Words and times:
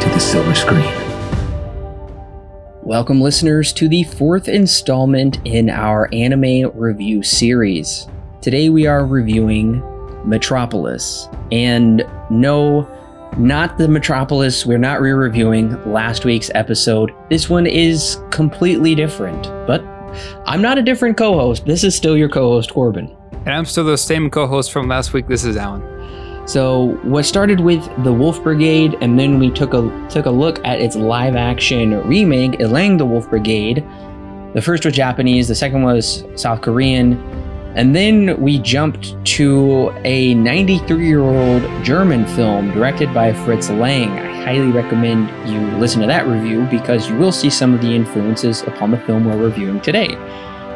to 0.00 0.08
the 0.08 0.18
silver 0.18 0.54
screen. 0.54 0.92
Welcome, 2.82 3.20
listeners, 3.20 3.72
to 3.74 3.88
the 3.88 4.04
fourth 4.04 4.48
installment 4.48 5.38
in 5.44 5.68
our 5.68 6.08
anime 6.12 6.70
review 6.74 7.22
series. 7.22 8.08
Today 8.40 8.70
we 8.70 8.86
are 8.86 9.04
reviewing 9.04 9.82
Metropolis. 10.26 11.28
And 11.52 12.02
no, 12.30 12.88
not 13.36 13.76
the 13.76 13.88
Metropolis, 13.88 14.64
we're 14.64 14.78
not 14.78 15.00
re 15.00 15.12
reviewing 15.12 15.70
last 15.92 16.24
week's 16.24 16.50
episode. 16.54 17.12
This 17.28 17.50
one 17.50 17.66
is 17.66 18.18
completely 18.30 18.94
different. 18.94 19.44
But 19.66 19.84
I'm 20.46 20.62
not 20.62 20.78
a 20.78 20.82
different 20.82 21.16
co 21.16 21.34
host. 21.34 21.66
This 21.66 21.84
is 21.84 21.94
still 21.94 22.16
your 22.16 22.28
co 22.28 22.48
host, 22.48 22.72
Corbin. 22.72 23.14
And 23.32 23.50
I'm 23.50 23.64
still 23.66 23.84
the 23.84 23.98
same 23.98 24.30
co 24.30 24.46
host 24.46 24.72
from 24.72 24.88
last 24.88 25.12
week. 25.12 25.28
This 25.28 25.44
is 25.44 25.56
Alan. 25.56 25.89
So 26.50 26.98
what 27.04 27.24
started 27.26 27.60
with 27.60 27.80
the 28.02 28.12
Wolf 28.12 28.42
Brigade, 28.42 28.96
and 29.00 29.16
then 29.16 29.38
we 29.38 29.50
took 29.52 29.72
a 29.72 30.08
took 30.10 30.26
a 30.26 30.30
look 30.30 30.58
at 30.64 30.80
its 30.80 30.96
live 30.96 31.36
action 31.36 32.04
remake, 32.08 32.58
Illang 32.58 32.98
the 32.98 33.06
Wolf 33.06 33.30
Brigade. 33.30 33.86
The 34.54 34.60
first 34.60 34.84
was 34.84 34.92
Japanese, 34.92 35.46
the 35.46 35.54
second 35.54 35.84
was 35.84 36.24
South 36.34 36.60
Korean, 36.60 37.12
and 37.76 37.94
then 37.94 38.36
we 38.40 38.58
jumped 38.58 39.14
to 39.36 39.92
a 40.02 40.34
93 40.34 41.06
year 41.06 41.20
old 41.20 41.62
German 41.84 42.26
film 42.34 42.72
directed 42.72 43.14
by 43.14 43.32
Fritz 43.32 43.70
Lang. 43.70 44.10
I 44.10 44.42
highly 44.42 44.72
recommend 44.72 45.28
you 45.48 45.60
listen 45.78 46.00
to 46.00 46.08
that 46.08 46.26
review 46.26 46.66
because 46.68 47.08
you 47.08 47.16
will 47.16 47.30
see 47.30 47.48
some 47.48 47.74
of 47.74 47.80
the 47.80 47.94
influences 47.94 48.62
upon 48.62 48.90
the 48.90 48.98
film 48.98 49.24
we're 49.24 49.36
reviewing 49.36 49.80
today. 49.82 50.16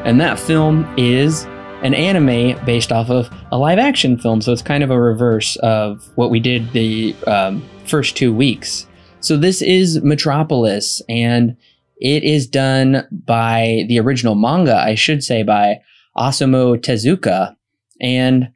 And 0.05 0.21
that 0.21 0.39
film 0.39 0.89
is 0.97 1.49
an 1.85 1.95
anime 1.95 2.59
based 2.65 2.91
off 2.91 3.11
of 3.11 3.31
a 3.53 3.59
live 3.59 3.79
action 3.79 4.19
film. 4.19 4.41
So 4.41 4.53
it's 4.53 4.63
kind 4.63 4.83
of 4.83 4.91
a 4.91 5.01
reverse 5.01 5.57
of 5.57 6.11
what 6.17 6.31
we 6.31 6.41
did 6.41 6.73
the 6.73 7.15
um, 7.27 7.63
first 7.87 8.17
two 8.17 8.33
weeks. 8.33 8.87
So 9.21 9.37
this 9.37 9.63
is 9.63 10.03
Metropolis, 10.03 11.03
and 11.09 11.57
it 11.99 12.25
is 12.25 12.47
done 12.47 13.07
by 13.11 13.85
the 13.89 14.01
original 14.01 14.35
manga, 14.35 14.77
I 14.77 14.95
should 14.95 15.23
say, 15.23 15.43
by 15.43 15.81
Osamu 16.17 16.79
Tezuka. 16.79 17.55
And 18.01 18.51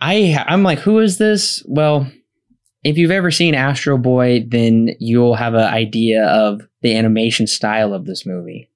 I, 0.00 0.42
I'm 0.48 0.62
like, 0.62 0.78
who 0.78 0.98
is 0.98 1.18
this? 1.18 1.62
Well, 1.66 2.10
if 2.82 2.96
you've 2.96 3.10
ever 3.10 3.30
seen 3.30 3.54
Astro 3.54 3.98
Boy, 3.98 4.44
then 4.48 4.90
you'll 4.98 5.34
have 5.34 5.52
an 5.52 5.60
idea 5.60 6.24
of 6.24 6.62
the 6.80 6.96
animation 6.96 7.46
style 7.46 7.92
of 7.92 8.06
this 8.06 8.24
movie. 8.24 8.69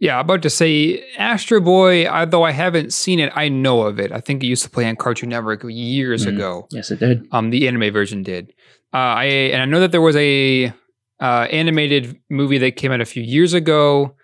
Yeah, 0.00 0.18
about 0.18 0.40
to 0.42 0.50
say 0.50 1.04
Astro 1.18 1.60
Boy, 1.60 2.06
although 2.06 2.42
I 2.42 2.52
haven't 2.52 2.94
seen 2.94 3.20
it, 3.20 3.30
I 3.36 3.50
know 3.50 3.82
of 3.82 4.00
it. 4.00 4.10
I 4.12 4.20
think 4.20 4.42
it 4.42 4.46
used 4.46 4.62
to 4.62 4.70
play 4.70 4.88
on 4.88 4.96
Cartoon 4.96 5.28
Network 5.28 5.62
years 5.64 6.24
mm, 6.24 6.30
ago. 6.30 6.66
Yes, 6.70 6.90
it 6.90 7.00
did. 7.00 7.28
Um, 7.32 7.50
the 7.50 7.68
anime 7.68 7.92
version 7.92 8.22
did. 8.22 8.54
Uh, 8.94 8.96
I 8.96 9.24
and 9.24 9.60
I 9.60 9.66
know 9.66 9.78
that 9.80 9.92
there 9.92 10.00
was 10.00 10.16
a 10.16 10.72
uh, 11.20 11.46
animated 11.50 12.18
movie 12.30 12.56
that 12.58 12.76
came 12.76 12.92
out 12.92 13.02
a 13.02 13.04
few 13.04 13.22
years 13.22 13.52
ago 13.52 14.16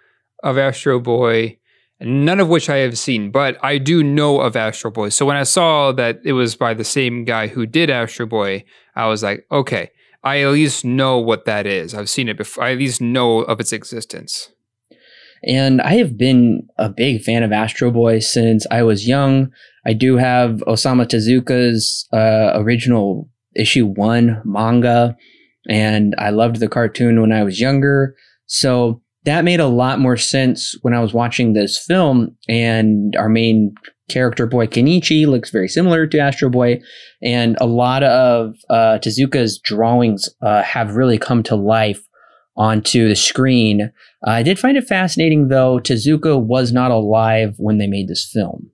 of 0.43 0.57
Astro 0.57 0.99
Boy, 0.99 1.59
none 2.01 2.41
of 2.41 2.49
which 2.49 2.71
I 2.71 2.79
have 2.79 2.97
seen, 2.97 3.31
but 3.31 3.63
I 3.63 3.77
do 3.77 4.03
know 4.03 4.41
of 4.41 4.57
Astro 4.57 4.91
Boy. 4.91 5.11
So 5.11 5.27
when 5.27 5.37
I 5.37 5.43
saw 5.43 5.93
that 5.93 6.21
it 6.25 6.33
was 6.33 6.57
by 6.57 6.73
the 6.73 6.85
same 6.85 7.27
guy 7.27 7.49
who 7.49 7.67
did 7.67 7.91
Astro 7.91 8.25
Boy, 8.25 8.65
I 8.95 9.09
was 9.09 9.23
like, 9.23 9.45
okay, 9.53 9.91
I 10.25 10.41
at 10.41 10.53
least 10.53 10.87
know 10.87 11.19
what 11.19 11.45
that 11.45 11.67
is. 11.67 11.95
I've 11.95 12.09
seen 12.09 12.31
it 12.31 12.39
before. 12.39 12.65
I 12.65 12.73
at 12.73 12.79
least 12.79 13.03
know 13.03 13.41
of 13.41 13.61
its 13.61 13.75
existence. 13.75 14.49
And 15.45 15.81
I 15.81 15.95
have 15.95 16.17
been 16.17 16.67
a 16.79 16.89
big 16.89 17.23
fan 17.23 17.43
of 17.43 17.53
Astro 17.53 17.91
Boy 17.91 18.19
since 18.21 18.67
I 18.71 18.83
was 18.83 19.07
young. 19.07 19.51
I 19.87 19.93
do 19.93 20.17
have 20.17 20.63
Osamu 20.67 21.07
Tezuka's 21.07 22.07
uh, 22.13 22.53
original 22.55 23.29
issue 23.55 23.87
one 23.87 24.43
manga, 24.45 25.17
and 25.69 26.15
I 26.19 26.31
loved 26.31 26.57
the 26.57 26.69
cartoon 26.69 27.21
when 27.21 27.33
I 27.33 27.45
was 27.45 27.61
younger. 27.61 28.15
So 28.47 29.03
that 29.25 29.45
made 29.45 29.61
a 29.61 29.67
lot 29.67 29.99
more 29.99 30.17
sense 30.17 30.75
when 30.83 30.95
I 30.95 31.01
was 31.01 31.13
watching 31.13 31.53
this 31.53 31.79
film. 31.79 32.37
And 32.49 33.15
our 33.17 33.29
main 33.29 33.75
character 34.09 34.47
boy 34.47 34.67
Kenichi 34.69 35.27
looks 35.27 35.51
very 35.51 35.69
similar 35.69 36.07
to 36.07 36.19
Astro 36.19 36.49
Boy, 36.49 36.81
and 37.23 37.57
a 37.61 37.67
lot 37.67 38.03
of 38.03 38.55
uh, 38.71 38.99
Tezuka's 39.03 39.59
drawings 39.59 40.29
uh, 40.43 40.63
have 40.63 40.95
really 40.95 41.19
come 41.19 41.43
to 41.45 41.57
life 41.57 42.01
onto 42.57 43.09
the 43.09 43.17
screen. 43.17 43.93
Uh, 44.27 44.31
I 44.31 44.43
did 44.43 44.59
find 44.59 44.77
it 44.77 44.87
fascinating, 44.87 45.49
though, 45.49 45.79
Tezuka 45.79 46.41
was 46.41 46.73
not 46.73 46.91
alive 46.91 47.55
when 47.59 47.79
they 47.79 47.87
made 47.87 48.09
this 48.09 48.29
film. 48.33 48.71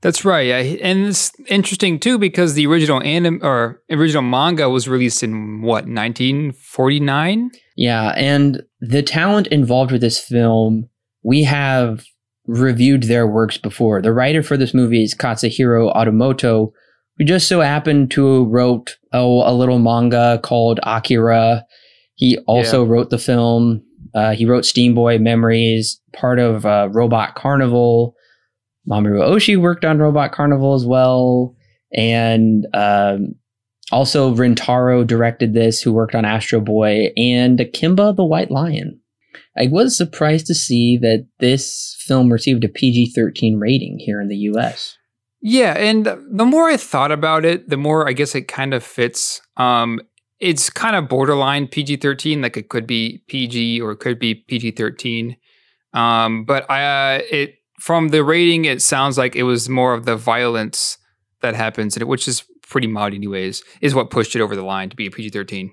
That's 0.00 0.24
right, 0.24 0.80
and 0.80 1.06
it's 1.06 1.30
interesting 1.46 1.98
too 1.98 2.18
because 2.18 2.54
the 2.54 2.66
original 2.66 3.02
anime 3.02 3.40
or 3.42 3.82
original 3.90 4.22
manga 4.22 4.70
was 4.70 4.88
released 4.88 5.22
in 5.22 5.60
what 5.60 5.84
1949. 5.84 7.50
Yeah, 7.76 8.14
and 8.16 8.62
the 8.80 9.02
talent 9.02 9.48
involved 9.48 9.92
with 9.92 10.00
this 10.00 10.18
film, 10.18 10.88
we 11.22 11.42
have 11.42 12.04
reviewed 12.46 13.04
their 13.04 13.26
works 13.26 13.58
before. 13.58 14.00
The 14.00 14.12
writer 14.12 14.42
for 14.42 14.56
this 14.56 14.72
movie 14.72 15.02
is 15.02 15.14
Katsuhiro 15.14 15.94
Automoto, 15.94 16.72
who 17.18 17.24
just 17.24 17.46
so 17.46 17.60
happened 17.60 18.10
to 18.12 18.46
wrote 18.46 18.96
oh 19.12 19.42
a 19.42 19.52
little 19.52 19.78
manga 19.78 20.40
called 20.42 20.80
Akira 20.84 21.66
he 22.18 22.36
also 22.46 22.84
yeah. 22.84 22.90
wrote 22.90 23.10
the 23.10 23.18
film. 23.18 23.80
Uh, 24.12 24.32
he 24.32 24.44
wrote 24.44 24.64
Steam 24.64 24.92
Boy 24.92 25.18
Memories, 25.18 26.00
part 26.12 26.40
of 26.40 26.66
uh, 26.66 26.88
Robot 26.90 27.36
Carnival. 27.36 28.16
Mamoru 28.90 29.20
Oshii 29.20 29.56
worked 29.56 29.84
on 29.84 29.98
Robot 29.98 30.32
Carnival 30.32 30.74
as 30.74 30.84
well. 30.84 31.54
And 31.94 32.66
um, 32.74 33.36
also 33.92 34.34
Rintaro 34.34 35.06
directed 35.06 35.54
this, 35.54 35.80
who 35.80 35.92
worked 35.92 36.16
on 36.16 36.24
Astro 36.24 36.60
Boy 36.60 37.12
and 37.16 37.58
Kimba 37.58 38.16
the 38.16 38.24
White 38.24 38.50
Lion. 38.50 39.00
I 39.56 39.68
was 39.70 39.96
surprised 39.96 40.46
to 40.46 40.54
see 40.56 40.98
that 40.98 41.28
this 41.38 41.96
film 42.00 42.32
received 42.32 42.64
a 42.64 42.68
PG 42.68 43.12
13 43.14 43.60
rating 43.60 43.98
here 44.00 44.20
in 44.20 44.26
the 44.26 44.36
US. 44.36 44.98
Yeah, 45.40 45.74
and 45.74 46.04
the 46.04 46.44
more 46.44 46.68
I 46.68 46.76
thought 46.76 47.12
about 47.12 47.44
it, 47.44 47.68
the 47.68 47.76
more 47.76 48.08
I 48.08 48.12
guess 48.12 48.34
it 48.34 48.48
kind 48.48 48.74
of 48.74 48.82
fits. 48.82 49.40
Um, 49.56 50.00
it's 50.40 50.70
kind 50.70 50.96
of 50.96 51.08
borderline 51.08 51.66
PG 51.66 51.96
13. 51.96 52.42
Like 52.42 52.56
it 52.56 52.68
could 52.68 52.86
be 52.86 53.22
PG 53.28 53.80
or 53.80 53.92
it 53.92 53.98
could 53.98 54.18
be 54.18 54.34
PG 54.34 54.72
13. 54.72 55.36
Um, 55.94 56.44
but 56.44 56.70
I, 56.70 57.16
uh, 57.16 57.22
it 57.30 57.54
from 57.80 58.08
the 58.08 58.24
rating, 58.24 58.64
it 58.64 58.82
sounds 58.82 59.16
like 59.16 59.36
it 59.36 59.44
was 59.44 59.68
more 59.68 59.94
of 59.94 60.04
the 60.04 60.16
violence 60.16 60.98
that 61.42 61.54
happens 61.54 61.96
in 61.96 62.02
it, 62.02 62.08
which 62.08 62.26
is 62.26 62.44
pretty 62.68 62.86
mild, 62.86 63.14
anyways, 63.14 63.62
is 63.80 63.94
what 63.94 64.10
pushed 64.10 64.34
it 64.36 64.40
over 64.40 64.56
the 64.56 64.62
line 64.62 64.90
to 64.90 64.96
be 64.96 65.06
a 65.06 65.10
PG 65.10 65.30
13. 65.30 65.72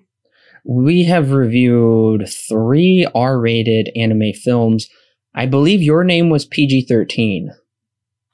We 0.63 1.03
have 1.03 1.31
reviewed 1.31 2.27
three 2.49 3.07
R 3.13 3.39
rated 3.39 3.89
anime 3.95 4.33
films. 4.33 4.87
I 5.35 5.45
believe 5.45 5.81
your 5.81 6.03
name 6.03 6.29
was 6.29 6.45
PG 6.45 6.85
13. 6.87 7.51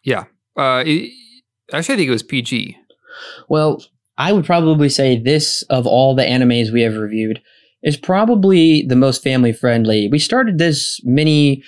Yeah. 0.03 0.25
Uh, 0.55 0.83
it, 0.85 1.11
actually, 1.73 1.95
I 1.95 1.97
think 1.97 2.07
it 2.07 2.11
was 2.11 2.23
PG. 2.23 2.77
Well, 3.49 3.83
I 4.21 4.31
would 4.31 4.45
probably 4.45 4.87
say 4.87 5.17
this 5.17 5.63
of 5.63 5.87
all 5.87 6.13
the 6.13 6.21
animes 6.21 6.71
we 6.71 6.83
have 6.83 6.95
reviewed 6.95 7.41
is 7.81 7.97
probably 7.97 8.85
the 8.87 8.95
most 8.95 9.23
family 9.23 9.51
friendly. 9.51 10.09
We 10.09 10.19
started 10.19 10.59
this 10.59 11.01
mini 11.03 11.63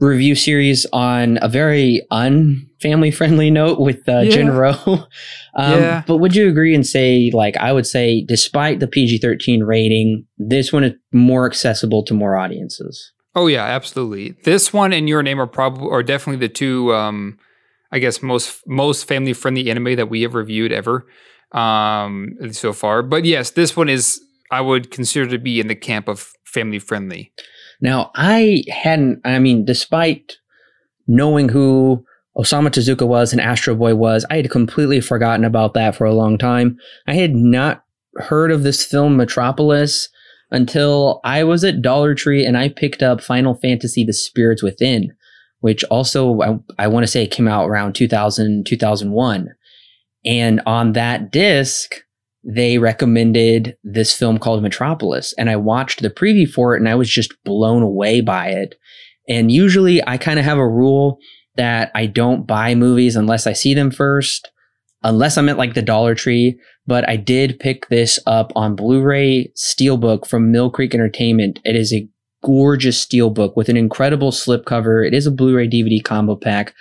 review 0.00 0.34
series 0.34 0.84
on 0.92 1.38
a 1.40 1.48
very 1.48 2.02
unfamily 2.12 3.14
friendly 3.14 3.50
note 3.50 3.80
with 3.80 4.06
uh, 4.06 4.18
yeah. 4.18 4.30
Jin-Roh. 4.30 4.74
um, 4.86 5.80
yeah. 5.80 6.02
But 6.06 6.18
would 6.18 6.36
you 6.36 6.46
agree 6.46 6.74
and 6.74 6.86
say, 6.86 7.30
like, 7.32 7.56
I 7.56 7.72
would 7.72 7.86
say, 7.86 8.22
despite 8.28 8.80
the 8.80 8.86
PG 8.86 9.20
13 9.20 9.62
rating, 9.62 10.26
this 10.36 10.74
one 10.74 10.84
is 10.84 10.92
more 11.10 11.46
accessible 11.46 12.04
to 12.04 12.12
more 12.12 12.36
audiences? 12.36 13.12
Oh, 13.34 13.46
yeah, 13.46 13.64
absolutely. 13.64 14.36
This 14.44 14.74
one 14.74 14.92
and 14.92 15.08
Your 15.08 15.22
Name 15.22 15.40
are 15.40 15.46
probably, 15.46 15.88
are 15.90 16.02
definitely 16.02 16.46
the 16.46 16.52
two, 16.52 16.92
um, 16.92 17.38
I 17.90 17.98
guess, 17.98 18.22
most 18.22 18.60
most 18.66 19.08
family 19.08 19.32
friendly 19.32 19.70
anime 19.70 19.96
that 19.96 20.10
we 20.10 20.20
have 20.20 20.34
reviewed 20.34 20.70
ever 20.70 21.06
um, 21.54 22.36
so 22.52 22.72
far. 22.72 23.02
But 23.02 23.24
yes, 23.24 23.50
this 23.50 23.76
one 23.76 23.88
is 23.88 24.20
I 24.50 24.60
would 24.60 24.90
consider 24.90 25.26
to 25.30 25.38
be 25.38 25.60
in 25.60 25.68
the 25.68 25.74
camp 25.74 26.08
of 26.08 26.32
family 26.44 26.78
friendly. 26.78 27.32
Now, 27.80 28.10
I 28.14 28.64
hadn't. 28.68 29.20
I 29.24 29.38
mean, 29.38 29.64
despite 29.64 30.36
knowing 31.06 31.48
who 31.48 32.04
Osamu 32.36 32.68
Tezuka 32.68 33.06
was 33.06 33.32
and 33.32 33.40
Astro 33.40 33.74
Boy 33.74 33.94
was, 33.94 34.24
I 34.30 34.36
had 34.36 34.50
completely 34.50 35.00
forgotten 35.00 35.44
about 35.44 35.74
that 35.74 35.94
for 35.94 36.04
a 36.04 36.14
long 36.14 36.38
time. 36.38 36.78
I 37.06 37.14
had 37.14 37.34
not 37.34 37.84
heard 38.16 38.50
of 38.50 38.62
this 38.62 38.84
film 38.84 39.16
Metropolis 39.16 40.08
until 40.50 41.20
I 41.24 41.44
was 41.44 41.64
at 41.64 41.82
Dollar 41.82 42.14
Tree 42.14 42.44
and 42.44 42.56
I 42.56 42.68
picked 42.68 43.02
up 43.02 43.20
Final 43.20 43.54
Fantasy 43.54 44.04
The 44.04 44.12
Spirits 44.12 44.62
Within, 44.62 45.12
which 45.60 45.82
also 45.84 46.40
I, 46.40 46.58
I 46.78 46.88
want 46.88 47.04
to 47.04 47.10
say 47.10 47.26
came 47.26 47.48
out 47.48 47.68
around 47.68 47.94
2000, 47.94 48.64
2001. 48.66 49.48
And 50.24 50.60
on 50.66 50.92
that 50.92 51.30
disc, 51.30 51.96
they 52.44 52.78
recommended 52.78 53.76
this 53.82 54.14
film 54.14 54.38
called 54.38 54.62
Metropolis. 54.62 55.34
And 55.38 55.48
I 55.48 55.56
watched 55.56 56.02
the 56.02 56.10
preview 56.10 56.48
for 56.48 56.74
it 56.74 56.80
and 56.80 56.88
I 56.88 56.94
was 56.94 57.10
just 57.10 57.34
blown 57.44 57.82
away 57.82 58.20
by 58.20 58.48
it. 58.48 58.74
And 59.28 59.50
usually 59.50 60.06
I 60.06 60.18
kind 60.18 60.38
of 60.38 60.44
have 60.44 60.58
a 60.58 60.68
rule 60.68 61.18
that 61.56 61.90
I 61.94 62.06
don't 62.06 62.46
buy 62.46 62.74
movies 62.74 63.16
unless 63.16 63.46
I 63.46 63.54
see 63.54 63.72
them 63.72 63.90
first, 63.90 64.50
unless 65.02 65.38
I'm 65.38 65.48
at 65.48 65.56
like 65.56 65.74
the 65.74 65.82
Dollar 65.82 66.14
Tree. 66.14 66.58
But 66.86 67.08
I 67.08 67.16
did 67.16 67.58
pick 67.60 67.88
this 67.88 68.18
up 68.26 68.52
on 68.54 68.76
Blu 68.76 69.00
ray 69.00 69.50
Steelbook 69.56 70.26
from 70.26 70.52
Mill 70.52 70.70
Creek 70.70 70.94
Entertainment. 70.94 71.60
It 71.64 71.76
is 71.76 71.94
a 71.94 72.08
gorgeous 72.44 73.04
Steelbook 73.04 73.56
with 73.56 73.70
an 73.70 73.76
incredible 73.78 74.30
slipcover. 74.30 75.06
It 75.06 75.14
is 75.14 75.26
a 75.26 75.30
Blu 75.30 75.56
ray 75.56 75.66
DVD 75.66 76.04
combo 76.04 76.36
pack. 76.36 76.74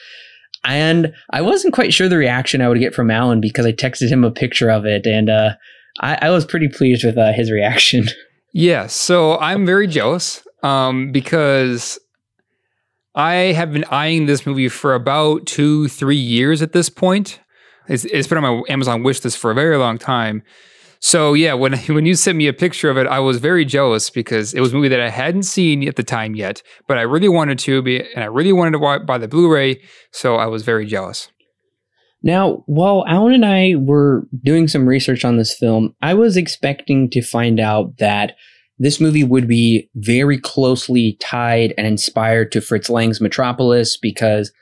And 0.66 1.14
I 1.32 1.42
wasn't 1.42 1.74
quite 1.74 1.94
sure 1.94 2.08
the 2.08 2.18
reaction 2.18 2.62
I 2.62 2.70
would 2.70 2.80
get 2.80 2.94
from 2.94 3.12
Alan 3.12 3.42
because 3.42 3.66
I 3.66 3.74
texted 3.74 4.10
him 4.10 4.24
a 4.24 4.32
picture 4.32 4.70
of 4.70 4.86
it, 4.86 5.06
and 5.06 5.30
uh, 5.30 5.56
I, 6.00 6.18
I, 6.22 6.30
was 6.30 6.46
pretty 6.46 6.70
pleased 6.70 7.04
with 7.04 7.18
uh, 7.18 7.34
his 7.34 7.52
reaction. 7.52 8.08
Yeah, 8.56 8.86
so 8.86 9.40
I'm 9.40 9.66
very 9.66 9.88
jealous 9.88 10.46
um, 10.62 11.12
because 11.12 12.00
I 13.16 13.34
have 13.34 13.74
been 13.74 13.86
eyeing 13.86 14.28
this 14.28 14.46
movie 14.46 14.70
for 14.70 14.94
about 14.94 15.48
two, 15.48 15.88
three 15.88 16.16
years 16.16 16.62
at 16.62 16.72
this 16.72 16.88
point. 16.88 17.40
It's, 17.88 18.06
it's 18.06 18.28
been 18.28 18.38
on 18.38 18.44
my 18.44 18.64
Amazon 18.70 19.02
wish 19.02 19.24
list 19.24 19.40
for 19.40 19.50
a 19.50 19.56
very 19.56 19.76
long 19.78 19.98
time. 19.98 20.44
So 21.04 21.34
yeah, 21.34 21.54
when 21.54 21.78
when 21.90 22.06
you 22.06 22.16
sent 22.16 22.38
me 22.38 22.48
a 22.48 22.54
picture 22.54 22.90
of 22.90 22.98
it, 22.98 23.06
I 23.06 23.20
was 23.20 23.38
very 23.38 23.66
jealous 23.66 24.10
because 24.10 24.54
it 24.54 24.62
was 24.62 24.72
a 24.72 24.76
movie 24.76 24.88
that 24.88 25.02
I 25.02 25.10
hadn't 25.10 25.44
seen 25.44 25.86
at 25.88 25.98
the 25.98 26.04
time 26.04 26.34
yet, 26.34 26.64
but 26.88 26.98
I 26.98 27.02
really 27.02 27.28
wanted 27.28 27.60
to 27.60 27.82
be, 27.82 28.00
and 28.00 28.24
I 28.24 28.28
really 28.28 28.54
wanted 28.54 28.80
to 28.80 29.00
buy 29.06 29.18
the 29.18 29.28
Blu-ray. 29.28 29.82
So 30.12 30.38
I 30.38 30.48
was 30.48 30.64
very 30.64 30.86
jealous. 30.86 31.30
Now, 32.24 32.64
while 32.68 33.04
Alan 33.06 33.34
and 33.34 33.46
I 33.46 33.74
were 33.78 34.26
doing 34.46 34.70
some 34.70 34.88
research 34.88 35.26
on 35.26 35.36
this 35.36 35.54
film, 35.54 35.94
I 36.02 36.14
was 36.14 36.38
expecting 36.38 37.10
to 37.10 37.22
find 37.22 37.60
out 37.60 37.98
that 37.98 38.38
this 38.80 39.02
movie 39.02 39.26
would 39.26 39.46
be 39.46 39.90
very 39.96 40.40
closely 40.40 41.18
tied 41.20 41.74
and 41.78 41.86
inspired 41.86 42.50
to 42.54 42.62
Fritz 42.62 42.90
Lang's 42.90 43.20
Metropolis 43.20 43.98
because 43.98 44.54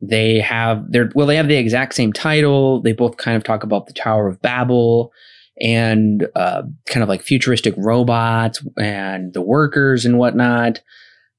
they 0.00 0.40
have 0.40 0.82
their 0.90 1.12
well, 1.14 1.28
they 1.28 1.36
have 1.36 1.46
the 1.46 1.54
exact 1.54 1.94
same 1.94 2.12
title. 2.12 2.82
They 2.82 2.92
both 2.92 3.18
kind 3.18 3.36
of 3.36 3.44
talk 3.44 3.62
about 3.62 3.86
the 3.86 3.92
Tower 3.92 4.26
of 4.26 4.42
Babel 4.42 5.12
and 5.60 6.26
uh, 6.34 6.62
kind 6.86 7.02
of 7.02 7.08
like 7.08 7.22
futuristic 7.22 7.74
robots 7.76 8.64
and 8.78 9.32
the 9.32 9.40
workers 9.40 10.04
and 10.04 10.18
whatnot. 10.18 10.80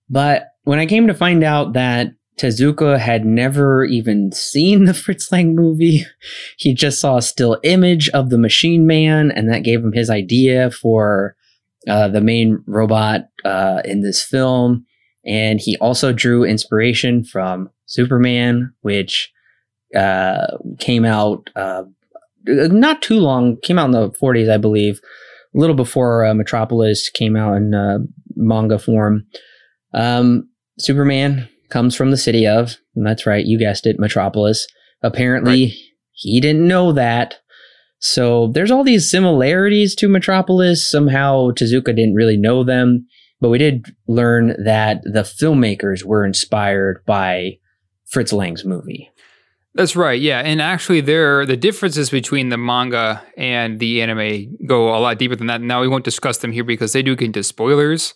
But 0.10 0.48
when 0.64 0.80
I 0.80 0.86
came 0.86 1.08
to 1.08 1.14
find 1.14 1.44
out 1.44 1.74
that 1.74 2.12
Tezuka 2.38 3.00
had 3.00 3.26
never 3.26 3.84
even 3.86 4.32
seen 4.32 4.84
the 4.86 4.94
Fritz 4.94 5.32
Lang 5.32 5.56
movie, 5.56 6.06
he 6.58 6.74
just 6.74 7.00
saw 7.00 7.18
a 7.18 7.22
still 7.22 7.60
image 7.64 8.10
of 8.10 8.30
the 8.30 8.38
Machine 8.38 8.88
Man, 8.88 9.32
and 9.32 9.50
that 9.50 9.64
gave 9.64 9.84
him 9.84 9.94
his 9.94 10.10
idea 10.10 10.72
for 10.72 11.36
uh, 11.88 12.08
the 12.08 12.22
main 12.22 12.64
robot 12.68 13.30
uh, 13.46 13.82
in 13.86 14.02
this 14.02 14.24
film. 14.24 14.86
And 15.26 15.60
he 15.60 15.78
also 15.78 16.14
drew 16.14 16.46
inspiration 16.46 17.24
from 17.24 17.70
Superman, 17.86 18.74
which 18.82 19.32
uh, 19.96 20.58
came 20.80 21.06
out 21.06 21.50
uh, 21.56 21.84
not 22.48 23.02
too 23.02 23.20
long, 23.20 23.58
came 23.62 23.78
out 23.78 23.86
in 23.86 23.92
the 23.92 24.10
40s, 24.12 24.52
I 24.52 24.58
believe, 24.58 25.00
a 25.56 25.60
little 25.60 25.76
before 25.76 26.26
uh, 26.26 26.34
Metropolis 26.34 27.10
came 27.10 27.36
out 27.36 27.56
in 27.56 27.74
uh, 27.74 28.00
manga 28.36 28.80
form. 28.80 29.26
Um, 29.94 30.50
Superman 30.80 31.50
comes 31.70 31.96
from 31.96 32.12
the 32.12 32.18
city 32.18 32.48
of, 32.48 32.78
that's 32.96 33.26
right, 33.26 33.46
you 33.46 33.58
guessed 33.58 33.86
it, 33.86 34.00
Metropolis. 34.00 34.68
Apparently, 35.02 35.66
right. 35.66 35.74
he 36.14 36.40
didn't 36.40 36.68
know 36.68 36.92
that. 36.94 37.36
So 38.00 38.48
there's 38.54 38.72
all 38.72 38.84
these 38.84 39.10
similarities 39.10 39.96
to 39.96 40.08
Metropolis. 40.08 40.90
Somehow 40.90 41.50
Tezuka 41.52 41.96
didn't 41.96 42.16
really 42.16 42.38
know 42.38 42.64
them, 42.64 43.08
but 43.42 43.50
we 43.50 43.58
did 43.58 43.86
learn 44.08 44.56
that 44.64 45.02
the 45.04 45.22
filmmakers 45.22 46.04
were 46.04 46.26
inspired 46.26 47.04
by 47.06 47.58
Fritz 48.06 48.32
Lang's 48.32 48.64
movie. 48.64 49.10
That's 49.78 49.96
right. 49.96 50.20
Yeah, 50.20 50.40
and 50.40 50.60
actually, 50.60 51.02
there 51.02 51.46
the 51.46 51.56
differences 51.56 52.10
between 52.10 52.50
the 52.50 52.58
manga 52.58 53.24
and 53.38 53.80
the 53.80 54.02
anime 54.02 54.58
go 54.66 54.90
a 54.90 54.98
lot 54.98 55.20
deeper 55.20 55.36
than 55.36 55.46
that. 55.48 55.62
Now 55.62 55.82
we 55.82 55.88
won't 55.88 56.04
discuss 56.04 56.40
them 56.40 56.52
here 56.52 56.64
because 56.64 56.94
they 56.94 57.04
do 57.04 57.16
get 57.16 57.26
into 57.26 57.44
spoilers 57.44 58.16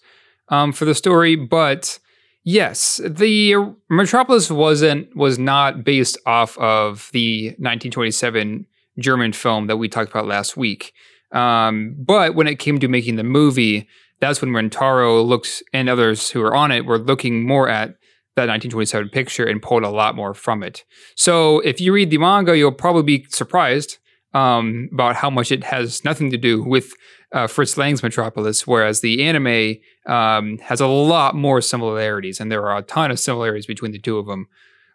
um, 0.50 0.72
for 0.72 0.86
the 0.86 0.96
story. 0.96 1.36
But 1.36 2.00
yes, 2.44 3.00
the 3.08 3.75
Metropolis 3.92 4.50
wasn't 4.50 5.16
was 5.16 5.38
not 5.38 5.84
based 5.84 6.18
off 6.25 6.58
of 6.58 7.12
the 7.13 7.50
1927 7.60 8.66
German 8.98 9.31
film 9.31 9.68
that 9.68 9.78
we 9.78 9.88
talked 9.88 10.10
about 10.10 10.25
last 10.25 10.57
week. 10.57 10.94
Um, 11.31 11.96
but 11.96 12.34
when 12.34 12.48
it 12.48 12.57
came 12.57 12.80
to 12.80 12.88
making 12.88 13.18
the 13.18 13.24
movie, 13.24 13.88
that's 14.19 14.42
when 14.42 14.50
Rintaro 14.50 15.24
looks 15.24 15.62
and 15.74 15.90
others 15.90 16.31
who 16.31 16.42
are 16.42 16.56
on 16.56 16.72
it 16.72 16.88
were 16.88 16.98
looking 16.98 17.46
more 17.46 17.69
at 17.69 17.98
that 18.36 18.48
1927 18.48 19.10
picture 19.10 19.45
and 19.45 19.62
pulled 19.62 19.83
a 19.83 19.89
lot 19.89 20.16
more 20.16 20.33
from 20.33 20.63
it. 20.63 20.86
So 21.16 21.60
if 21.60 21.81
you 21.81 21.94
read 21.94 22.10
the 22.10 22.18
manga, 22.18 22.57
you'll 22.57 22.72
probably 22.72 23.04
be 23.04 23.25
surprised 23.30 23.98
um, 24.33 24.89
about 24.94 25.18
how 25.18 25.30
much 25.30 25.51
it 25.51 25.66
has 25.66 26.06
nothing 26.06 26.31
to 26.31 26.38
do 26.38 26.63
with 26.63 26.94
uh, 27.33 27.48
Fritz 27.48 27.78
Lang's 27.78 28.04
Metropolis, 28.04 28.66
whereas 28.66 29.01
the 29.01 29.24
anime 29.24 29.75
um, 30.06 30.57
has 30.60 30.80
a 30.80 30.88
lot 30.88 31.36
more 31.36 31.62
similarities, 31.62 32.39
and 32.39 32.51
there 32.51 32.68
are 32.68 32.78
a 32.78 32.81
ton 32.83 33.12
of 33.12 33.19
similarities 33.19 33.66
between 33.66 33.92
the 33.92 34.00
two 34.00 34.18
of 34.18 34.28
them. 34.28 34.48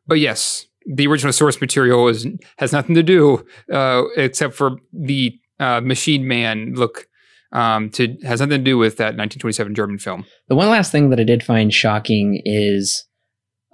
But 0.07 0.21
yes, 0.21 0.67
the 0.87 1.07
original 1.07 1.33
source 1.33 1.61
material 1.61 2.09
is, 2.09 2.27
has 2.59 2.73
nothing 2.73 2.95
to 2.95 3.03
do 3.03 3.45
uh, 3.73 4.05
except 4.17 4.55
for 4.55 4.79
the 4.93 5.39
uh, 5.59 5.81
Machine 5.81 6.27
Man 6.27 6.75
look. 6.75 7.09
Um, 7.53 7.91
to 7.91 8.17
has 8.25 8.41
nothing 8.41 8.59
to 8.59 8.65
do 8.65 8.77
with 8.77 8.97
that 8.97 9.17
1927 9.17 9.75
German 9.75 9.99
film. 9.99 10.27
The 10.49 10.57
one 10.57 10.69
last 10.69 10.91
thing 10.91 11.11
that 11.11 11.21
I 11.21 11.23
did 11.23 11.45
find 11.45 11.73
shocking 11.73 12.43
is 12.45 13.07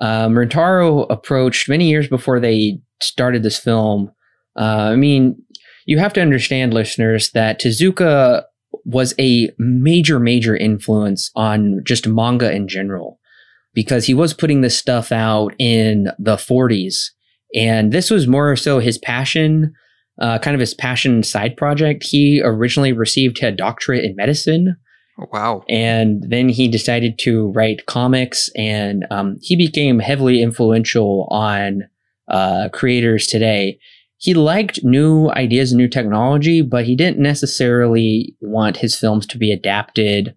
um, 0.00 0.34
Rintaro 0.34 1.06
approached 1.10 1.68
many 1.68 1.88
years 1.88 2.08
before 2.08 2.40
they 2.40 2.80
started 3.00 3.42
this 3.42 3.58
film. 3.58 4.10
Uh, 4.58 4.90
I 4.92 4.96
mean, 4.96 5.36
you 5.86 5.98
have 5.98 6.12
to 6.14 6.20
understand, 6.20 6.74
listeners, 6.74 7.30
that 7.32 7.60
Tezuka 7.60 8.44
was 8.84 9.14
a 9.18 9.50
major, 9.58 10.18
major 10.18 10.56
influence 10.56 11.30
on 11.34 11.80
just 11.84 12.06
manga 12.06 12.50
in 12.52 12.68
general 12.68 13.18
because 13.74 14.06
he 14.06 14.14
was 14.14 14.34
putting 14.34 14.60
this 14.60 14.76
stuff 14.76 15.12
out 15.12 15.54
in 15.58 16.08
the 16.18 16.36
40s. 16.36 17.06
And 17.54 17.92
this 17.92 18.10
was 18.10 18.26
more 18.26 18.56
so 18.56 18.78
his 18.78 18.98
passion, 18.98 19.72
uh, 20.20 20.38
kind 20.38 20.54
of 20.54 20.60
his 20.60 20.74
passion 20.74 21.22
side 21.22 21.56
project. 21.56 22.04
He 22.04 22.40
originally 22.42 22.92
received 22.92 23.42
a 23.42 23.52
doctorate 23.52 24.04
in 24.04 24.16
medicine 24.16 24.76
wow. 25.32 25.64
And 25.68 26.24
then 26.28 26.48
he 26.48 26.68
decided 26.68 27.18
to 27.20 27.50
write 27.52 27.86
comics, 27.86 28.48
and 28.56 29.04
um, 29.10 29.36
he 29.40 29.56
became 29.56 29.98
heavily 29.98 30.42
influential 30.42 31.28
on 31.30 31.82
uh, 32.28 32.68
creators 32.72 33.26
today. 33.26 33.78
He 34.18 34.34
liked 34.34 34.84
new 34.84 35.30
ideas 35.30 35.72
and 35.72 35.78
new 35.78 35.88
technology, 35.88 36.62
but 36.62 36.84
he 36.84 36.94
didn't 36.94 37.18
necessarily 37.18 38.36
want 38.40 38.76
his 38.76 38.94
films 38.96 39.26
to 39.26 39.38
be 39.38 39.50
adapted, 39.50 40.36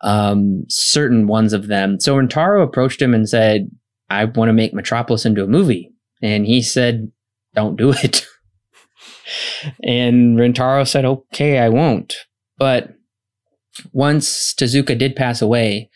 um, 0.00 0.64
certain 0.68 1.26
ones 1.26 1.52
of 1.52 1.66
them. 1.66 2.00
So 2.00 2.16
Rintaro 2.16 2.62
approached 2.62 3.00
him 3.00 3.12
and 3.12 3.28
said, 3.28 3.70
I 4.08 4.24
want 4.24 4.48
to 4.48 4.54
make 4.54 4.72
Metropolis 4.72 5.26
into 5.26 5.44
a 5.44 5.48
movie. 5.48 5.92
And 6.22 6.46
he 6.46 6.62
said, 6.62 7.10
Don't 7.54 7.76
do 7.76 7.92
it. 7.92 8.26
and 9.82 10.38
Rintaro 10.38 10.86
said, 10.86 11.04
Okay, 11.04 11.58
I 11.58 11.68
won't. 11.68 12.14
But 12.58 12.94
once 13.92 14.54
Tezuka 14.54 14.96
did 14.96 15.16
pass 15.16 15.42
away, 15.42 15.90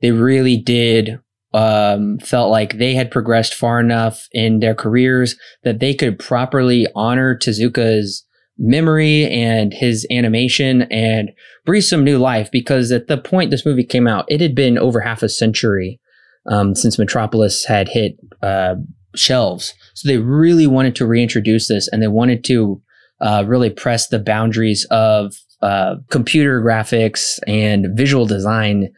they 0.00 0.10
really 0.10 0.56
did 0.56 1.18
um, 1.54 2.18
felt 2.18 2.50
like 2.50 2.78
they 2.78 2.94
had 2.94 3.10
progressed 3.10 3.54
far 3.54 3.78
enough 3.78 4.26
in 4.32 4.60
their 4.60 4.74
careers 4.74 5.36
that 5.64 5.80
they 5.80 5.94
could 5.94 6.18
properly 6.18 6.86
honor 6.94 7.36
Tezuka's 7.36 8.24
memory 8.58 9.26
and 9.30 9.72
his 9.72 10.06
animation 10.10 10.82
and 10.82 11.30
breathe 11.64 11.84
some 11.84 12.04
new 12.04 12.18
life 12.18 12.50
because 12.50 12.90
at 12.92 13.06
the 13.08 13.18
point 13.18 13.50
this 13.50 13.66
movie 13.66 13.84
came 13.84 14.06
out, 14.06 14.24
it 14.28 14.40
had 14.40 14.54
been 14.54 14.78
over 14.78 15.00
half 15.00 15.22
a 15.22 15.28
century 15.28 16.00
um, 16.46 16.74
since 16.74 16.98
Metropolis 16.98 17.64
had 17.64 17.88
hit 17.88 18.16
uh, 18.42 18.74
shelves. 19.14 19.74
So 19.94 20.08
they 20.08 20.18
really 20.18 20.66
wanted 20.66 20.96
to 20.96 21.06
reintroduce 21.06 21.68
this 21.68 21.88
and 21.88 22.02
they 22.02 22.08
wanted 22.08 22.44
to 22.44 22.80
uh, 23.20 23.44
really 23.46 23.70
press 23.70 24.08
the 24.08 24.18
boundaries 24.18 24.86
of 24.90 25.34
uh, 25.62 25.96
computer 26.10 26.60
graphics 26.60 27.38
and 27.46 27.86
visual 27.96 28.26
design 28.26 28.92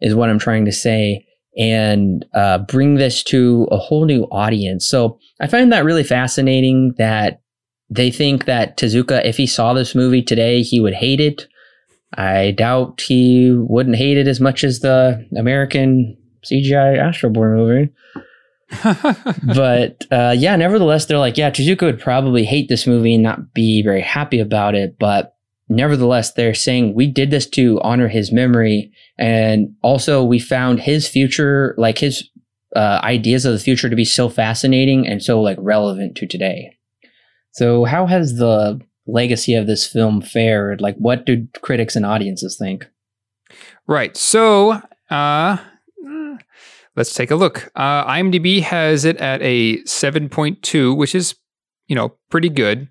is 0.00 0.14
what 0.14 0.28
I'm 0.28 0.38
trying 0.38 0.64
to 0.66 0.72
say, 0.72 1.24
and 1.56 2.24
uh, 2.34 2.58
bring 2.58 2.96
this 2.96 3.22
to 3.24 3.66
a 3.70 3.78
whole 3.78 4.04
new 4.04 4.24
audience. 4.24 4.86
So 4.86 5.18
I 5.40 5.46
find 5.46 5.72
that 5.72 5.84
really 5.84 6.04
fascinating 6.04 6.94
that 6.98 7.40
they 7.88 8.10
think 8.10 8.46
that 8.46 8.76
Tezuka, 8.78 9.24
if 9.24 9.36
he 9.36 9.46
saw 9.46 9.74
this 9.74 9.94
movie 9.94 10.22
today, 10.22 10.62
he 10.62 10.80
would 10.80 10.94
hate 10.94 11.20
it. 11.20 11.46
I 12.14 12.52
doubt 12.52 13.02
he 13.02 13.54
wouldn't 13.54 13.96
hate 13.96 14.18
it 14.18 14.28
as 14.28 14.40
much 14.40 14.64
as 14.64 14.80
the 14.80 15.26
American 15.36 16.16
CGI 16.44 16.98
Astro 16.98 17.30
Boy 17.30 17.46
movie. 17.46 17.90
but 19.54 20.06
uh, 20.10 20.34
yeah, 20.36 20.56
nevertheless, 20.56 21.06
they're 21.06 21.18
like, 21.18 21.36
yeah, 21.36 21.50
Tezuka 21.50 21.82
would 21.82 22.00
probably 22.00 22.44
hate 22.44 22.68
this 22.68 22.86
movie 22.86 23.14
and 23.14 23.22
not 23.22 23.52
be 23.54 23.82
very 23.82 24.00
happy 24.00 24.40
about 24.40 24.74
it. 24.74 24.98
But 24.98 25.34
nevertheless, 25.76 26.32
they're 26.32 26.54
saying 26.54 26.94
we 26.94 27.06
did 27.06 27.30
this 27.30 27.46
to 27.50 27.80
honor 27.82 28.08
his 28.08 28.32
memory. 28.32 28.92
And 29.18 29.74
also, 29.82 30.22
we 30.24 30.38
found 30.38 30.80
his 30.80 31.08
future, 31.08 31.74
like 31.78 31.98
his 31.98 32.28
uh, 32.74 33.00
ideas 33.02 33.44
of 33.44 33.52
the 33.52 33.58
future 33.58 33.90
to 33.90 33.96
be 33.96 34.04
so 34.04 34.28
fascinating 34.28 35.06
and 35.06 35.22
so 35.22 35.40
like 35.40 35.58
relevant 35.60 36.16
to 36.16 36.26
today. 36.26 36.76
So, 37.52 37.84
how 37.84 38.06
has 38.06 38.36
the 38.36 38.80
legacy 39.06 39.54
of 39.54 39.66
this 39.66 39.86
film 39.86 40.22
fared? 40.22 40.80
Like, 40.80 40.96
what 40.96 41.26
do 41.26 41.46
critics 41.60 41.96
and 41.96 42.06
audiences 42.06 42.56
think? 42.56 42.86
Right. 43.86 44.16
So, 44.16 44.80
uh, 45.10 45.56
let's 46.96 47.14
take 47.14 47.30
a 47.30 47.36
look. 47.36 47.70
Uh, 47.74 48.06
IMDb 48.06 48.62
has 48.62 49.04
it 49.04 49.18
at 49.18 49.42
a 49.42 49.78
7.2, 49.82 50.96
which 50.96 51.14
is, 51.14 51.34
you 51.88 51.96
know, 51.96 52.14
pretty 52.30 52.48
good. 52.48 52.88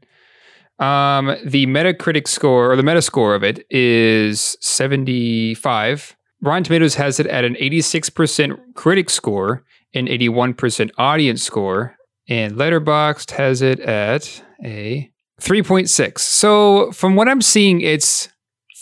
Um, 0.82 1.38
the 1.46 1.68
Metacritic 1.68 2.28
score 2.28 2.72
or 2.72 2.76
the 2.76 2.82
Metascore 2.82 3.36
of 3.36 3.44
it 3.44 3.66
is 3.70 4.58
75. 4.62 6.18
Rotten 6.42 6.64
Tomatoes 6.64 6.96
has 6.96 7.20
it 7.20 7.28
at 7.28 7.46
an 7.46 7.54
86% 7.54 8.58
critic 8.74 9.12
score 9.12 9.64
and 9.94 10.08
81% 10.08 10.90
audience 10.98 11.44
score. 11.44 11.96
And 12.28 12.56
Letterboxd 12.56 13.32
has 13.32 13.62
it 13.62 13.80
at 13.80 14.44
a 14.66 15.12
3.6. 15.40 16.18
So 16.20 16.92
from 16.92 17.16
what 17.16 17.28
I'm 17.28 17.42
seeing, 17.42 17.82
it's 17.82 18.30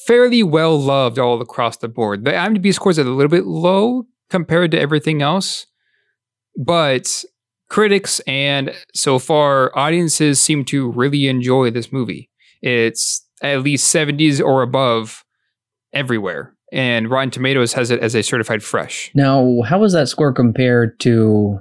fairly 0.08 0.42
well 0.42 0.80
loved 0.80 1.20
all 1.20 1.42
across 1.42 1.76
the 1.78 1.90
board. 1.90 2.24
The 2.24 2.32
IMDb 2.32 2.74
scores 2.74 2.98
are 2.98 3.02
a 3.02 3.06
little 3.06 3.30
bit 3.30 3.46
low 3.46 4.06
compared 4.30 4.72
to 4.72 4.80
everything 4.80 5.22
else, 5.22 5.66
but 6.58 7.26
critics 7.70 8.20
and 8.28 8.74
so 8.94 9.20
far 9.20 9.72
audiences 9.78 10.40
seem 10.40 10.66
to 10.66 10.92
really 10.92 11.28
enjoy 11.28 11.70
this 11.72 11.92
movie. 11.92 12.30
It's 12.62 13.26
at 13.42 13.62
least 13.62 13.94
70s 13.94 14.44
or 14.44 14.62
above 14.62 15.24
everywhere. 15.94 16.54
And 16.72 17.10
Rotten 17.10 17.32
Tomatoes 17.32 17.74
has 17.74 17.90
it 17.90 18.00
as 18.02 18.16
a 18.16 18.22
certified 18.22 18.62
fresh. 18.64 19.12
Now, 19.16 19.62
how 19.66 19.80
was 19.80 19.94
that 19.94 20.08
score 20.08 20.34
compared 20.34 21.00
to 21.02 21.60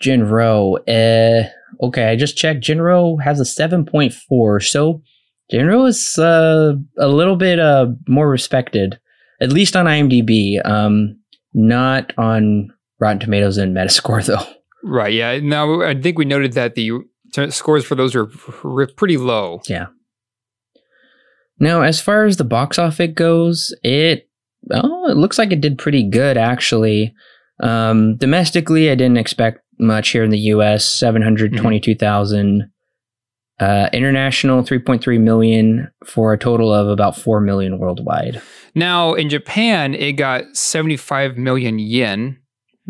Jin-Roh? 0.00 0.76
Uh, 0.88 1.48
okay, 1.82 2.08
I 2.08 2.16
just 2.16 2.36
checked. 2.38 2.60
Jin-Roh 2.62 3.18
has 3.18 3.40
a 3.40 3.44
7.4. 3.44 4.62
So 4.66 5.02
Jin-Roh 5.50 5.86
is 5.86 6.18
uh, 6.18 6.74
a 6.98 7.08
little 7.08 7.36
bit 7.36 7.58
uh, 7.58 7.88
more 8.08 8.30
respected, 8.30 8.98
at 9.42 9.52
least 9.52 9.76
on 9.76 9.86
IMDb. 9.86 10.64
Um, 10.64 11.18
not 11.52 12.12
on 12.16 12.72
Rotten 12.98 13.18
Tomatoes 13.18 13.58
and 13.58 13.76
Metascore, 13.76 14.24
though. 14.26 14.59
Right. 14.82 15.12
Yeah. 15.12 15.38
Now, 15.40 15.82
I 15.82 16.00
think 16.00 16.18
we 16.18 16.24
noted 16.24 16.52
that 16.54 16.74
the 16.74 16.92
t- 17.32 17.50
scores 17.50 17.84
for 17.84 17.94
those 17.94 18.14
are 18.14 18.26
pretty 18.96 19.16
low. 19.16 19.60
Yeah. 19.68 19.86
Now, 21.58 21.82
as 21.82 22.00
far 22.00 22.24
as 22.24 22.38
the 22.38 22.44
box 22.44 22.78
office 22.78 23.10
goes, 23.14 23.74
it 23.82 24.28
oh, 24.70 25.10
it 25.10 25.16
looks 25.16 25.38
like 25.38 25.52
it 25.52 25.60
did 25.60 25.78
pretty 25.78 26.08
good 26.08 26.36
actually. 26.36 27.14
Um, 27.62 28.16
domestically, 28.16 28.90
I 28.90 28.94
didn't 28.94 29.18
expect 29.18 29.60
much 29.78 30.10
here 30.10 30.24
in 30.24 30.30
the 30.30 30.38
U.S. 30.38 30.86
Seven 30.86 31.22
hundred 31.22 31.56
twenty-two 31.56 31.94
thousand. 31.94 32.62
Mm-hmm. 32.62 32.66
Uh, 33.60 33.90
international 33.92 34.62
3.3 34.62 35.20
million 35.20 35.90
for 36.06 36.32
a 36.32 36.38
total 36.38 36.72
of 36.72 36.88
about 36.88 37.14
4 37.14 37.42
million 37.42 37.78
worldwide. 37.78 38.40
Now, 38.74 39.12
in 39.12 39.28
Japan, 39.28 39.92
it 39.92 40.12
got 40.12 40.56
75 40.56 41.36
million 41.36 41.78
yen. 41.78 42.38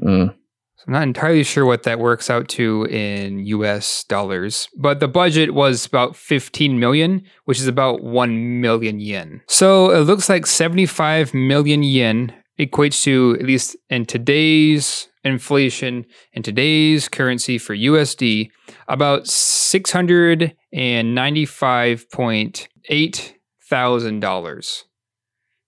Mm. 0.00 0.32
So 0.80 0.84
I'm 0.86 0.94
not 0.94 1.02
entirely 1.02 1.44
sure 1.44 1.66
what 1.66 1.82
that 1.82 1.98
works 1.98 2.30
out 2.30 2.48
to 2.50 2.86
in 2.86 3.40
US 3.40 4.02
dollars, 4.04 4.66
but 4.78 4.98
the 4.98 5.08
budget 5.08 5.52
was 5.52 5.84
about 5.84 6.16
15 6.16 6.80
million, 6.80 7.22
which 7.44 7.60
is 7.60 7.66
about 7.66 8.02
1 8.02 8.62
million 8.62 8.98
yen. 8.98 9.42
So 9.46 9.90
it 9.90 10.00
looks 10.00 10.30
like 10.30 10.46
75 10.46 11.34
million 11.34 11.82
yen 11.82 12.32
equates 12.58 13.02
to, 13.02 13.36
at 13.38 13.44
least 13.44 13.76
in 13.90 14.06
today's 14.06 15.08
inflation, 15.22 16.06
in 16.32 16.42
today's 16.42 17.10
currency 17.10 17.58
for 17.58 17.76
USD, 17.76 18.48
about 18.88 19.26
six 19.26 19.92
hundred 19.92 20.56
and 20.72 21.14
ninety-five 21.14 22.10
point 22.10 22.68
eight 22.88 23.36
thousand 23.68 24.20
dollars. 24.20 24.84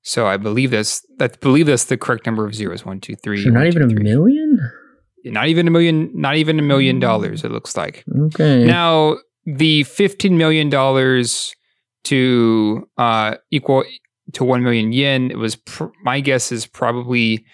So 0.02 0.26
I 0.26 0.38
believe 0.38 0.71
that's 0.71 1.04
I 1.21 1.28
believe 1.28 1.66
that's 1.66 1.85
the 1.85 1.99
correct 1.99 2.25
number 2.25 2.47
of 2.47 2.54
zeros. 2.54 2.87
One, 2.87 2.99
two, 2.99 3.14
three. 3.16 3.45
So 3.45 3.50
not 3.50 3.66
even 3.66 3.88
two, 3.90 3.97
a 3.97 4.00
million. 4.00 4.59
Not 5.25 5.49
even 5.49 5.69
a 5.69 5.71
million. 5.71 6.11
Not 6.14 6.37
even 6.37 6.59
a 6.59 6.62
million 6.62 6.99
dollars. 7.00 7.45
It 7.45 7.50
looks 7.50 7.76
like. 7.76 8.05
Okay. 8.26 8.64
Now 8.64 9.19
the 9.47 9.85
fifteen 9.85 10.37
million 10.37 10.71
dollars 10.71 11.55
to 12.05 12.88
uh, 12.99 13.37
equal 13.50 13.85
to 14.33 14.45
one 14.45 14.62
million 14.62 14.93
yen. 14.93 15.31
It 15.31 15.38
was 15.38 15.57
pr- 15.57 15.87
my 16.02 16.21
guess 16.21 16.52
is 16.52 16.67
probably 16.67 17.45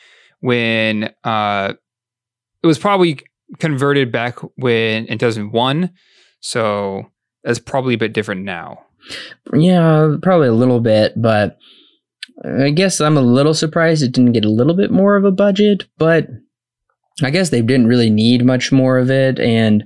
when 0.40 1.12
uh, 1.24 1.74
it 2.62 2.66
was 2.66 2.78
probably 2.78 3.20
converted 3.58 4.12
back 4.12 4.38
when 4.56 5.06
in 5.06 5.18
2001. 5.18 5.90
So 6.40 7.04
that's 7.44 7.58
probably 7.58 7.94
a 7.94 7.98
bit 7.98 8.12
different 8.12 8.44
now. 8.44 8.84
Yeah, 9.52 10.16
probably 10.22 10.48
a 10.48 10.52
little 10.52 10.80
bit, 10.80 11.14
but 11.16 11.58
I 12.44 12.70
guess 12.70 13.00
I'm 13.00 13.16
a 13.16 13.22
little 13.22 13.54
surprised 13.54 14.02
it 14.02 14.12
didn't 14.12 14.32
get 14.32 14.44
a 14.44 14.50
little 14.50 14.74
bit 14.74 14.90
more 14.90 15.16
of 15.16 15.24
a 15.24 15.32
budget, 15.32 15.86
but 15.96 16.28
I 17.22 17.30
guess 17.30 17.50
they 17.50 17.62
didn't 17.62 17.88
really 17.88 18.10
need 18.10 18.44
much 18.44 18.70
more 18.70 18.98
of 18.98 19.10
it 19.10 19.38
and 19.38 19.84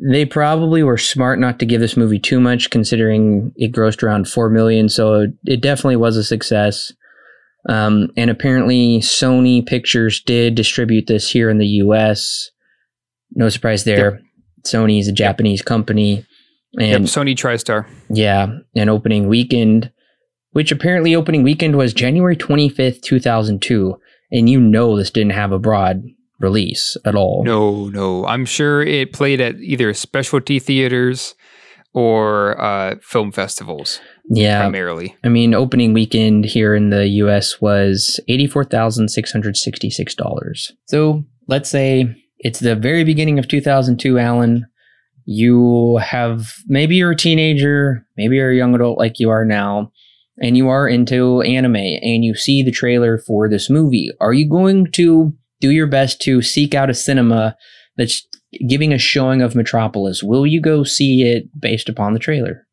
they 0.00 0.24
probably 0.24 0.82
were 0.82 0.96
smart 0.96 1.38
not 1.38 1.58
to 1.58 1.66
give 1.66 1.80
this 1.80 1.96
movie 1.96 2.18
too 2.18 2.40
much 2.40 2.70
considering 2.70 3.52
it 3.56 3.72
grossed 3.72 4.02
around 4.02 4.28
4 4.28 4.48
million, 4.48 4.88
so 4.88 5.26
it 5.44 5.60
definitely 5.60 5.96
was 5.96 6.16
a 6.16 6.24
success. 6.24 6.92
Um, 7.68 8.10
and 8.16 8.30
apparently, 8.30 9.00
Sony 9.00 9.64
Pictures 9.64 10.22
did 10.22 10.54
distribute 10.54 11.06
this 11.06 11.30
here 11.30 11.50
in 11.50 11.58
the 11.58 11.66
US. 11.66 12.50
No 13.32 13.50
surprise 13.50 13.84
there. 13.84 14.12
Yep. 14.12 14.22
Sony 14.66 15.00
is 15.00 15.08
a 15.08 15.12
Japanese 15.12 15.60
company. 15.60 16.24
And 16.78 16.90
yep, 16.90 17.00
Sony 17.02 17.34
TriStar. 17.34 17.86
Yeah. 18.08 18.58
And 18.74 18.88
opening 18.88 19.28
weekend, 19.28 19.92
which 20.52 20.72
apparently 20.72 21.14
opening 21.14 21.42
weekend 21.42 21.76
was 21.76 21.92
January 21.92 22.36
25th, 22.36 23.02
2002. 23.02 23.96
And 24.32 24.48
you 24.48 24.60
know 24.60 24.96
this 24.96 25.10
didn't 25.10 25.32
have 25.32 25.52
a 25.52 25.58
broad 25.58 26.02
release 26.40 26.96
at 27.04 27.14
all. 27.14 27.44
No, 27.44 27.88
no. 27.90 28.26
I'm 28.26 28.44
sure 28.44 28.82
it 28.82 29.12
played 29.12 29.40
at 29.40 29.54
either 29.56 29.94
specialty 29.94 30.58
theaters 30.58 31.36
or 31.92 32.60
uh, 32.60 32.96
film 33.02 33.30
festivals. 33.32 34.00
Yeah. 34.28 34.60
Primarily. 34.60 35.16
I 35.24 35.28
mean, 35.28 35.54
opening 35.54 35.92
weekend 35.92 36.44
here 36.44 36.72
in 36.74 36.90
the 36.90 37.06
US 37.08 37.60
was 37.60 38.20
$84,666. 38.28 40.72
So 40.86 41.24
let's 41.46 41.68
say 41.68 42.14
it's 42.38 42.60
the 42.60 42.76
very 42.76 43.04
beginning 43.04 43.38
of 43.38 43.48
2002, 43.48 44.18
Alan. 44.18 44.66
You 45.26 45.98
have 45.98 46.54
maybe 46.66 46.96
you're 46.96 47.10
a 47.12 47.16
teenager, 47.16 48.06
maybe 48.16 48.36
you're 48.36 48.50
a 48.50 48.56
young 48.56 48.74
adult 48.74 48.98
like 48.98 49.20
you 49.20 49.28
are 49.30 49.44
now, 49.44 49.92
and 50.38 50.56
you 50.56 50.68
are 50.68 50.88
into 50.88 51.42
anime 51.42 51.76
and 51.76 52.24
you 52.24 52.34
see 52.34 52.62
the 52.62 52.72
trailer 52.72 53.18
for 53.18 53.46
this 53.48 53.68
movie. 53.68 54.10
Are 54.20 54.32
you 54.32 54.48
going 54.48 54.90
to 54.92 55.34
do 55.60 55.70
your 55.70 55.86
best 55.86 56.20
to 56.22 56.42
seek 56.42 56.74
out 56.74 56.90
a 56.90 56.94
cinema 56.94 57.56
that's 57.96 58.26
giving 58.66 58.92
a 58.92 58.98
showing 58.98 59.42
of 59.42 59.54
Metropolis? 59.54 60.22
Will 60.22 60.46
you 60.46 60.60
go 60.60 60.84
see 60.84 61.22
it 61.22 61.44
based 61.58 61.88
upon 61.88 62.12
the 62.12 62.18
trailer? 62.18 62.66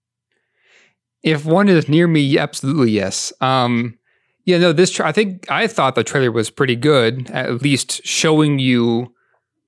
If 1.24 1.46
one 1.46 1.68
is 1.68 1.90
near 1.90 2.08
me, 2.08 2.38
absolutely 2.38 2.92
yes. 2.92 3.34
Um, 3.42 3.98
yeah, 4.46 4.58
no, 4.60 4.72
this 4.72 4.92
tra- 4.92 5.08
I 5.08 5.12
think 5.12 5.50
I 5.52 5.68
thought 5.68 5.96
the 5.96 6.04
trailer 6.04 6.32
was 6.32 6.50
pretty 6.50 6.76
good, 6.76 7.30
at 7.32 7.62
least 7.62 8.02
showing 8.06 8.60
you, 8.60 9.14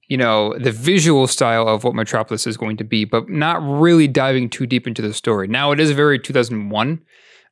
you 0.07 0.15
know, 0.15 0.57
the 0.57 0.71
visual 0.71 1.27
style 1.27 1.67
of 1.67 1.83
what 1.83 1.95
Metropolis 1.95 2.47
is 2.47 2.55
going 2.55 2.77
to 2.77 2.83
be, 2.83 3.03
but 3.03 3.29
not 3.29 3.61
really 3.61 4.07
diving 4.07 4.49
too 4.49 4.65
deep 4.65 4.87
into 4.87 5.01
the 5.01 5.13
story. 5.13 5.47
Now 5.47 5.71
it 5.71 5.79
is 5.79 5.91
very 5.91 6.17
2001. 6.17 7.01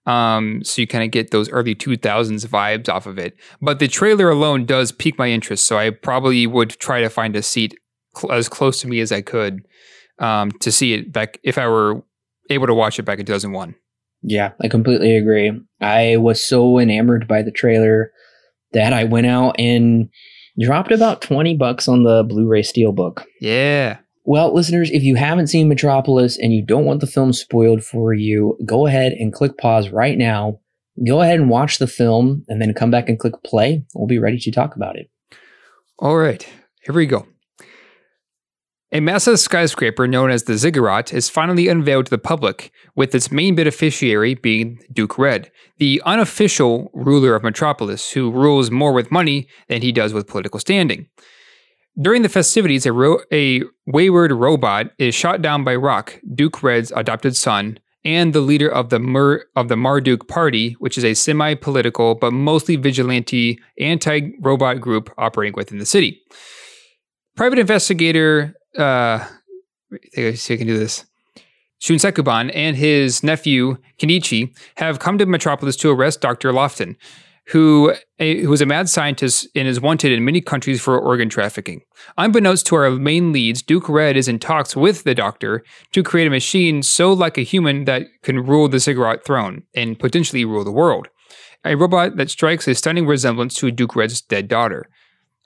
Um, 0.07 0.63
so 0.63 0.81
you 0.81 0.87
kind 0.87 1.03
of 1.03 1.11
get 1.11 1.31
those 1.31 1.49
early 1.51 1.75
2000s 1.75 2.47
vibes 2.47 2.87
off 2.89 3.05
of 3.05 3.19
it. 3.19 3.37
But 3.61 3.79
the 3.79 3.89
trailer 3.89 4.29
alone 4.29 4.65
does 4.65 4.91
pique 4.91 5.17
my 5.17 5.29
interest. 5.29 5.65
So 5.65 5.77
I 5.77 5.89
probably 5.89 6.47
would 6.47 6.71
try 6.71 7.01
to 7.01 7.09
find 7.09 7.35
a 7.35 7.43
seat 7.43 7.77
cl- 8.17 8.31
as 8.31 8.47
close 8.47 8.79
to 8.81 8.87
me 8.87 9.01
as 9.01 9.11
I 9.11 9.21
could 9.21 9.67
um, 10.19 10.51
to 10.61 10.71
see 10.71 10.93
it 10.93 11.11
back 11.11 11.39
if 11.43 11.57
I 11.57 11.67
were 11.67 12.01
able 12.49 12.67
to 12.67 12.73
watch 12.73 12.97
it 12.97 13.03
back 13.03 13.19
in 13.19 13.25
2001. 13.25 13.75
Yeah, 14.23 14.53
I 14.61 14.69
completely 14.69 15.15
agree. 15.15 15.51
I 15.81 16.17
was 16.17 16.43
so 16.43 16.79
enamored 16.79 17.27
by 17.27 17.43
the 17.43 17.51
trailer 17.51 18.11
that 18.71 18.93
I 18.93 19.03
went 19.03 19.27
out 19.27 19.55
and 19.59 20.09
dropped 20.59 20.91
about 20.91 21.21
20 21.21 21.55
bucks 21.57 21.87
on 21.87 22.03
the 22.03 22.23
Blu-ray 22.23 22.63
Steelbook. 22.63 23.25
Yeah. 23.39 23.97
Well, 24.29 24.53
listeners, 24.53 24.91
if 24.91 25.03
you 25.03 25.15
haven't 25.15 25.47
seen 25.47 25.69
Metropolis 25.69 26.37
and 26.37 26.51
you 26.51 26.61
don't 26.61 26.83
want 26.83 26.99
the 26.99 27.07
film 27.07 27.31
spoiled 27.31 27.81
for 27.81 28.13
you, 28.13 28.57
go 28.65 28.85
ahead 28.85 29.13
and 29.13 29.31
click 29.31 29.57
pause 29.57 29.89
right 29.89 30.17
now. 30.17 30.59
go 31.07 31.21
ahead 31.21 31.39
and 31.39 31.49
watch 31.49 31.77
the 31.77 31.87
film 31.87 32.43
and 32.49 32.61
then 32.61 32.73
come 32.73 32.91
back 32.91 33.07
and 33.07 33.17
click 33.17 33.35
play. 33.45 33.85
We'll 33.95 34.05
be 34.05 34.19
ready 34.19 34.37
to 34.39 34.51
talk 34.51 34.75
about 34.75 34.97
it. 34.97 35.09
All 35.99 36.17
right, 36.17 36.45
here 36.81 36.93
we 36.93 37.05
go. 37.05 37.25
A 38.91 38.99
massive 38.99 39.39
skyscraper 39.39 40.07
known 40.07 40.29
as 40.29 40.43
the 40.43 40.57
Ziggurat 40.57 41.13
is 41.13 41.29
finally 41.29 41.69
unveiled 41.69 42.07
to 42.07 42.09
the 42.09 42.17
public, 42.17 42.71
with 42.95 43.15
its 43.15 43.31
main 43.31 43.55
beneficiary 43.55 44.33
being 44.33 44.79
Duke 44.91 45.17
Red, 45.17 45.51
the 45.77 46.01
unofficial 46.05 46.91
ruler 46.93 47.33
of 47.33 47.43
Metropolis, 47.43 48.11
who 48.11 48.29
rules 48.29 48.71
more 48.71 48.91
with 48.91 49.09
money 49.09 49.47
than 49.69 49.81
he 49.81 49.93
does 49.93 50.13
with 50.13 50.27
political 50.27 50.59
standing. 50.59 51.07
During 51.99 52.21
the 52.21 52.29
festivities, 52.29 52.85
a, 52.85 52.93
ro- 52.93 53.21
a 53.31 53.63
wayward 53.87 54.31
robot 54.31 54.91
is 54.99 55.15
shot 55.15 55.41
down 55.41 55.63
by 55.63 55.75
Rock, 55.75 56.19
Duke 56.35 56.61
Red's 56.61 56.91
adopted 56.95 57.35
son, 57.35 57.79
and 58.05 58.33
the 58.33 58.41
leader 58.41 58.69
of 58.69 58.89
the 58.89 59.43
of 59.55 59.67
the 59.67 59.75
Marduk 59.75 60.27
Party, 60.27 60.73
which 60.79 60.97
is 60.97 61.03
a 61.03 61.13
semi-political 61.13 62.15
but 62.15 62.31
mostly 62.31 62.75
vigilante 62.75 63.59
anti-robot 63.79 64.79
group 64.79 65.11
operating 65.17 65.55
within 65.55 65.79
the 65.79 65.85
city. 65.85 66.21
Private 67.35 67.59
investigator 67.59 68.55
uh, 68.77 69.25
I 69.93 69.97
think 70.13 70.27
I 70.27 70.33
see 70.33 70.53
I 70.53 70.57
can 70.57 70.67
do 70.67 70.77
this. 70.77 71.05
Shunsaku 71.81 72.23
Ban 72.23 72.49
and 72.51 72.75
his 72.75 73.23
nephew 73.23 73.77
Kenichi 73.99 74.55
have 74.77 74.99
come 74.99 75.17
to 75.17 75.25
Metropolis 75.25 75.75
to 75.77 75.91
arrest 75.91 76.21
Dr. 76.21 76.51
Laughton, 76.51 76.95
who, 77.49 77.93
who 78.19 78.51
is 78.51 78.61
a 78.61 78.65
mad 78.65 78.89
scientist 78.89 79.47
and 79.55 79.67
is 79.67 79.79
wanted 79.79 80.11
in 80.11 80.25
many 80.25 80.41
countries 80.41 80.81
for 80.81 80.99
organ 80.99 81.29
trafficking. 81.29 81.81
Unbeknownst 82.17 82.65
to 82.67 82.75
our 82.75 82.91
main 82.91 83.31
leads, 83.31 83.61
Duke 83.61 83.87
Red 83.87 84.17
is 84.17 84.27
in 84.27 84.37
talks 84.37 84.75
with 84.75 85.03
the 85.03 85.15
Doctor 85.15 85.63
to 85.93 86.03
create 86.03 86.27
a 86.27 86.31
machine 86.31 86.83
so 86.83 87.13
like 87.13 87.37
a 87.37 87.43
human 87.43 87.85
that 87.85 88.03
can 88.21 88.45
rule 88.45 88.67
the 88.67 88.79
Ziggurat 88.79 89.25
throne 89.25 89.63
and 89.73 89.97
potentially 89.97 90.43
rule 90.43 90.65
the 90.65 90.71
world. 90.71 91.07
A 91.63 91.75
robot 91.75 92.17
that 92.17 92.29
strikes 92.29 92.67
a 92.67 92.75
stunning 92.75 93.07
resemblance 93.07 93.55
to 93.55 93.71
Duke 93.71 93.95
Red's 93.95 94.21
dead 94.21 94.47
daughter. 94.47 94.85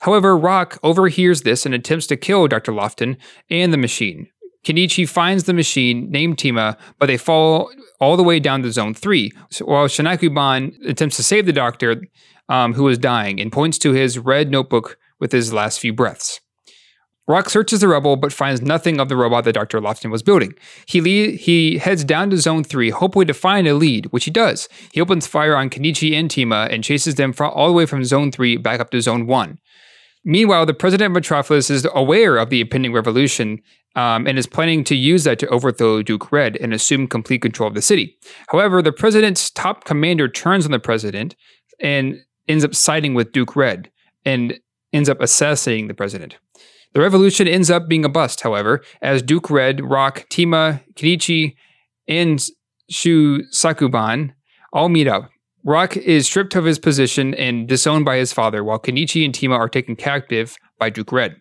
However, 0.00 0.36
Rock 0.36 0.78
overhears 0.82 1.42
this 1.42 1.64
and 1.64 1.74
attempts 1.74 2.08
to 2.08 2.16
kill 2.16 2.48
Dr. 2.48 2.72
Laughton 2.72 3.16
and 3.48 3.72
the 3.72 3.78
machine. 3.78 4.28
Kenichi 4.64 5.08
finds 5.08 5.44
the 5.44 5.52
machine 5.52 6.10
named 6.10 6.36
Tima, 6.36 6.76
but 6.98 7.06
they 7.06 7.16
fall 7.16 7.70
all 8.00 8.16
the 8.16 8.22
way 8.22 8.38
down 8.38 8.62
to 8.62 8.70
Zone 8.70 8.94
3, 8.94 9.32
so 9.50 9.64
while 9.64 9.86
Shanakuban 9.86 10.74
attempts 10.88 11.16
to 11.16 11.22
save 11.22 11.46
the 11.46 11.52
doctor 11.52 12.02
um, 12.48 12.74
who 12.74 12.86
is 12.88 12.98
dying 12.98 13.40
and 13.40 13.50
points 13.50 13.78
to 13.78 13.92
his 13.92 14.18
red 14.18 14.50
notebook 14.50 14.98
with 15.18 15.32
his 15.32 15.52
last 15.52 15.80
few 15.80 15.92
breaths. 15.92 16.40
Rock 17.28 17.48
searches 17.48 17.80
the 17.80 17.88
rubble 17.88 18.16
but 18.16 18.32
finds 18.32 18.60
nothing 18.60 18.98
of 18.98 19.08
the 19.08 19.16
robot 19.16 19.44
that 19.44 19.52
Dr. 19.52 19.80
Laughton 19.80 20.10
was 20.10 20.24
building. 20.24 20.54
He 20.86 21.36
he 21.36 21.78
heads 21.78 22.02
down 22.02 22.30
to 22.30 22.36
Zone 22.36 22.64
3, 22.64 22.90
hoping 22.90 23.28
to 23.28 23.34
find 23.34 23.68
a 23.68 23.74
lead, 23.74 24.06
which 24.06 24.24
he 24.24 24.30
does. 24.30 24.68
He 24.92 25.00
opens 25.00 25.28
fire 25.28 25.54
on 25.54 25.70
Kenichi 25.70 26.14
and 26.14 26.28
Tima 26.28 26.72
and 26.72 26.82
chases 26.82 27.14
them 27.14 27.32
all 27.38 27.68
the 27.68 27.72
way 27.72 27.86
from 27.86 28.04
Zone 28.04 28.32
3 28.32 28.56
back 28.56 28.80
up 28.80 28.90
to 28.90 29.00
Zone 29.00 29.26
1. 29.26 29.58
Meanwhile, 30.24 30.66
the 30.66 30.74
president 30.74 31.06
of 31.06 31.12
Metropolis 31.12 31.70
is 31.70 31.86
aware 31.94 32.38
of 32.38 32.50
the 32.50 32.60
impending 32.60 32.92
revolution 32.92 33.60
um, 33.94 34.26
and 34.26 34.38
is 34.38 34.46
planning 34.46 34.84
to 34.84 34.94
use 34.94 35.24
that 35.24 35.38
to 35.40 35.48
overthrow 35.48 36.02
Duke 36.02 36.32
Red 36.32 36.56
and 36.56 36.72
assume 36.72 37.06
complete 37.06 37.42
control 37.42 37.68
of 37.68 37.74
the 37.74 37.82
city. 37.82 38.16
However, 38.48 38.82
the 38.82 38.92
president's 38.92 39.50
top 39.50 39.84
commander 39.84 40.28
turns 40.28 40.64
on 40.64 40.72
the 40.72 40.78
president 40.78 41.36
and 41.80 42.16
ends 42.48 42.64
up 42.64 42.74
siding 42.74 43.14
with 43.14 43.32
Duke 43.32 43.56
Red 43.56 43.90
and 44.24 44.58
ends 44.92 45.08
up 45.08 45.20
assassinating 45.20 45.88
the 45.88 45.94
president. 45.94 46.36
The 46.92 47.00
revolution 47.00 47.48
ends 47.48 47.70
up 47.70 47.88
being 47.88 48.04
a 48.04 48.10
bust, 48.10 48.42
however, 48.42 48.82
as 49.00 49.22
Duke 49.22 49.50
Red, 49.50 49.80
Rock, 49.82 50.26
Tima, 50.28 50.82
Kenichi, 50.94 51.56
and 52.06 52.44
Shu 52.90 53.42
Sakuban 53.52 54.34
all 54.72 54.90
meet 54.90 55.08
up 55.08 55.30
Rock 55.64 55.96
is 55.96 56.26
stripped 56.26 56.56
of 56.56 56.64
his 56.64 56.78
position 56.80 57.34
and 57.34 57.68
disowned 57.68 58.04
by 58.04 58.16
his 58.16 58.32
father, 58.32 58.64
while 58.64 58.80
Kenichi 58.80 59.24
and 59.24 59.32
Tima 59.32 59.56
are 59.56 59.68
taken 59.68 59.94
captive 59.94 60.56
by 60.82 60.90
Duke 60.90 61.12
Red. 61.12 61.36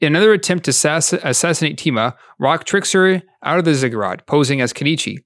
In 0.00 0.06
another 0.16 0.32
attempt 0.32 0.64
to 0.64 0.72
sass- 0.72 1.12
assassinate 1.12 1.76
Tima, 1.76 2.14
Rock 2.38 2.64
tricks 2.64 2.92
her 2.92 3.20
out 3.42 3.58
of 3.58 3.66
the 3.66 3.74
ziggurat, 3.74 4.26
posing 4.26 4.62
as 4.62 4.72
Kenichi. 4.72 5.18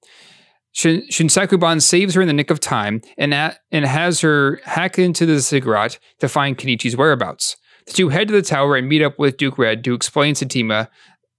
Shin- 0.73 1.07
Shinsakuban 1.09 1.81
saves 1.81 2.15
her 2.15 2.23
in 2.23 2.27
the 2.27 2.33
nick 2.35 2.51
of 2.51 2.59
time 2.59 3.03
and, 3.17 3.33
a- 3.33 3.57
and 3.71 3.85
has 3.85 4.21
her 4.23 4.61
hack 4.65 4.99
into 4.99 5.27
the 5.27 5.39
ziggurat 5.39 6.01
to 6.19 6.29
find 6.29 6.59
Kenichi's 6.59 6.97
whereabouts. 6.97 7.57
The 7.87 7.93
two 7.93 8.09
head 8.09 8.27
to 8.29 8.35
the 8.35 8.43
tower 8.43 8.75
and 8.75 8.89
meet 8.89 9.01
up 9.03 9.17
with 9.17 9.37
Duke 9.37 9.59
Red 9.59 9.85
to 9.85 9.95
explain 9.95 10.35
to 10.35 10.45
Tima 10.45 10.89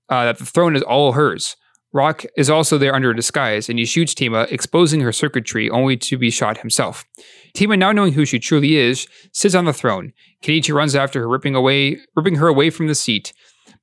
uh, 0.07 0.23
that 0.23 0.37
the 0.37 0.45
throne 0.45 0.77
is 0.77 0.81
all 0.81 1.11
hers. 1.11 1.57
Rock 1.93 2.25
is 2.35 2.49
also 2.49 2.79
there 2.79 2.95
under 2.95 3.11
a 3.11 3.15
disguise, 3.15 3.69
and 3.69 3.77
he 3.77 3.85
shoots 3.85 4.15
Tima, 4.15 4.51
exposing 4.51 5.01
her 5.01 5.11
circuitry, 5.11 5.69
only 5.69 5.95
to 5.97 6.17
be 6.17 6.31
shot 6.31 6.57
himself. 6.57 7.05
Tima, 7.53 7.77
now 7.77 7.91
knowing 7.91 8.13
who 8.13 8.25
she 8.25 8.39
truly 8.39 8.77
is, 8.77 9.07
sits 9.31 9.53
on 9.53 9.65
the 9.65 9.73
throne. 9.73 10.11
Kenichi 10.41 10.73
runs 10.73 10.95
after 10.95 11.21
her, 11.21 11.29
ripping 11.29 11.53
away, 11.53 11.99
ripping 12.15 12.35
her 12.35 12.47
away 12.47 12.71
from 12.71 12.87
the 12.87 12.95
seat. 12.95 13.31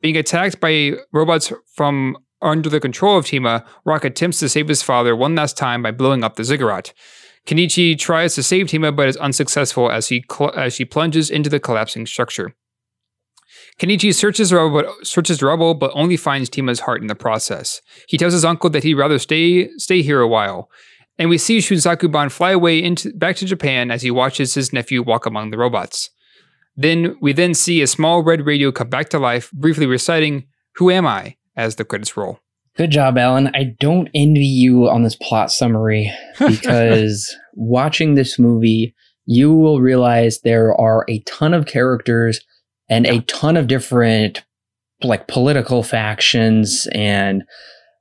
Being 0.02 0.16
attacked 0.16 0.60
by 0.60 0.94
robots 1.12 1.52
from 1.74 2.16
under 2.42 2.68
the 2.68 2.80
control 2.80 3.16
of 3.16 3.26
Tima, 3.26 3.64
Rock 3.84 4.04
attempts 4.04 4.40
to 4.40 4.48
save 4.48 4.66
his 4.66 4.82
father 4.82 5.14
one 5.14 5.34
last 5.34 5.56
time 5.56 5.82
by 5.82 5.92
blowing 5.92 6.24
up 6.24 6.34
the 6.34 6.44
ziggurat. 6.44 6.92
Kenichi 7.46 7.96
tries 7.96 8.34
to 8.34 8.42
save 8.42 8.66
Tima, 8.66 8.94
but 8.94 9.08
is 9.08 9.16
unsuccessful 9.18 9.90
as 9.90 10.08
he 10.08 10.24
cl- 10.30 10.52
as 10.56 10.74
she 10.74 10.84
plunges 10.84 11.30
into 11.30 11.48
the 11.48 11.60
collapsing 11.60 12.06
structure. 12.06 12.54
Kenichi 13.80 14.14
searches 14.14 14.52
rubble, 14.52 14.82
but, 14.82 15.06
searches 15.06 15.42
rubble, 15.42 15.72
but 15.72 15.90
only 15.94 16.18
finds 16.18 16.50
Tima's 16.50 16.80
heart 16.80 17.00
in 17.00 17.06
the 17.06 17.14
process. 17.14 17.80
He 18.06 18.18
tells 18.18 18.34
his 18.34 18.44
uncle 18.44 18.68
that 18.70 18.84
he'd 18.84 18.94
rather 18.94 19.18
stay 19.18 19.70
stay 19.78 20.02
here 20.02 20.20
a 20.20 20.28
while, 20.28 20.70
and 21.18 21.30
we 21.30 21.38
see 21.38 21.58
Shunsaku 21.58 22.12
Ban 22.12 22.28
fly 22.28 22.50
away 22.50 22.82
into 22.82 23.10
back 23.14 23.36
to 23.36 23.46
Japan 23.46 23.90
as 23.90 24.02
he 24.02 24.10
watches 24.10 24.52
his 24.52 24.72
nephew 24.72 25.02
walk 25.02 25.24
among 25.24 25.50
the 25.50 25.56
robots. 25.56 26.10
Then 26.76 27.16
we 27.22 27.32
then 27.32 27.54
see 27.54 27.80
a 27.80 27.86
small 27.86 28.22
red 28.22 28.44
radio 28.44 28.70
come 28.70 28.90
back 28.90 29.08
to 29.10 29.18
life, 29.18 29.50
briefly 29.52 29.86
reciting 29.86 30.44
"Who 30.76 30.90
am 30.90 31.06
I?" 31.06 31.36
as 31.56 31.76
the 31.76 31.84
credits 31.86 32.16
roll. 32.18 32.38
Good 32.76 32.90
job, 32.90 33.16
Alan. 33.16 33.50
I 33.54 33.74
don't 33.80 34.10
envy 34.14 34.44
you 34.44 34.90
on 34.90 35.04
this 35.04 35.16
plot 35.16 35.50
summary 35.50 36.12
because 36.38 37.34
watching 37.54 38.14
this 38.14 38.38
movie, 38.38 38.94
you 39.24 39.54
will 39.54 39.80
realize 39.80 40.40
there 40.40 40.78
are 40.78 41.06
a 41.08 41.20
ton 41.20 41.54
of 41.54 41.64
characters 41.64 42.40
and 42.90 43.06
a 43.06 43.20
ton 43.22 43.56
of 43.56 43.68
different 43.68 44.44
like 45.02 45.28
political 45.28 45.82
factions 45.82 46.86
and 46.92 47.44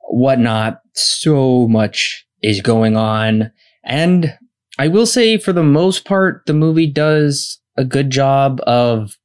whatnot. 0.10 0.82
So 0.95 1.67
much 1.69 2.25
is 2.41 2.60
going 2.60 2.97
on. 2.97 3.52
And 3.86 4.38
I 4.78 4.89
will 4.89 5.06
say, 5.06 5.38
for 5.38 5.54
the 5.54 5.63
most 5.63 6.04
part, 6.04 6.45
the 6.45 6.54
movie 6.54 6.88
does 6.88 7.60
a 7.78 7.86
good 7.86 8.10
job 8.10 8.60
of 8.67 9.17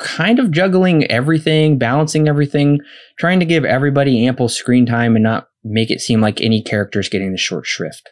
kind 0.00 0.38
of 0.38 0.50
juggling 0.50 1.04
everything, 1.10 1.78
balancing 1.78 2.28
everything, 2.28 2.80
trying 3.18 3.38
to 3.40 3.46
give 3.46 3.64
everybody 3.64 4.26
ample 4.26 4.48
screen 4.48 4.84
time 4.84 5.14
and 5.16 5.22
not 5.22 5.48
make 5.62 5.90
it 5.90 6.00
seem 6.00 6.20
like 6.20 6.40
any 6.40 6.60
character 6.62 7.00
is 7.00 7.08
getting 7.08 7.32
the 7.32 7.38
short 7.38 7.64
shrift. 7.64 8.10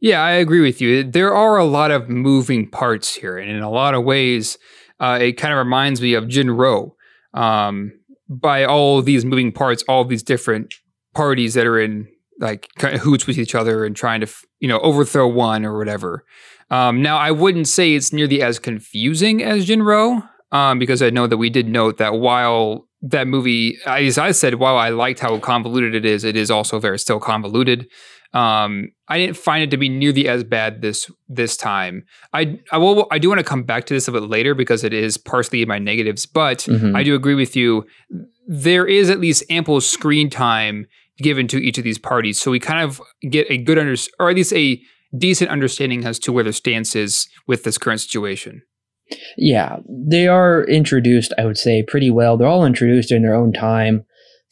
Yeah, 0.00 0.22
I 0.22 0.32
agree 0.32 0.60
with 0.60 0.80
you. 0.80 1.02
There 1.02 1.34
are 1.34 1.56
a 1.56 1.64
lot 1.64 1.90
of 1.90 2.10
moving 2.10 2.68
parts 2.68 3.14
here, 3.14 3.38
and 3.38 3.50
in 3.50 3.62
a 3.62 3.70
lot 3.70 3.94
of 3.94 4.04
ways, 4.04 4.58
uh, 5.00 5.18
it 5.20 5.32
kind 5.32 5.52
of 5.52 5.58
reminds 5.58 6.00
me 6.00 6.14
of 6.14 6.28
Jin-Roh 6.28 6.94
um, 7.34 7.92
by 8.28 8.64
all 8.64 9.02
these 9.02 9.24
moving 9.24 9.52
parts, 9.52 9.84
all 9.88 10.04
these 10.04 10.22
different 10.22 10.74
parties 11.14 11.54
that 11.54 11.66
are 11.66 11.78
in 11.78 12.08
like 12.38 12.68
kind 12.76 12.94
of 12.94 13.00
hoots 13.00 13.26
with 13.26 13.38
each 13.38 13.54
other 13.54 13.84
and 13.84 13.96
trying 13.96 14.20
to 14.20 14.26
you 14.60 14.68
know 14.68 14.78
overthrow 14.80 15.26
one 15.26 15.64
or 15.64 15.76
whatever. 15.78 16.24
Um, 16.70 17.00
now, 17.00 17.16
I 17.16 17.30
wouldn't 17.30 17.68
say 17.68 17.94
it's 17.94 18.12
nearly 18.12 18.42
as 18.42 18.58
confusing 18.58 19.42
as 19.42 19.66
Jin-Roh 19.66 20.22
um, 20.50 20.78
because 20.78 21.00
I 21.00 21.10
know 21.10 21.26
that 21.26 21.36
we 21.36 21.48
did 21.48 21.68
note 21.68 21.98
that 21.98 22.14
while 22.14 22.88
that 23.02 23.28
movie, 23.28 23.78
as 23.86 24.18
I 24.18 24.32
said, 24.32 24.54
while 24.54 24.76
I 24.76 24.88
liked 24.88 25.20
how 25.20 25.38
convoluted 25.38 25.94
it 25.94 26.04
is, 26.04 26.24
it 26.24 26.36
is 26.36 26.50
also 26.50 26.80
very 26.80 26.98
still 26.98 27.20
convoluted. 27.20 27.88
Um, 28.32 28.90
I 29.08 29.18
didn't 29.18 29.36
find 29.36 29.62
it 29.62 29.70
to 29.70 29.76
be 29.76 29.88
nearly 29.88 30.28
as 30.28 30.44
bad 30.44 30.82
this 30.82 31.10
this 31.28 31.56
time. 31.56 32.04
I 32.32 32.58
I 32.72 32.78
will 32.78 33.06
I 33.10 33.18
do 33.18 33.28
want 33.28 33.38
to 33.38 33.44
come 33.44 33.62
back 33.62 33.86
to 33.86 33.94
this 33.94 34.08
a 34.08 34.12
bit 34.12 34.24
later 34.24 34.54
because 34.54 34.84
it 34.84 34.92
is 34.92 35.16
partially 35.16 35.62
in 35.62 35.68
my 35.68 35.78
negatives, 35.78 36.26
but 36.26 36.58
mm-hmm. 36.58 36.94
I 36.94 37.02
do 37.02 37.14
agree 37.14 37.34
with 37.34 37.56
you. 37.56 37.86
There 38.46 38.86
is 38.86 39.10
at 39.10 39.20
least 39.20 39.44
ample 39.50 39.80
screen 39.80 40.30
time 40.30 40.86
given 41.18 41.48
to 41.48 41.58
each 41.58 41.78
of 41.78 41.84
these 41.84 41.98
parties, 41.98 42.40
so 42.40 42.50
we 42.50 42.60
kind 42.60 42.84
of 42.84 43.00
get 43.30 43.46
a 43.50 43.58
good 43.58 43.78
under 43.78 43.94
or 44.18 44.30
at 44.30 44.36
least 44.36 44.52
a 44.52 44.80
decent 45.16 45.50
understanding 45.50 46.04
as 46.04 46.18
to 46.18 46.32
where 46.32 46.44
their 46.44 46.52
stance 46.52 46.94
is 46.96 47.28
with 47.46 47.64
this 47.64 47.78
current 47.78 48.00
situation. 48.00 48.62
Yeah, 49.36 49.78
they 49.88 50.26
are 50.26 50.64
introduced, 50.64 51.32
I 51.38 51.44
would 51.44 51.58
say, 51.58 51.84
pretty 51.86 52.10
well. 52.10 52.36
They're 52.36 52.48
all 52.48 52.66
introduced 52.66 53.12
in 53.12 53.22
their 53.22 53.34
own 53.34 53.52
time. 53.52 54.04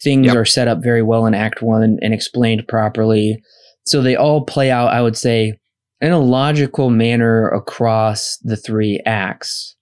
Things 0.03 0.27
yep. 0.27 0.37
are 0.37 0.45
set 0.45 0.69
up 0.69 0.79
very 0.83 1.03
well 1.03 1.27
in 1.27 1.35
Act 1.35 1.63
One 1.63 1.99
and 2.01 2.15
explained 2.15 2.69
properly. 2.69 3.43
So 3.87 4.01
they 4.01 4.17
all 4.17 4.45
play 4.45 4.71
out, 4.71 4.93
I 4.93 5.03
would 5.03 5.17
say, 5.17 5.59
in 6.01 6.13
a 6.13 6.19
logical 6.19 6.91
manner 6.91 7.49
across 7.49 8.39
the 8.39 8.57
three 8.57 9.01
acts. 9.07 9.77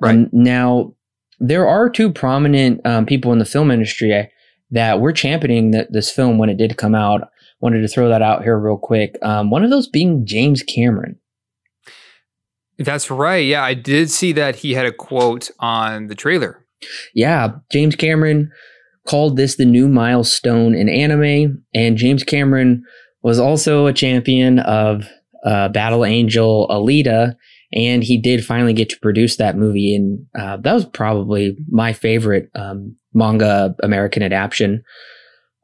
Right. 0.00 0.16
Um, 0.16 0.28
now, 0.32 0.94
there 1.38 1.68
are 1.68 1.90
two 1.90 2.12
prominent 2.12 2.84
um, 2.86 3.06
people 3.06 3.32
in 3.32 3.38
the 3.38 3.44
film 3.44 3.70
industry 3.70 4.12
eh, 4.12 4.26
that 4.70 5.00
were 5.00 5.12
championing 5.12 5.70
the, 5.70 5.86
this 5.90 6.10
film 6.10 6.38
when 6.38 6.48
it 6.48 6.56
did 6.56 6.76
come 6.76 6.94
out. 6.94 7.28
Wanted 7.60 7.80
to 7.82 7.88
throw 7.88 8.08
that 8.08 8.22
out 8.22 8.42
here 8.42 8.58
real 8.58 8.76
quick. 8.76 9.16
Um, 9.22 9.50
one 9.50 9.64
of 9.64 9.70
those 9.70 9.88
being 9.88 10.26
James 10.26 10.62
Cameron. 10.62 11.18
That's 12.78 13.10
right. 13.10 13.44
Yeah, 13.44 13.64
I 13.64 13.72
did 13.74 14.10
see 14.10 14.32
that 14.32 14.56
he 14.56 14.74
had 14.74 14.84
a 14.84 14.92
quote 14.92 15.50
on 15.60 16.08
the 16.08 16.14
trailer. 16.14 16.66
Yeah, 17.14 17.52
James 17.72 17.96
Cameron 17.96 18.50
called 19.06 19.36
this 19.36 19.56
the 19.56 19.64
new 19.64 19.88
milestone 19.88 20.74
in 20.74 20.88
anime, 20.88 21.64
and 21.74 21.96
James 21.96 22.22
Cameron 22.22 22.84
was 23.26 23.40
also 23.40 23.86
a 23.86 23.92
champion 23.92 24.60
of 24.60 25.04
uh, 25.44 25.68
Battle 25.70 26.04
Angel 26.04 26.68
Alita, 26.68 27.34
and 27.72 28.04
he 28.04 28.18
did 28.18 28.44
finally 28.44 28.72
get 28.72 28.88
to 28.90 29.00
produce 29.02 29.36
that 29.38 29.56
movie. 29.56 29.96
And 29.96 30.24
uh, 30.38 30.58
that 30.58 30.72
was 30.72 30.84
probably 30.84 31.56
my 31.68 31.92
favorite 31.92 32.48
um, 32.54 32.94
manga 33.14 33.74
American 33.82 34.22
adaptation. 34.22 34.84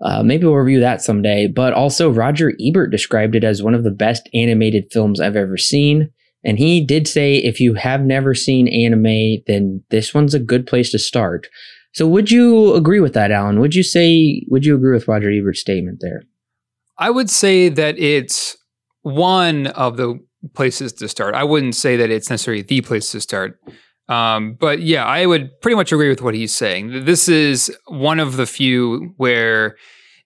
Uh, 0.04 0.24
maybe 0.24 0.44
we'll 0.44 0.56
review 0.56 0.80
that 0.80 1.02
someday. 1.02 1.46
But 1.46 1.72
also, 1.72 2.10
Roger 2.10 2.52
Ebert 2.60 2.90
described 2.90 3.36
it 3.36 3.44
as 3.44 3.62
one 3.62 3.74
of 3.74 3.84
the 3.84 3.92
best 3.92 4.28
animated 4.34 4.86
films 4.90 5.20
I've 5.20 5.36
ever 5.36 5.56
seen. 5.56 6.10
And 6.44 6.58
he 6.58 6.84
did 6.84 7.06
say 7.06 7.36
if 7.36 7.60
you 7.60 7.74
have 7.74 8.00
never 8.00 8.34
seen 8.34 8.66
anime, 8.66 9.40
then 9.46 9.84
this 9.90 10.12
one's 10.12 10.34
a 10.34 10.40
good 10.40 10.66
place 10.66 10.90
to 10.90 10.98
start. 10.98 11.46
So, 11.92 12.08
would 12.08 12.28
you 12.28 12.74
agree 12.74 12.98
with 12.98 13.14
that, 13.14 13.30
Alan? 13.30 13.60
Would 13.60 13.76
you 13.76 13.84
say, 13.84 14.44
would 14.48 14.66
you 14.66 14.74
agree 14.74 14.94
with 14.94 15.06
Roger 15.06 15.30
Ebert's 15.30 15.60
statement 15.60 15.98
there? 16.00 16.24
I 17.02 17.10
would 17.10 17.28
say 17.28 17.68
that 17.68 17.98
it's 17.98 18.56
one 19.02 19.66
of 19.66 19.96
the 19.96 20.20
places 20.54 20.92
to 20.92 21.08
start. 21.08 21.34
I 21.34 21.42
wouldn't 21.42 21.74
say 21.74 21.96
that 21.96 22.10
it's 22.10 22.30
necessarily 22.30 22.62
the 22.62 22.80
place 22.80 23.10
to 23.10 23.20
start. 23.20 23.58
Um, 24.08 24.56
but 24.60 24.82
yeah, 24.82 25.04
I 25.04 25.26
would 25.26 25.50
pretty 25.62 25.74
much 25.74 25.90
agree 25.90 26.08
with 26.08 26.22
what 26.22 26.34
he's 26.34 26.54
saying. 26.54 27.04
This 27.04 27.28
is 27.28 27.76
one 27.86 28.20
of 28.20 28.36
the 28.36 28.46
few 28.46 29.14
where 29.16 29.76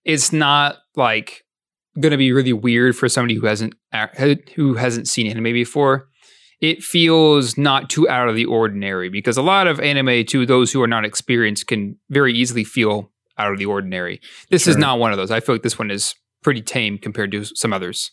it's 0.04 0.34
not 0.34 0.76
like 0.96 1.44
going 1.98 2.10
to 2.10 2.18
be 2.18 2.30
really 2.32 2.52
weird 2.52 2.94
for 2.94 3.08
somebody 3.08 3.36
who 3.36 3.46
hasn't 3.46 3.74
who 4.54 4.74
hasn't 4.74 5.08
seen 5.08 5.30
anime 5.30 5.54
before. 5.54 6.08
It 6.60 6.82
feels 6.82 7.56
not 7.56 7.88
too 7.88 8.06
out 8.06 8.28
of 8.28 8.34
the 8.34 8.44
ordinary 8.44 9.08
because 9.08 9.38
a 9.38 9.42
lot 9.42 9.66
of 9.66 9.80
anime 9.80 10.26
to 10.26 10.44
those 10.44 10.72
who 10.72 10.82
are 10.82 10.86
not 10.86 11.06
experienced 11.06 11.68
can 11.68 11.96
very 12.10 12.34
easily 12.34 12.64
feel 12.64 13.12
out 13.38 13.50
of 13.50 13.58
the 13.58 13.66
ordinary. 13.66 14.20
This 14.50 14.64
sure. 14.64 14.72
is 14.72 14.76
not 14.76 14.98
one 14.98 15.12
of 15.12 15.16
those. 15.16 15.30
I 15.30 15.40
feel 15.40 15.54
like 15.54 15.62
this 15.62 15.78
one 15.78 15.90
is 15.90 16.14
pretty 16.42 16.62
tame 16.62 16.98
compared 16.98 17.32
to 17.32 17.44
some 17.44 17.72
others. 17.72 18.10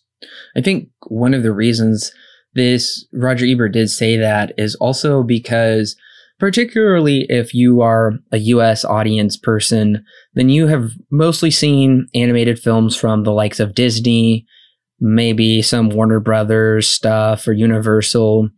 I 0.55 0.61
think 0.61 0.89
one 1.07 1.33
of 1.33 1.43
the 1.43 1.51
reasons 1.51 2.11
this 2.53 3.05
Roger 3.13 3.45
Ebert 3.45 3.73
did 3.73 3.89
say 3.89 4.17
that 4.17 4.53
is 4.57 4.75
also 4.75 5.23
because 5.23 5.95
particularly 6.39 7.25
if 7.29 7.53
you 7.53 7.81
are 7.81 8.13
a 8.31 8.37
US 8.37 8.85
audience 8.85 9.37
person, 9.37 10.03
then 10.33 10.49
you 10.49 10.67
have 10.67 10.91
mostly 11.11 11.51
seen 11.51 12.07
animated 12.13 12.59
films 12.59 12.95
from 12.95 13.23
the 13.23 13.31
likes 13.31 13.59
of 13.59 13.75
Disney, 13.75 14.45
maybe 14.99 15.61
some 15.61 15.89
Warner 15.89 16.19
Brothers 16.19 16.89
stuff 16.89 17.47
or 17.47 17.53
Universal. 17.53 18.49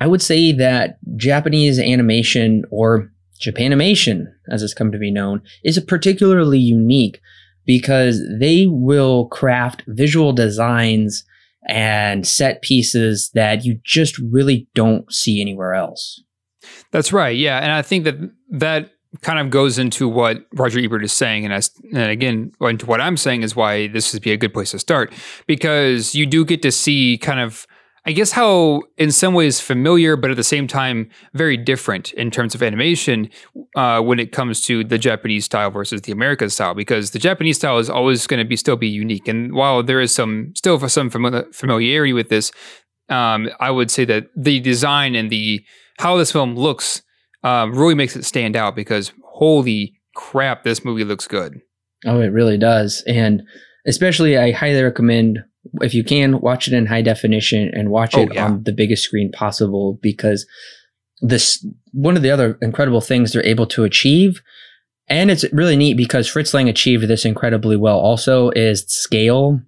I 0.00 0.06
would 0.06 0.22
say 0.22 0.52
that 0.52 0.98
Japanese 1.16 1.78
animation 1.78 2.64
or 2.70 3.12
Japanimation, 3.40 4.26
as 4.50 4.62
it's 4.62 4.74
come 4.74 4.92
to 4.92 4.98
be 4.98 5.10
known, 5.10 5.42
is 5.64 5.76
a 5.76 5.82
particularly 5.82 6.58
unique 6.58 7.20
because 7.66 8.20
they 8.38 8.66
will 8.66 9.26
craft 9.26 9.82
visual 9.86 10.32
designs 10.32 11.24
and 11.68 12.26
set 12.26 12.62
pieces 12.62 13.30
that 13.34 13.64
you 13.64 13.78
just 13.84 14.18
really 14.18 14.68
don't 14.74 15.12
see 15.12 15.40
anywhere 15.40 15.74
else. 15.74 16.22
That's 16.90 17.12
right. 17.12 17.36
Yeah, 17.36 17.58
and 17.58 17.72
I 17.72 17.82
think 17.82 18.04
that 18.04 18.16
that 18.50 18.90
kind 19.20 19.38
of 19.38 19.50
goes 19.50 19.78
into 19.78 20.08
what 20.08 20.46
Roger 20.54 20.78
Ebert 20.78 21.04
is 21.04 21.12
saying, 21.12 21.44
and, 21.44 21.52
as, 21.52 21.70
and 21.92 22.10
again, 22.10 22.52
into 22.60 22.86
what 22.86 23.00
I'm 23.00 23.16
saying 23.16 23.42
is 23.42 23.54
why 23.54 23.88
this 23.88 24.12
would 24.12 24.22
be 24.22 24.32
a 24.32 24.36
good 24.36 24.54
place 24.54 24.70
to 24.70 24.78
start 24.78 25.12
because 25.46 26.14
you 26.14 26.24
do 26.24 26.44
get 26.44 26.62
to 26.62 26.72
see 26.72 27.18
kind 27.18 27.40
of 27.40 27.66
I 28.04 28.10
guess 28.10 28.32
how, 28.32 28.82
in 28.98 29.12
some 29.12 29.32
ways, 29.32 29.60
familiar, 29.60 30.16
but 30.16 30.32
at 30.32 30.36
the 30.36 30.42
same 30.42 30.66
time, 30.66 31.08
very 31.34 31.56
different 31.56 32.12
in 32.14 32.32
terms 32.32 32.52
of 32.52 32.62
animation 32.62 33.30
uh, 33.76 34.00
when 34.00 34.18
it 34.18 34.32
comes 34.32 34.60
to 34.62 34.82
the 34.82 34.98
Japanese 34.98 35.44
style 35.44 35.70
versus 35.70 36.02
the 36.02 36.10
American 36.10 36.50
style, 36.50 36.74
because 36.74 37.12
the 37.12 37.20
Japanese 37.20 37.58
style 37.58 37.78
is 37.78 37.88
always 37.88 38.26
going 38.26 38.42
to 38.42 38.48
be 38.48 38.56
still 38.56 38.76
be 38.76 38.88
unique. 38.88 39.28
And 39.28 39.54
while 39.54 39.84
there 39.84 40.00
is 40.00 40.12
some 40.12 40.52
still 40.56 40.80
some 40.88 41.10
familiarity 41.10 42.12
with 42.12 42.28
this, 42.28 42.50
um, 43.08 43.48
I 43.60 43.70
would 43.70 43.90
say 43.90 44.04
that 44.06 44.26
the 44.36 44.58
design 44.58 45.14
and 45.14 45.30
the 45.30 45.64
how 45.98 46.16
this 46.16 46.32
film 46.32 46.56
looks 46.56 47.02
um, 47.44 47.72
really 47.72 47.94
makes 47.94 48.16
it 48.16 48.24
stand 48.24 48.56
out. 48.56 48.74
Because 48.74 49.12
holy 49.24 49.94
crap, 50.16 50.64
this 50.64 50.84
movie 50.84 51.04
looks 51.04 51.28
good. 51.28 51.60
Oh, 52.04 52.20
it 52.20 52.32
really 52.32 52.58
does, 52.58 53.04
and 53.06 53.44
especially 53.86 54.36
I 54.36 54.50
highly 54.50 54.82
recommend 54.82 55.44
if 55.80 55.94
you 55.94 56.04
can 56.04 56.40
watch 56.40 56.66
it 56.66 56.74
in 56.74 56.86
high 56.86 57.02
definition 57.02 57.70
and 57.74 57.90
watch 57.90 58.14
oh, 58.14 58.22
it 58.22 58.34
yeah. 58.34 58.44
on 58.44 58.62
the 58.64 58.72
biggest 58.72 59.04
screen 59.04 59.30
possible 59.30 59.98
because 60.02 60.46
this 61.20 61.64
one 61.92 62.16
of 62.16 62.22
the 62.22 62.30
other 62.30 62.58
incredible 62.60 63.00
things 63.00 63.32
they're 63.32 63.46
able 63.46 63.66
to 63.66 63.84
achieve 63.84 64.42
and 65.08 65.30
it's 65.30 65.44
really 65.52 65.76
neat 65.76 65.96
because 65.96 66.28
Fritz 66.28 66.54
Lang 66.54 66.68
achieved 66.68 67.06
this 67.06 67.24
incredibly 67.24 67.76
well 67.76 67.98
also 67.98 68.50
is 68.50 68.84
scale 68.88 69.60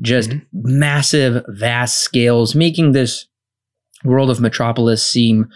just 0.00 0.30
mm-hmm. 0.30 0.44
massive 0.52 1.44
vast 1.48 1.98
scales 1.98 2.54
making 2.54 2.92
this 2.92 3.26
world 4.04 4.30
of 4.30 4.40
metropolis 4.40 5.06
seem 5.08 5.48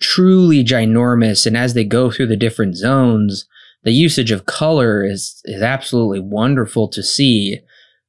truly 0.00 0.64
ginormous 0.64 1.46
and 1.46 1.56
as 1.56 1.74
they 1.74 1.84
go 1.84 2.10
through 2.10 2.26
the 2.26 2.36
different 2.36 2.76
zones 2.76 3.46
the 3.82 3.92
usage 3.92 4.30
of 4.30 4.46
color 4.46 5.04
is 5.04 5.40
is 5.44 5.62
absolutely 5.62 6.20
wonderful 6.20 6.88
to 6.88 7.02
see 7.02 7.58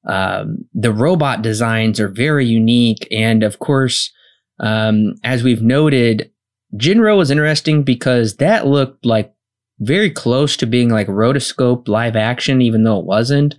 um, 0.07 0.65
the 0.73 0.91
robot 0.91 1.41
designs 1.41 1.99
are 1.99 2.09
very 2.09 2.45
unique. 2.45 3.07
And 3.11 3.43
of 3.43 3.59
course, 3.59 4.11
um, 4.59 5.15
as 5.23 5.43
we've 5.43 5.61
noted, 5.61 6.31
Jin-Roh 6.75 7.17
was 7.17 7.31
interesting 7.31 7.83
because 7.83 8.37
that 8.37 8.67
looked 8.67 9.05
like 9.05 9.33
very 9.79 10.09
close 10.09 10.57
to 10.57 10.65
being 10.65 10.89
like 10.89 11.07
rotoscope 11.07 11.87
live 11.87 12.15
action, 12.15 12.61
even 12.61 12.83
though 12.83 12.99
it 12.99 13.05
wasn't. 13.05 13.55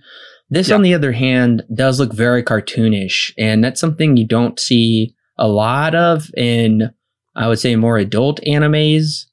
This, 0.49 0.69
yeah. 0.69 0.75
on 0.75 0.81
the 0.83 0.93
other 0.93 1.11
hand, 1.11 1.63
does 1.73 1.99
look 1.99 2.13
very 2.13 2.43
cartoonish, 2.43 3.33
and 3.37 3.63
that's 3.63 3.81
something 3.81 4.15
you 4.15 4.27
don't 4.27 4.59
see 4.59 5.15
a 5.37 5.47
lot 5.47 5.95
of 5.95 6.29
in, 6.37 6.91
I 7.35 7.47
would 7.47 7.59
say, 7.59 7.75
more 7.75 7.97
adult 7.97 8.39
animes. 8.47 9.25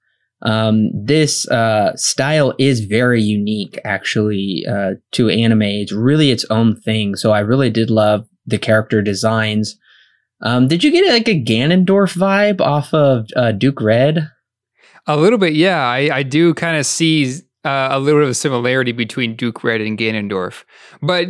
Um, 0.42 0.90
this 0.92 1.48
uh, 1.48 1.94
style 1.96 2.52
is 2.58 2.80
very 2.80 3.22
unique, 3.22 3.78
actually, 3.84 4.64
uh, 4.68 4.94
to 5.12 5.28
anime. 5.28 5.62
It's 5.62 5.92
really 5.92 6.30
its 6.30 6.44
own 6.50 6.74
thing. 6.80 7.14
So 7.14 7.30
I 7.30 7.40
really 7.40 7.70
did 7.70 7.90
love 7.90 8.26
the 8.44 8.58
character 8.58 9.02
designs. 9.02 9.78
Um, 10.40 10.66
did 10.66 10.82
you 10.82 10.90
get 10.90 11.08
like 11.08 11.28
a 11.28 11.40
Ganondorf 11.40 12.16
vibe 12.16 12.60
off 12.60 12.92
of 12.92 13.28
uh, 13.36 13.52
Duke 13.52 13.80
Red? 13.80 14.28
A 15.06 15.16
little 15.16 15.38
bit, 15.38 15.54
yeah. 15.54 15.80
I, 15.80 16.10
I 16.12 16.22
do 16.24 16.54
kind 16.54 16.76
of 16.76 16.86
see 16.86 17.32
uh, 17.64 17.88
a 17.92 18.00
little 18.00 18.20
bit 18.20 18.24
of 18.24 18.30
a 18.30 18.34
similarity 18.34 18.92
between 18.92 19.36
Duke 19.36 19.62
Red 19.62 19.80
and 19.80 19.96
Ganondorf. 19.96 20.64
But 21.00 21.26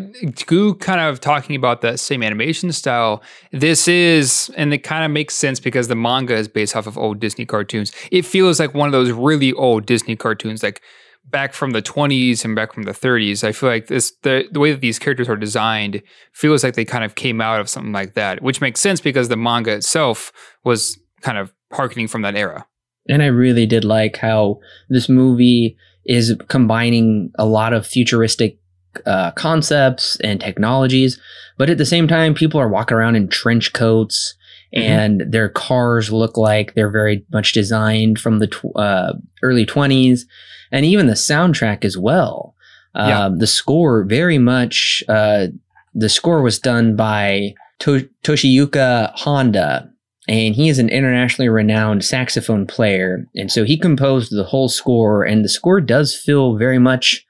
Goo 0.47 0.75
kind 0.75 1.01
of 1.01 1.21
talking 1.21 1.57
about 1.57 1.83
that 1.83 2.01
same 2.01 2.23
animation 2.23 2.73
style, 2.73 3.23
this 3.51 3.87
is, 3.87 4.51
and 4.57 4.73
it 4.73 4.79
kind 4.79 5.05
of 5.05 5.11
makes 5.11 5.35
sense 5.35 5.61
because 5.61 5.89
the 5.89 5.95
manga 5.95 6.35
is 6.35 6.49
based 6.49 6.75
off 6.75 6.87
of 6.87 6.97
old 6.97 7.21
Disney 7.21 7.45
cartoons. 7.45 7.93
It 8.11 8.25
feels 8.25 8.59
like 8.59 8.73
one 8.75 8.89
of 8.89 8.93
those 8.93 9.11
really 9.11 9.53
old 9.53 9.85
Disney 9.85 10.17
cartoons, 10.17 10.63
like 10.63 10.81
back 11.31 11.53
from 11.53 11.71
the 11.71 11.83
20s 11.83 12.45
and 12.45 12.57
back 12.57 12.73
from 12.73 12.85
the 12.85 12.93
30s. 12.93 13.45
I 13.45 13.53
feel 13.53 13.69
like 13.69 13.87
this 13.89 14.13
the, 14.23 14.49
the 14.51 14.59
way 14.59 14.73
that 14.73 14.81
these 14.81 14.99
characters 14.99 15.29
are 15.29 15.37
designed 15.37 16.03
feels 16.33 16.65
like 16.65 16.75
they 16.75 16.85
kind 16.85 17.05
of 17.05 17.15
came 17.15 17.41
out 17.41 17.61
of 17.61 17.69
something 17.69 17.93
like 17.93 18.15
that, 18.15 18.43
which 18.43 18.61
makes 18.61 18.81
sense 18.81 19.01
because 19.01 19.29
the 19.29 19.37
manga 19.37 19.73
itself 19.73 20.33
was 20.65 20.99
kind 21.21 21.39
of 21.39 21.53
harkening 21.73 22.09
from 22.09 22.23
that 22.23 22.37
era. 22.37 22.67
And 23.09 23.23
I 23.23 23.27
really 23.27 23.67
did 23.67 23.85
like 23.85 24.17
how 24.17 24.61
this 24.89 25.09
movie 25.09 25.77
is 26.05 26.35
combining 26.49 27.31
a 27.39 27.47
lot 27.47 27.73
of 27.73 27.87
futuristic 27.87 28.59
uh, 29.07 29.31
concepts 29.33 30.17
and 30.21 30.41
technologies, 30.41 31.19
but 31.57 31.71
at 31.71 31.79
the 31.79 31.87
same 31.87 32.09
time, 32.09 32.35
people 32.35 32.61
are 32.61 32.69
walking 32.69 32.97
around 32.97 33.17
in 33.17 33.29
trench 33.29 33.73
coats. 33.73 34.35
Mm-hmm. 34.75 34.91
And 34.91 35.33
their 35.33 35.51
cars 35.51 36.11
look 36.11 36.39
like 36.39 36.73
they're 36.73 36.91
very 36.91 37.27
much 37.31 37.53
designed 37.53 38.19
from 38.19 38.39
the 38.39 38.47
tw- 38.47 38.75
uh, 38.75 39.13
early 39.43 39.67
20s, 39.67 40.23
and 40.71 40.87
even 40.87 41.09
the 41.09 41.13
soundtrack 41.13 41.85
as 41.85 41.99
well. 41.99 42.55
Yeah. 42.95 43.27
Um, 43.27 43.39
the 43.39 43.47
score 43.47 44.05
very 44.05 44.39
much. 44.39 45.05
Uh, 45.09 45.49
the 45.95 46.09
score 46.09 46.41
was 46.41 46.59
done 46.59 46.97
by 46.97 47.55
to- 47.81 48.09
Toshiyuki 48.25 49.13
Honda, 49.15 49.92
and 50.29 50.55
he 50.55 50.69
is 50.69 50.79
an 50.79 50.89
internationally 50.89 51.49
renowned 51.49 52.05
saxophone 52.05 52.67
player. 52.67 53.27
And 53.35 53.51
so 53.51 53.65
he 53.65 53.77
composed 53.79 54.31
the 54.31 54.45
whole 54.45 54.69
score, 54.69 55.25
and 55.25 55.45
the 55.45 55.49
score 55.49 55.81
does 55.81 56.15
feel 56.15 56.57
very 56.57 56.79
much. 56.79 57.27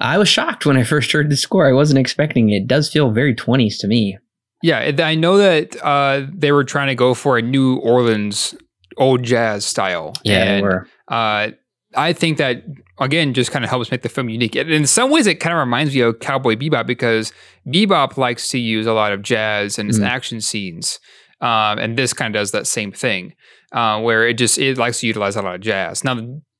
I 0.00 0.18
was 0.18 0.28
shocked 0.28 0.64
when 0.64 0.76
I 0.76 0.82
first 0.84 1.10
heard 1.12 1.30
the 1.30 1.36
score. 1.36 1.66
I 1.66 1.72
wasn't 1.72 1.98
expecting 1.98 2.50
it. 2.50 2.62
It 2.62 2.66
does 2.66 2.90
feel 2.90 3.10
very 3.10 3.34
20s 3.34 3.78
to 3.80 3.88
me. 3.88 4.18
Yeah, 4.62 4.92
I 4.98 5.14
know 5.14 5.36
that 5.38 5.76
uh, 5.84 6.26
they 6.34 6.50
were 6.50 6.64
trying 6.64 6.88
to 6.88 6.96
go 6.96 7.14
for 7.14 7.38
a 7.38 7.42
New 7.42 7.76
Orleans 7.76 8.56
old 8.96 9.22
jazz 9.22 9.64
style. 9.64 10.14
Yeah, 10.24 10.42
and, 10.42 10.58
they 10.58 10.62
were. 10.62 10.88
Uh, 11.06 11.50
I 11.94 12.12
think 12.12 12.38
that 12.38 12.64
again 12.98 13.34
just 13.34 13.50
kind 13.50 13.64
of 13.64 13.70
helps 13.70 13.90
make 13.90 14.02
the 14.02 14.08
film 14.08 14.28
unique. 14.28 14.56
And 14.56 14.70
in 14.70 14.86
some 14.86 15.10
ways, 15.10 15.26
it 15.26 15.36
kind 15.36 15.54
of 15.54 15.60
reminds 15.60 15.94
me 15.94 16.00
of 16.00 16.18
Cowboy 16.18 16.56
Bebop 16.56 16.86
because 16.86 17.32
Bebop 17.66 18.16
likes 18.16 18.48
to 18.48 18.58
use 18.58 18.86
a 18.86 18.92
lot 18.92 19.12
of 19.12 19.22
jazz 19.22 19.78
in 19.78 19.86
his 19.86 20.00
mm. 20.00 20.06
action 20.06 20.40
scenes. 20.40 20.98
Um, 21.40 21.78
and 21.78 21.96
this 21.96 22.12
kind 22.12 22.34
of 22.34 22.40
does 22.40 22.50
that 22.52 22.66
same 22.66 22.92
thing, 22.92 23.34
uh, 23.72 24.00
where 24.00 24.26
it 24.26 24.34
just 24.34 24.58
it 24.58 24.76
likes 24.76 25.00
to 25.00 25.06
utilize 25.06 25.36
a 25.36 25.42
lot 25.42 25.54
of 25.54 25.60
jazz. 25.60 26.02
Now, 26.04 26.14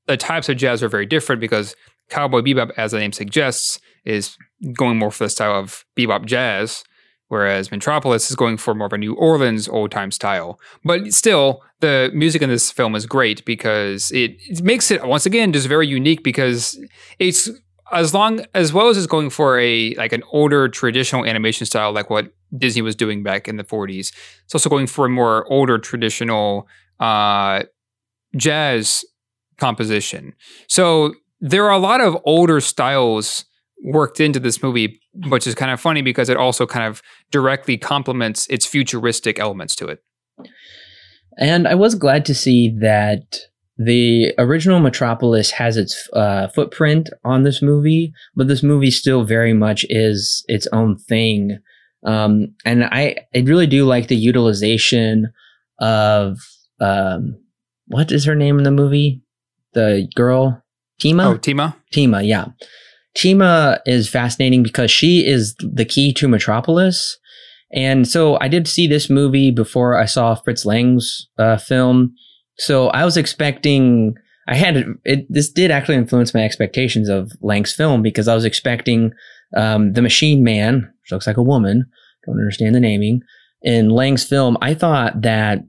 the, 0.06 0.16
types 0.16 0.48
of 0.48 0.56
jazz 0.56 0.82
are 0.82 0.88
very 0.88 1.04
different 1.04 1.40
because 1.40 1.74
Cowboy 2.08 2.40
Bebop, 2.40 2.70
as 2.76 2.92
the 2.92 2.98
name 2.98 3.12
suggests, 3.12 3.80
is 4.04 4.36
going 4.72 4.98
more 4.98 5.10
for 5.10 5.24
the 5.24 5.30
style 5.30 5.58
of 5.58 5.84
bebop 5.96 6.24
jazz, 6.24 6.84
whereas 7.28 7.70
Metropolis 7.70 8.30
is 8.30 8.36
going 8.36 8.56
for 8.56 8.74
more 8.74 8.86
of 8.86 8.92
a 8.92 8.98
New 8.98 9.14
Orleans 9.14 9.68
old 9.68 9.90
time 9.90 10.10
style. 10.10 10.58
But 10.84 11.12
still, 11.12 11.62
the 11.80 12.10
music 12.14 12.42
in 12.42 12.48
this 12.48 12.70
film 12.70 12.94
is 12.94 13.06
great 13.06 13.44
because 13.44 14.10
it, 14.12 14.36
it 14.48 14.62
makes 14.62 14.90
it 14.90 15.06
once 15.06 15.26
again 15.26 15.52
just 15.52 15.68
very 15.68 15.86
unique 15.86 16.24
because 16.24 16.78
it's 17.18 17.50
as 17.92 18.12
long 18.12 18.40
as 18.54 18.72
well 18.72 18.88
as 18.88 18.96
it's 18.96 19.06
going 19.06 19.30
for 19.30 19.58
a 19.58 19.94
like 19.94 20.12
an 20.12 20.22
older 20.32 20.68
traditional 20.68 21.24
animation 21.24 21.66
style 21.66 21.92
like 21.92 22.10
what 22.10 22.32
Disney 22.56 22.82
was 22.82 22.94
doing 22.96 23.22
back 23.22 23.48
in 23.48 23.56
the 23.56 23.64
40s. 23.64 24.12
It's 24.44 24.54
also 24.54 24.68
going 24.68 24.86
for 24.86 25.06
a 25.06 25.08
more 25.10 25.50
older 25.52 25.78
traditional 25.78 26.68
uh, 27.00 27.64
jazz 28.36 29.04
composition. 29.58 30.34
So 30.66 31.14
there 31.40 31.64
are 31.64 31.72
a 31.72 31.78
lot 31.78 32.00
of 32.00 32.16
older 32.24 32.60
styles 32.60 33.44
worked 33.84 34.20
into 34.20 34.40
this 34.40 34.62
movie, 34.62 35.00
which 35.28 35.46
is 35.46 35.54
kind 35.54 35.70
of 35.70 35.80
funny 35.80 36.02
because 36.02 36.28
it 36.28 36.36
also 36.36 36.66
kind 36.66 36.86
of 36.86 37.02
directly 37.30 37.76
complements 37.76 38.46
its 38.48 38.66
futuristic 38.66 39.38
elements 39.38 39.76
to 39.76 39.86
it. 39.86 40.02
And 41.38 41.68
I 41.68 41.74
was 41.74 41.94
glad 41.94 42.24
to 42.26 42.34
see 42.34 42.76
that 42.80 43.38
the 43.76 44.34
original 44.38 44.80
Metropolis 44.80 45.52
has 45.52 45.76
its 45.76 46.08
uh, 46.12 46.48
footprint 46.48 47.10
on 47.24 47.44
this 47.44 47.62
movie, 47.62 48.12
but 48.34 48.48
this 48.48 48.64
movie 48.64 48.90
still 48.90 49.22
very 49.22 49.54
much 49.54 49.86
is 49.88 50.44
its 50.48 50.66
own 50.72 50.98
thing. 50.98 51.58
Um, 52.04 52.54
and 52.64 52.84
I, 52.84 53.16
I 53.34 53.40
really 53.40 53.66
do 53.66 53.84
like 53.84 54.08
the 54.08 54.16
utilization 54.16 55.32
of 55.80 56.38
um, 56.80 57.38
what 57.86 58.12
is 58.12 58.24
her 58.24 58.34
name 58.34 58.58
in 58.58 58.64
the 58.64 58.70
movie? 58.70 59.22
The 59.74 60.08
girl, 60.14 60.62
Tima. 61.00 61.26
Oh, 61.26 61.38
Tima. 61.38 61.74
Teema, 61.92 62.26
yeah. 62.26 62.46
Tima 63.16 63.80
is 63.86 64.08
fascinating 64.08 64.62
because 64.62 64.90
she 64.90 65.26
is 65.26 65.54
the 65.58 65.84
key 65.84 66.12
to 66.14 66.28
Metropolis. 66.28 67.18
And 67.72 68.08
so 68.08 68.38
I 68.40 68.48
did 68.48 68.66
see 68.66 68.86
this 68.86 69.10
movie 69.10 69.50
before 69.50 69.98
I 69.98 70.06
saw 70.06 70.34
Fritz 70.34 70.64
Lang's 70.64 71.28
uh, 71.38 71.58
film 71.58 72.14
so 72.58 72.88
I 72.88 73.04
was 73.04 73.16
expecting. 73.16 74.14
I 74.48 74.54
had 74.54 74.84
it. 75.04 75.26
This 75.28 75.50
did 75.50 75.70
actually 75.70 75.96
influence 75.96 76.34
my 76.34 76.42
expectations 76.42 77.08
of 77.08 77.32
Lang's 77.40 77.72
film 77.72 78.02
because 78.02 78.28
I 78.28 78.34
was 78.34 78.44
expecting 78.44 79.12
um, 79.56 79.92
the 79.92 80.02
Machine 80.02 80.42
Man, 80.42 80.92
which 81.08 81.14
looks 81.14 81.26
like 81.26 81.38
a 81.38 81.42
woman. 81.42 81.86
Don't 82.26 82.38
understand 82.38 82.74
the 82.74 82.80
naming. 82.80 83.22
In 83.62 83.88
Lang's 83.88 84.24
film, 84.24 84.58
I 84.60 84.74
thought 84.74 85.22
that 85.22 85.60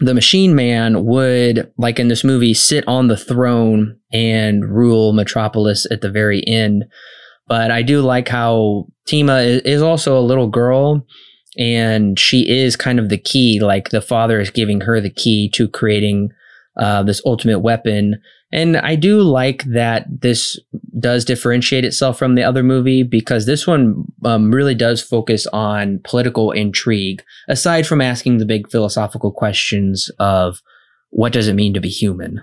the 0.00 0.14
Machine 0.14 0.54
Man 0.54 1.04
would, 1.04 1.72
like 1.78 1.98
in 1.98 2.08
this 2.08 2.24
movie, 2.24 2.54
sit 2.54 2.86
on 2.88 3.06
the 3.06 3.16
throne 3.16 3.98
and 4.12 4.64
rule 4.64 5.12
Metropolis 5.12 5.86
at 5.90 6.00
the 6.00 6.10
very 6.10 6.46
end. 6.46 6.84
But 7.46 7.70
I 7.70 7.82
do 7.82 8.00
like 8.00 8.28
how 8.28 8.86
Tima 9.08 9.64
is 9.64 9.80
also 9.80 10.18
a 10.18 10.20
little 10.20 10.48
girl 10.48 11.06
and 11.56 12.18
she 12.18 12.48
is 12.48 12.76
kind 12.76 12.98
of 12.98 13.08
the 13.08 13.18
key. 13.18 13.60
Like 13.60 13.90
the 13.90 14.02
father 14.02 14.40
is 14.40 14.50
giving 14.50 14.82
her 14.82 15.00
the 15.00 15.10
key 15.10 15.50
to 15.54 15.68
creating 15.68 16.30
uh, 16.76 17.02
this 17.04 17.22
ultimate 17.24 17.60
weapon. 17.60 18.20
And 18.50 18.78
I 18.78 18.94
do 18.94 19.20
like 19.20 19.64
that 19.64 20.06
this 20.08 20.58
does 20.98 21.24
differentiate 21.24 21.84
itself 21.84 22.18
from 22.18 22.34
the 22.34 22.42
other 22.42 22.62
movie 22.62 23.02
because 23.02 23.46
this 23.46 23.66
one 23.66 24.04
um, 24.24 24.50
really 24.50 24.74
does 24.74 25.02
focus 25.02 25.46
on 25.48 26.00
political 26.04 26.52
intrigue, 26.52 27.22
aside 27.48 27.86
from 27.86 28.00
asking 28.00 28.38
the 28.38 28.46
big 28.46 28.70
philosophical 28.70 29.30
questions 29.30 30.10
of 30.18 30.62
what 31.10 31.32
does 31.32 31.48
it 31.48 31.54
mean 31.54 31.74
to 31.74 31.80
be 31.80 31.90
human. 31.90 32.42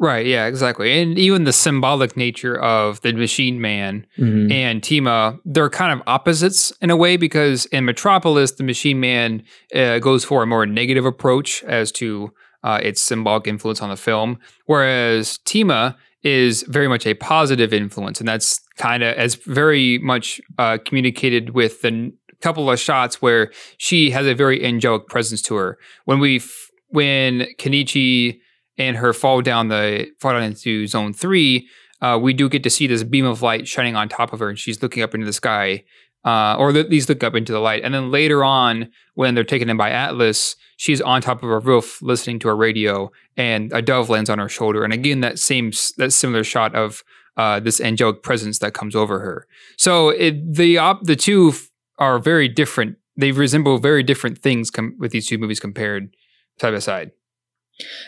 Right, 0.00 0.24
yeah, 0.24 0.46
exactly. 0.46 1.02
And 1.02 1.18
even 1.18 1.44
the 1.44 1.52
symbolic 1.52 2.16
nature 2.16 2.58
of 2.58 3.02
the 3.02 3.12
machine 3.12 3.60
man 3.60 4.06
mm-hmm. 4.16 4.50
and 4.50 4.80
Tima, 4.80 5.38
they're 5.44 5.68
kind 5.68 5.92
of 5.92 6.02
opposites 6.06 6.72
in 6.80 6.88
a 6.88 6.96
way 6.96 7.18
because 7.18 7.66
in 7.66 7.84
Metropolis, 7.84 8.52
the 8.52 8.64
machine 8.64 8.98
man 8.98 9.42
uh, 9.74 9.98
goes 9.98 10.24
for 10.24 10.42
a 10.42 10.46
more 10.46 10.64
negative 10.64 11.04
approach 11.04 11.62
as 11.64 11.92
to 11.92 12.32
uh, 12.62 12.80
its 12.82 13.00
symbolic 13.00 13.46
influence 13.46 13.82
on 13.82 13.90
the 13.90 13.96
film, 13.96 14.38
whereas 14.66 15.38
Tima 15.44 15.96
is 16.22 16.62
very 16.68 16.88
much 16.88 17.06
a 17.06 17.14
positive 17.14 17.72
influence. 17.72 18.20
And 18.20 18.28
that's 18.28 18.60
kind 18.76 19.02
of 19.02 19.16
as 19.16 19.36
very 19.36 19.98
much 19.98 20.40
uh, 20.58 20.78
communicated 20.84 21.50
with 21.50 21.80
the 21.82 21.88
n- 21.88 22.12
couple 22.42 22.70
of 22.70 22.78
shots 22.78 23.22
where 23.22 23.50
she 23.78 24.10
has 24.10 24.26
a 24.26 24.34
very 24.34 24.64
angelic 24.64 25.06
presence 25.08 25.40
to 25.42 25.54
her. 25.54 25.78
When 26.04 26.18
we, 26.18 26.36
f- 26.36 26.70
when 26.88 27.46
Kenichi 27.58 28.38
and 28.76 28.96
her 28.96 29.12
fall 29.12 29.40
down 29.42 29.68
the 29.68 30.08
fall 30.20 30.32
down 30.32 30.42
into 30.42 30.86
zone 30.86 31.12
three, 31.12 31.68
uh, 32.00 32.18
we 32.20 32.32
do 32.32 32.48
get 32.48 32.62
to 32.62 32.70
see 32.70 32.86
this 32.86 33.04
beam 33.04 33.26
of 33.26 33.42
light 33.42 33.68
shining 33.68 33.94
on 33.94 34.08
top 34.08 34.32
of 34.32 34.40
her, 34.40 34.48
and 34.48 34.58
she's 34.58 34.82
looking 34.82 35.02
up 35.02 35.14
into 35.14 35.26
the 35.26 35.32
sky, 35.32 35.84
uh, 36.24 36.56
or 36.58 36.72
least 36.72 37.08
look 37.08 37.24
up 37.24 37.34
into 37.34 37.52
the 37.52 37.60
light. 37.60 37.82
And 37.82 37.94
then 37.94 38.10
later 38.10 38.44
on, 38.44 38.90
when 39.14 39.34
they're 39.34 39.44
taken 39.44 39.70
in 39.70 39.76
by 39.76 39.90
Atlas, 39.90 40.56
she's 40.76 41.00
on 41.00 41.22
top 41.22 41.42
of 41.42 41.50
a 41.50 41.58
roof 41.58 42.00
listening 42.02 42.38
to 42.40 42.48
a 42.48 42.54
radio, 42.54 43.10
and 43.36 43.72
a 43.72 43.82
dove 43.82 44.10
lands 44.10 44.30
on 44.30 44.38
her 44.38 44.48
shoulder. 44.48 44.84
And 44.84 44.92
again, 44.92 45.20
that 45.20 45.38
same 45.38 45.72
that 45.96 46.12
similar 46.12 46.44
shot 46.44 46.74
of 46.74 47.02
uh, 47.36 47.60
this 47.60 47.80
angelic 47.80 48.22
presence 48.22 48.58
that 48.58 48.74
comes 48.74 48.94
over 48.94 49.20
her. 49.20 49.46
So 49.76 50.10
it, 50.10 50.54
the 50.54 50.78
op- 50.78 51.04
the 51.04 51.16
two 51.16 51.54
are 51.98 52.18
very 52.18 52.48
different. 52.48 52.96
They 53.16 53.32
resemble 53.32 53.78
very 53.78 54.02
different 54.02 54.38
things 54.38 54.70
com- 54.70 54.96
with 54.98 55.12
these 55.12 55.26
two 55.26 55.38
movies 55.38 55.60
compared 55.60 56.14
side 56.60 56.72
by 56.72 56.78
side. 56.80 57.10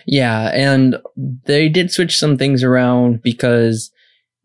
Yeah, 0.07 0.51
and 0.53 0.97
they 1.47 1.69
did 1.69 1.91
switch 1.91 2.19
some 2.19 2.37
things 2.37 2.63
around 2.63 3.23
because 3.23 3.91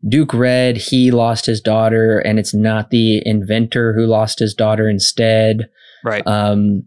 Duke 0.06 0.32
Red, 0.32 0.76
he 0.76 1.10
lost 1.10 1.46
his 1.46 1.60
daughter, 1.60 2.18
and 2.20 2.38
it's 2.38 2.54
not 2.54 2.90
the 2.90 3.20
inventor 3.26 3.94
who 3.94 4.06
lost 4.06 4.38
his 4.38 4.54
daughter 4.54 4.88
instead. 4.88 5.68
Right. 6.04 6.24
Um, 6.26 6.84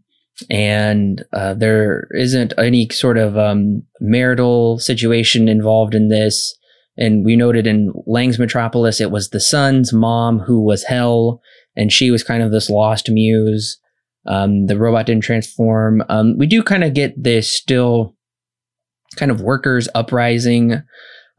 and 0.50 1.24
uh, 1.34 1.54
there 1.54 2.08
isn't 2.12 2.54
any 2.58 2.90
sort 2.90 3.18
of 3.18 3.38
um, 3.38 3.84
marital 4.00 4.80
situation 4.80 5.48
involved 5.48 5.94
in 5.94 6.08
this. 6.08 6.58
And 6.98 7.26
we 7.26 7.36
noted 7.36 7.68
in 7.68 7.94
Lang's 8.06 8.40
Metropolis, 8.40 9.02
it 9.02 9.12
was 9.12 9.30
the 9.30 9.40
son's 9.40 9.94
mom 9.94 10.40
who 10.40 10.64
was 10.64 10.84
Hel, 10.84 11.42
and 11.76 11.92
she 11.92 12.12
was 12.12 12.24
kind 12.24 12.44
of 12.44 12.52
this 12.52 12.70
lost 12.70 13.10
muse. 13.10 13.78
Um, 14.26 14.68
the 14.68 14.78
robot 14.78 15.06
didn't 15.06 15.24
transform. 15.24 16.04
Um, 16.10 16.38
we 16.38 16.48
do 16.48 16.62
kind 16.64 16.84
of 16.84 16.94
get 16.94 17.22
this 17.22 17.52
still 17.52 18.16
kind 19.16 19.32
of 19.32 19.42
workers 19.42 19.90
uprising. 19.96 20.84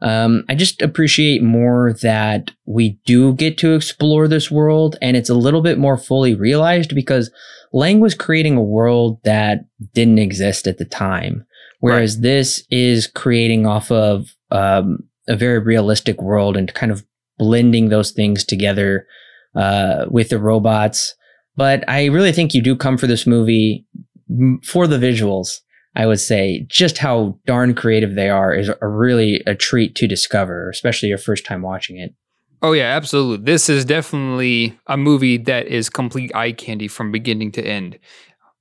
Um, 0.03 0.43
I 0.49 0.55
just 0.55 0.81
appreciate 0.81 1.41
more 1.41 1.95
that 2.01 2.51
we 2.65 2.99
do 3.05 3.33
get 3.33 3.57
to 3.59 3.73
explore 3.73 4.27
this 4.27 4.51
world 4.51 4.97
and 5.01 5.15
it's 5.15 5.29
a 5.29 5.33
little 5.33 5.61
bit 5.61 5.77
more 5.77 5.97
fully 5.97 6.35
realized 6.35 6.93
because 6.93 7.31
Lang 7.71 8.01
was 8.01 8.13
creating 8.13 8.57
a 8.57 8.61
world 8.61 9.19
that 9.23 9.61
didn't 9.93 10.19
exist 10.19 10.67
at 10.67 10.77
the 10.77 10.85
time. 10.85 11.45
Whereas 11.79 12.15
right. 12.15 12.21
this 12.21 12.63
is 12.69 13.07
creating 13.07 13.65
off 13.65 13.91
of 13.91 14.27
um, 14.51 14.99
a 15.27 15.35
very 15.35 15.59
realistic 15.59 16.21
world 16.21 16.57
and 16.57 16.73
kind 16.73 16.91
of 16.91 17.05
blending 17.37 17.89
those 17.89 18.11
things 18.11 18.43
together 18.43 19.07
uh, 19.55 20.05
with 20.09 20.29
the 20.29 20.39
robots. 20.39 21.15
But 21.55 21.87
I 21.89 22.05
really 22.05 22.31
think 22.31 22.53
you 22.53 22.61
do 22.61 22.75
come 22.75 22.97
for 22.97 23.07
this 23.07 23.25
movie 23.25 23.85
for 24.63 24.87
the 24.87 24.97
visuals. 24.97 25.59
I 25.95 26.05
would 26.05 26.19
say 26.19 26.65
just 26.67 26.97
how 26.97 27.37
darn 27.45 27.75
creative 27.75 28.15
they 28.15 28.29
are 28.29 28.53
is 28.53 28.69
a 28.81 28.87
really 28.87 29.41
a 29.45 29.55
treat 29.55 29.95
to 29.95 30.07
discover, 30.07 30.69
especially 30.69 31.09
your 31.09 31.17
first 31.17 31.45
time 31.45 31.61
watching 31.61 31.97
it. 31.97 32.15
Oh 32.61 32.71
yeah, 32.71 32.95
absolutely. 32.95 33.45
This 33.45 33.69
is 33.69 33.85
definitely 33.85 34.79
a 34.87 34.97
movie 34.97 35.37
that 35.37 35.67
is 35.67 35.89
complete 35.89 36.33
eye 36.33 36.53
candy 36.53 36.87
from 36.87 37.11
beginning 37.11 37.51
to 37.53 37.61
end. 37.61 37.99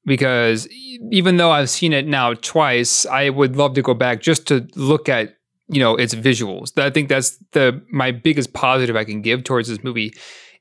Because 0.04 0.66
even 1.12 1.36
though 1.36 1.52
I've 1.52 1.70
seen 1.70 1.92
it 1.92 2.06
now 2.06 2.34
twice, 2.34 3.06
I 3.06 3.30
would 3.30 3.56
love 3.56 3.74
to 3.74 3.82
go 3.82 3.94
back 3.94 4.20
just 4.20 4.48
to 4.48 4.66
look 4.74 5.08
at 5.08 5.36
you 5.68 5.80
know 5.80 5.96
its 5.96 6.14
visuals. 6.14 6.76
I 6.78 6.90
think 6.90 7.08
that's 7.08 7.38
the 7.52 7.80
my 7.90 8.10
biggest 8.10 8.52
positive 8.52 8.96
I 8.96 9.04
can 9.04 9.22
give 9.22 9.44
towards 9.44 9.68
this 9.68 9.82
movie 9.82 10.12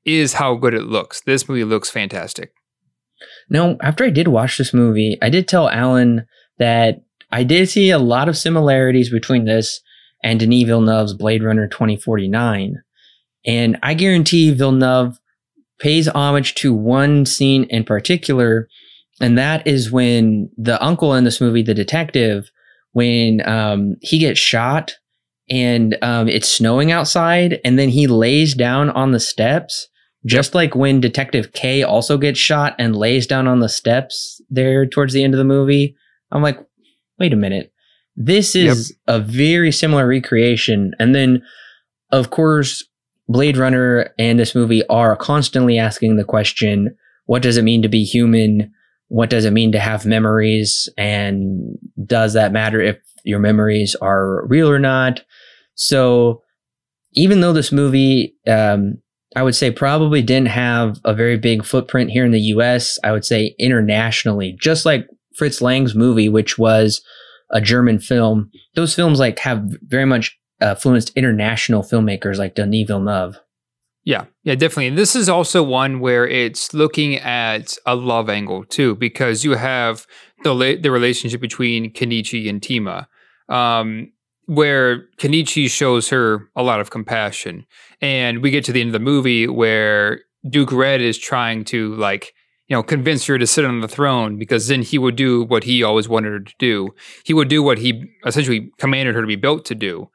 is 0.05 0.33
how 0.33 0.55
good 0.55 0.73
it 0.73 0.83
looks. 0.83 1.21
This 1.21 1.49
movie 1.49 1.63
looks 1.63 1.89
fantastic. 1.89 2.53
Now, 3.49 3.77
after 3.81 4.03
I 4.03 4.09
did 4.09 4.27
watch 4.27 4.57
this 4.57 4.73
movie, 4.73 5.17
I 5.21 5.29
did 5.29 5.47
tell 5.47 5.69
Alan 5.69 6.25
that 6.59 7.01
I 7.31 7.43
did 7.43 7.69
see 7.69 7.89
a 7.89 7.99
lot 7.99 8.29
of 8.29 8.37
similarities 8.37 9.09
between 9.09 9.45
this 9.45 9.81
and 10.23 10.39
Denis 10.39 10.63
Villeneuve's 10.63 11.13
Blade 11.13 11.43
Runner 11.43 11.67
2049. 11.67 12.81
And 13.45 13.79
I 13.81 13.93
guarantee 13.93 14.51
Villeneuve 14.51 15.17
pays 15.79 16.07
homage 16.07 16.53
to 16.55 16.73
one 16.73 17.25
scene 17.25 17.63
in 17.65 17.83
particular, 17.83 18.67
and 19.19 19.37
that 19.37 19.65
is 19.65 19.91
when 19.91 20.49
the 20.57 20.83
uncle 20.83 21.15
in 21.15 21.23
this 21.23 21.41
movie, 21.41 21.63
the 21.63 21.73
detective, 21.73 22.51
when 22.91 23.47
um, 23.47 23.95
he 24.01 24.19
gets 24.19 24.39
shot 24.39 24.93
and 25.49 25.97
um, 26.03 26.27
it's 26.27 26.51
snowing 26.51 26.91
outside, 26.91 27.59
and 27.65 27.79
then 27.79 27.89
he 27.89 28.05
lays 28.05 28.53
down 28.53 28.89
on 28.91 29.11
the 29.11 29.19
steps 29.19 29.87
Just 30.25 30.53
like 30.53 30.75
when 30.75 31.01
Detective 31.01 31.51
K 31.53 31.81
also 31.81 32.17
gets 32.17 32.39
shot 32.39 32.75
and 32.77 32.95
lays 32.95 33.25
down 33.25 33.47
on 33.47 33.59
the 33.59 33.69
steps 33.69 34.39
there 34.49 34.85
towards 34.85 35.13
the 35.13 35.23
end 35.23 35.33
of 35.33 35.39
the 35.39 35.43
movie. 35.43 35.95
I'm 36.31 36.41
like, 36.41 36.59
wait 37.19 37.33
a 37.33 37.37
minute. 37.37 37.71
This 38.15 38.55
is 38.55 38.93
a 39.07 39.19
very 39.19 39.71
similar 39.71 40.05
recreation. 40.05 40.93
And 40.99 41.15
then, 41.15 41.43
of 42.11 42.29
course, 42.29 42.83
Blade 43.27 43.57
Runner 43.57 44.13
and 44.19 44.37
this 44.37 44.53
movie 44.53 44.85
are 44.87 45.15
constantly 45.15 45.77
asking 45.77 46.17
the 46.17 46.23
question 46.23 46.95
what 47.25 47.41
does 47.41 47.55
it 47.55 47.63
mean 47.63 47.81
to 47.81 47.87
be 47.87 48.03
human? 48.03 48.73
What 49.07 49.29
does 49.29 49.45
it 49.45 49.53
mean 49.53 49.71
to 49.71 49.79
have 49.79 50.05
memories? 50.05 50.89
And 50.97 51.77
does 52.05 52.33
that 52.33 52.51
matter 52.51 52.81
if 52.81 52.97
your 53.23 53.39
memories 53.39 53.95
are 54.01 54.45
real 54.47 54.69
or 54.69 54.79
not? 54.79 55.21
So, 55.75 56.41
even 57.13 57.39
though 57.39 57.53
this 57.53 57.71
movie, 57.71 58.35
um, 58.47 58.95
I 59.35 59.43
would 59.43 59.55
say 59.55 59.71
probably 59.71 60.21
didn't 60.21 60.49
have 60.49 60.99
a 61.05 61.13
very 61.13 61.37
big 61.37 61.63
footprint 61.63 62.11
here 62.11 62.25
in 62.25 62.31
the 62.31 62.41
US, 62.55 62.99
I 63.03 63.11
would 63.11 63.23
say 63.23 63.55
internationally, 63.57 64.57
just 64.59 64.85
like 64.85 65.07
Fritz 65.35 65.61
Lang's 65.61 65.95
movie, 65.95 66.29
which 66.29 66.57
was 66.57 67.01
a 67.51 67.61
German 67.61 67.99
film, 67.99 68.49
those 68.75 68.95
films 68.95 69.19
like 69.19 69.39
have 69.39 69.63
very 69.83 70.05
much 70.05 70.37
uh, 70.61 70.69
influenced 70.69 71.11
international 71.15 71.83
filmmakers 71.83 72.37
like 72.37 72.55
Denis 72.55 72.87
Villeneuve. 72.87 73.39
Yeah, 74.03 74.25
yeah, 74.43 74.55
definitely. 74.55 74.87
And 74.87 74.97
this 74.97 75.15
is 75.15 75.29
also 75.29 75.61
one 75.61 75.99
where 75.99 76.27
it's 76.27 76.73
looking 76.73 77.17
at 77.17 77.77
a 77.85 77.95
love 77.95 78.29
angle 78.29 78.65
too, 78.65 78.95
because 78.95 79.43
you 79.43 79.51
have 79.51 80.07
the 80.43 80.55
la- 80.55 80.81
the 80.81 80.89
relationship 80.89 81.39
between 81.39 81.93
Kenichi 81.93 82.49
and 82.49 82.61
Tima, 82.61 83.05
um, 83.47 84.11
where 84.45 85.07
Kenichi 85.17 85.69
shows 85.69 86.09
her 86.09 86.49
a 86.55 86.63
lot 86.63 86.79
of 86.79 86.89
compassion, 86.89 87.65
and 88.01 88.41
we 88.41 88.49
get 88.49 88.65
to 88.65 88.71
the 88.71 88.81
end 88.81 88.89
of 88.89 88.93
the 88.93 88.99
movie 88.99 89.47
where 89.47 90.21
Duke 90.49 90.71
Red 90.71 91.01
is 91.01 91.19
trying 91.19 91.63
to 91.65 91.93
like 91.95 92.33
you 92.71 92.77
know 92.77 92.83
convince 92.83 93.25
her 93.25 93.37
to 93.37 93.45
sit 93.45 93.65
on 93.65 93.81
the 93.81 93.87
throne 93.89 94.37
because 94.37 94.69
then 94.69 94.81
he 94.81 94.97
would 94.97 95.17
do 95.17 95.43
what 95.43 95.65
he 95.65 95.83
always 95.83 96.07
wanted 96.07 96.31
her 96.31 96.39
to 96.39 96.53
do. 96.57 96.95
He 97.25 97.33
would 97.33 97.49
do 97.49 97.61
what 97.61 97.77
he 97.77 98.05
essentially 98.25 98.71
commanded 98.77 99.13
her 99.13 99.19
to 99.19 99.27
be 99.27 99.35
built 99.35 99.65
to 99.65 99.75
do. 99.75 100.09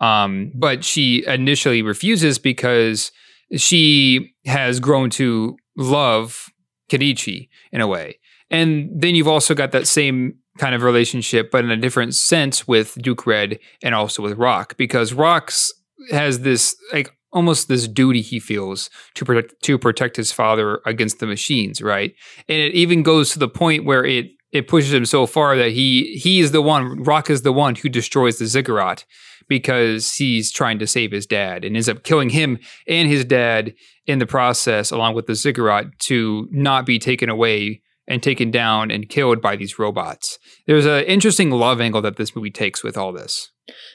Um, 0.00 0.50
but 0.52 0.82
she 0.82 1.24
initially 1.24 1.82
refuses 1.82 2.36
because 2.40 3.12
she 3.54 4.34
has 4.44 4.80
grown 4.80 5.10
to 5.10 5.56
love 5.76 6.48
Kenichi 6.90 7.48
in 7.70 7.80
a 7.80 7.86
way. 7.86 8.18
And 8.50 8.90
then 8.92 9.14
you've 9.14 9.28
also 9.28 9.54
got 9.54 9.70
that 9.70 9.86
same 9.86 10.34
kind 10.58 10.74
of 10.74 10.82
relationship, 10.82 11.52
but 11.52 11.64
in 11.64 11.70
a 11.70 11.76
different 11.76 12.16
sense 12.16 12.66
with 12.66 13.00
Duke 13.00 13.24
Red 13.24 13.60
and 13.84 13.94
also 13.94 14.20
with 14.20 14.36
Rock, 14.36 14.76
because 14.76 15.12
Rock's 15.12 15.72
has 16.10 16.40
this 16.40 16.74
like 16.92 17.12
almost 17.32 17.68
this 17.68 17.86
duty 17.86 18.20
he 18.22 18.40
feels 18.40 18.90
to 19.14 19.24
protect 19.24 19.62
to 19.62 19.78
protect 19.78 20.16
his 20.16 20.32
father 20.32 20.80
against 20.86 21.18
the 21.18 21.26
machines, 21.26 21.80
right? 21.80 22.14
And 22.48 22.58
it 22.58 22.74
even 22.74 23.02
goes 23.02 23.30
to 23.32 23.38
the 23.38 23.48
point 23.48 23.84
where 23.84 24.04
it 24.04 24.26
it 24.52 24.68
pushes 24.68 24.92
him 24.92 25.06
so 25.06 25.26
far 25.26 25.56
that 25.56 25.72
he 25.72 26.14
he 26.16 26.40
is 26.40 26.52
the 26.52 26.62
one 26.62 27.02
Rock 27.02 27.30
is 27.30 27.42
the 27.42 27.52
one 27.52 27.76
who 27.76 27.88
destroys 27.88 28.38
the 28.38 28.46
ziggurat 28.46 29.04
because 29.48 30.14
he's 30.14 30.52
trying 30.52 30.78
to 30.78 30.86
save 30.86 31.10
his 31.10 31.26
dad 31.26 31.64
and 31.64 31.76
ends 31.76 31.88
up 31.88 32.04
killing 32.04 32.30
him 32.30 32.58
and 32.86 33.08
his 33.08 33.24
dad 33.24 33.74
in 34.06 34.18
the 34.18 34.26
process 34.26 34.90
along 34.90 35.14
with 35.14 35.26
the 35.26 35.34
ziggurat 35.34 35.86
to 35.98 36.48
not 36.50 36.86
be 36.86 36.98
taken 36.98 37.28
away 37.28 37.80
and 38.06 38.22
taken 38.22 38.50
down 38.50 38.90
and 38.90 39.08
killed 39.08 39.40
by 39.40 39.54
these 39.54 39.78
robots. 39.78 40.38
There's 40.66 40.86
an 40.86 41.04
interesting 41.04 41.50
love 41.50 41.80
angle 41.80 42.02
that 42.02 42.16
this 42.16 42.34
movie 42.34 42.50
takes 42.50 42.82
with 42.82 42.96
all 42.96 43.12
this. 43.12 43.50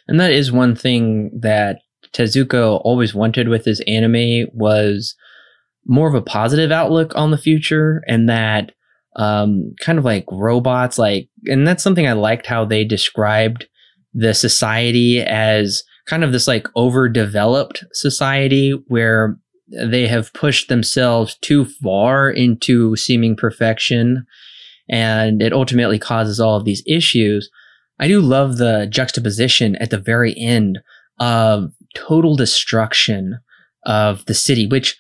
And 0.08 0.20
that 0.20 0.32
is 0.32 0.52
one 0.52 0.76
thing 0.76 1.38
that 1.42 1.80
Tezuka 2.16 2.80
always 2.84 3.14
wanted 3.14 3.48
with 3.50 3.66
his 3.66 3.82
anime 3.88 4.48
was 4.54 5.16
more 5.86 6.08
of 6.08 6.16
a 6.16 6.22
positive 6.22 6.72
outlook 6.72 7.12
on 7.16 7.32
the 7.32 7.38
future 7.38 8.02
and 8.08 8.30
that 8.30 8.72
um, 9.18 9.74
kind 9.82 10.00
of 10.00 10.06
like 10.06 10.26
robots 10.32 10.98
like 10.98 11.30
and 11.46 11.68
that's 11.68 11.84
something 11.84 12.08
I 12.08 12.14
liked 12.14 12.48
how 12.48 12.66
they 12.66 12.84
described 12.84 13.68
the 14.14 14.34
society 14.34 15.22
as 15.22 15.84
kind 16.06 16.24
of 16.24 16.32
this 16.32 16.48
like 16.48 16.68
overdeveloped 16.76 17.84
society 17.94 18.72
where 18.88 19.38
they 19.68 20.08
have 20.08 20.34
pushed 20.34 20.70
themselves 20.70 21.38
too 21.42 21.66
far 21.66 22.30
into 22.30 22.96
seeming 22.96 23.36
perfection 23.36 24.26
and 24.90 25.42
it 25.42 25.54
ultimately 25.54 25.98
causes 25.98 26.40
all 26.40 26.56
of 26.56 26.66
these 26.66 26.84
issues. 26.86 27.50
I 28.00 28.08
do 28.08 28.22
love 28.22 28.58
the 28.58 28.88
juxtaposition 28.90 29.76
at 29.78 29.90
the 29.90 29.98
very 29.98 30.36
end 30.38 30.80
of 31.20 31.72
total 31.96 32.36
destruction 32.36 33.40
of 33.86 34.26
the 34.26 34.34
city, 34.34 34.68
which 34.68 35.00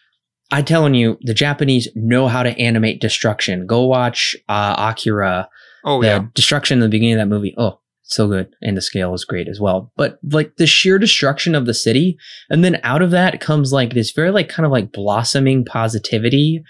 I'm 0.51 0.65
telling 0.65 0.93
you, 0.93 1.17
the 1.21 1.33
Japanese 1.33 1.87
know 1.95 2.27
how 2.27 2.43
to 2.43 2.57
animate 2.59 3.01
destruction. 3.01 3.65
Go 3.65 3.85
watch 3.85 4.35
uh, 4.47 4.75
Akira. 4.77 5.49
Oh, 5.83 6.01
the 6.01 6.07
yeah. 6.07 6.25
destruction 6.33 6.77
in 6.77 6.81
the 6.81 6.89
beginning 6.89 7.13
of 7.13 7.19
that 7.19 7.33
movie. 7.33 7.53
Oh, 7.57 7.79
so 8.03 8.27
good. 8.27 8.55
And 8.61 8.77
the 8.77 8.81
scale 8.81 9.13
is 9.13 9.25
great 9.25 9.47
as 9.47 9.59
well. 9.59 9.91
But 9.95 10.19
like 10.31 10.57
the 10.57 10.67
sheer 10.67 10.99
destruction 10.99 11.55
of 11.55 11.65
the 11.65 11.73
city. 11.73 12.17
And 12.49 12.63
then 12.63 12.79
out 12.83 13.01
of 13.01 13.11
that 13.11 13.41
comes 13.41 13.73
like 13.73 13.93
this 13.93 14.11
very 14.11 14.31
like 14.31 14.49
kind 14.49 14.65
of 14.65 14.71
like 14.71 14.91
blossoming 14.91 15.65
positivity 15.65 16.63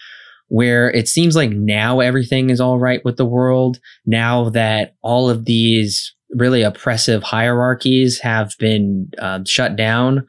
where 0.48 0.90
it 0.92 1.08
seems 1.08 1.36
like 1.36 1.52
now 1.52 2.00
everything 2.00 2.50
is 2.50 2.62
all 2.62 2.80
right 2.80 3.04
with 3.04 3.18
the 3.18 3.26
world. 3.26 3.80
Now 4.06 4.50
that 4.52 4.96
all 5.02 5.30
of 5.30 5.46
these 5.46 6.15
really 6.32 6.64
oppressive 6.64 7.24
hierarchies 7.24 8.20
have 8.20 8.56
been 8.60 9.12
um, 9.20 9.46
shut 9.46 9.76
down. 9.76 10.28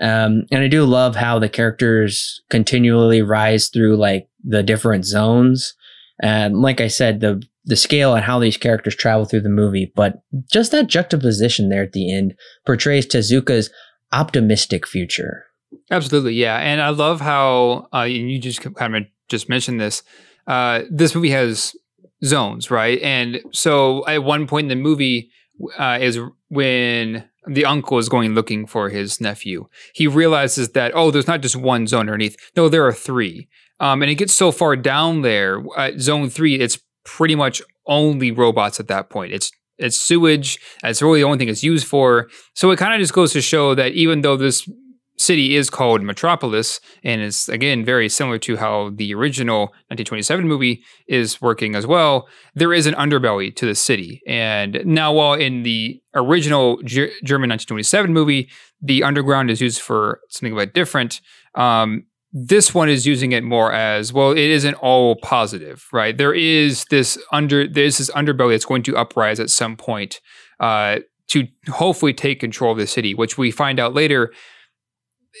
Um, 0.00 0.44
and 0.50 0.62
I 0.62 0.68
do 0.68 0.84
love 0.84 1.16
how 1.16 1.38
the 1.38 1.48
characters 1.48 2.42
continually 2.50 3.22
rise 3.22 3.68
through 3.68 3.96
like 3.96 4.28
the 4.44 4.62
different 4.62 5.04
zones. 5.04 5.74
And 6.22 6.60
like 6.60 6.80
I 6.80 6.88
said, 6.88 7.20
the 7.20 7.42
the 7.66 7.76
scale 7.76 8.14
and 8.14 8.24
how 8.24 8.38
these 8.38 8.56
characters 8.56 8.94
travel 8.94 9.24
through 9.24 9.40
the 9.40 9.48
movie, 9.48 9.92
but 9.96 10.22
just 10.50 10.70
that 10.70 10.86
juxtaposition 10.86 11.68
there 11.68 11.82
at 11.82 11.92
the 11.92 12.12
end 12.14 12.36
portrays 12.64 13.06
Tezuka's 13.06 13.70
optimistic 14.12 14.86
future. 14.86 15.46
Absolutely, 15.90 16.34
yeah. 16.34 16.58
And 16.58 16.80
I 16.80 16.90
love 16.90 17.20
how 17.20 17.88
uh, 17.92 18.02
you 18.02 18.38
just 18.38 18.62
kind 18.76 18.96
of 18.96 19.02
just 19.28 19.48
mentioned 19.48 19.80
this. 19.80 20.04
Uh, 20.46 20.82
this 20.88 21.12
movie 21.12 21.30
has 21.30 21.74
zones, 22.24 22.70
right? 22.70 23.00
And 23.02 23.40
so 23.52 24.06
at 24.06 24.24
one 24.24 24.46
point 24.46 24.66
in 24.66 24.78
the 24.78 24.82
movie 24.82 25.30
uh, 25.78 25.98
is 26.00 26.18
when 26.48 27.28
the 27.46 27.64
uncle 27.64 27.98
is 27.98 28.08
going 28.08 28.34
looking 28.34 28.66
for 28.66 28.88
his 28.88 29.20
nephew. 29.20 29.68
He 29.94 30.06
realizes 30.06 30.70
that 30.70 30.92
oh, 30.94 31.10
there's 31.10 31.26
not 31.26 31.40
just 31.40 31.56
one 31.56 31.86
zone 31.86 32.00
underneath. 32.00 32.36
No, 32.56 32.68
there 32.68 32.86
are 32.86 32.92
three. 32.92 33.48
Um, 33.78 34.02
and 34.02 34.10
it 34.10 34.16
gets 34.16 34.32
so 34.32 34.52
far 34.52 34.74
down 34.74 35.22
there, 35.22 35.62
at 35.76 36.00
zone 36.00 36.30
three, 36.30 36.54
it's 36.54 36.78
pretty 37.04 37.34
much 37.34 37.62
only 37.86 38.30
robots 38.30 38.80
at 38.80 38.88
that 38.88 39.10
point. 39.10 39.32
It's 39.32 39.52
it's 39.78 39.96
sewage. 39.96 40.58
That's 40.82 41.02
really 41.02 41.20
the 41.20 41.26
only 41.26 41.38
thing 41.38 41.48
it's 41.50 41.62
used 41.62 41.86
for. 41.86 42.28
So 42.54 42.70
it 42.70 42.78
kind 42.78 42.94
of 42.94 43.00
just 43.00 43.12
goes 43.12 43.32
to 43.34 43.42
show 43.42 43.74
that 43.74 43.92
even 43.92 44.22
though 44.22 44.36
this 44.36 44.68
city 45.16 45.56
is 45.56 45.70
called 45.70 46.02
Metropolis, 46.02 46.80
and 47.02 47.20
it's 47.20 47.48
again 47.48 47.84
very 47.84 48.08
similar 48.08 48.38
to 48.38 48.56
how 48.56 48.90
the 48.90 49.14
original 49.14 49.60
1927 49.88 50.46
movie 50.46 50.82
is 51.08 51.40
working 51.40 51.74
as 51.74 51.86
well. 51.86 52.28
There 52.54 52.72
is 52.72 52.86
an 52.86 52.94
underbelly 52.94 53.54
to 53.56 53.66
the 53.66 53.74
city, 53.74 54.22
and 54.26 54.82
now 54.84 55.12
while 55.12 55.34
in 55.34 55.62
the 55.62 56.00
original 56.14 56.82
G- 56.82 57.12
German 57.24 57.50
1927 57.50 58.12
movie, 58.12 58.50
the 58.80 59.02
underground 59.02 59.50
is 59.50 59.60
used 59.60 59.80
for 59.80 60.20
something 60.28 60.52
a 60.52 60.56
bit 60.56 60.74
different. 60.74 61.20
Um, 61.54 62.04
this 62.32 62.74
one 62.74 62.90
is 62.90 63.06
using 63.06 63.32
it 63.32 63.42
more 63.42 63.72
as 63.72 64.12
well. 64.12 64.32
It 64.32 64.38
isn't 64.38 64.74
all 64.74 65.16
positive, 65.16 65.86
right? 65.92 66.16
There 66.16 66.34
is 66.34 66.84
this 66.86 67.18
under 67.32 67.66
there's 67.66 67.98
this 67.98 68.10
underbelly 68.10 68.52
that's 68.52 68.66
going 68.66 68.82
to 68.84 68.96
uprise 68.96 69.40
at 69.40 69.48
some 69.48 69.76
point 69.76 70.20
uh, 70.60 70.98
to 71.28 71.48
hopefully 71.68 72.12
take 72.12 72.40
control 72.40 72.72
of 72.72 72.78
the 72.78 72.86
city, 72.86 73.14
which 73.14 73.38
we 73.38 73.50
find 73.50 73.80
out 73.80 73.94
later 73.94 74.32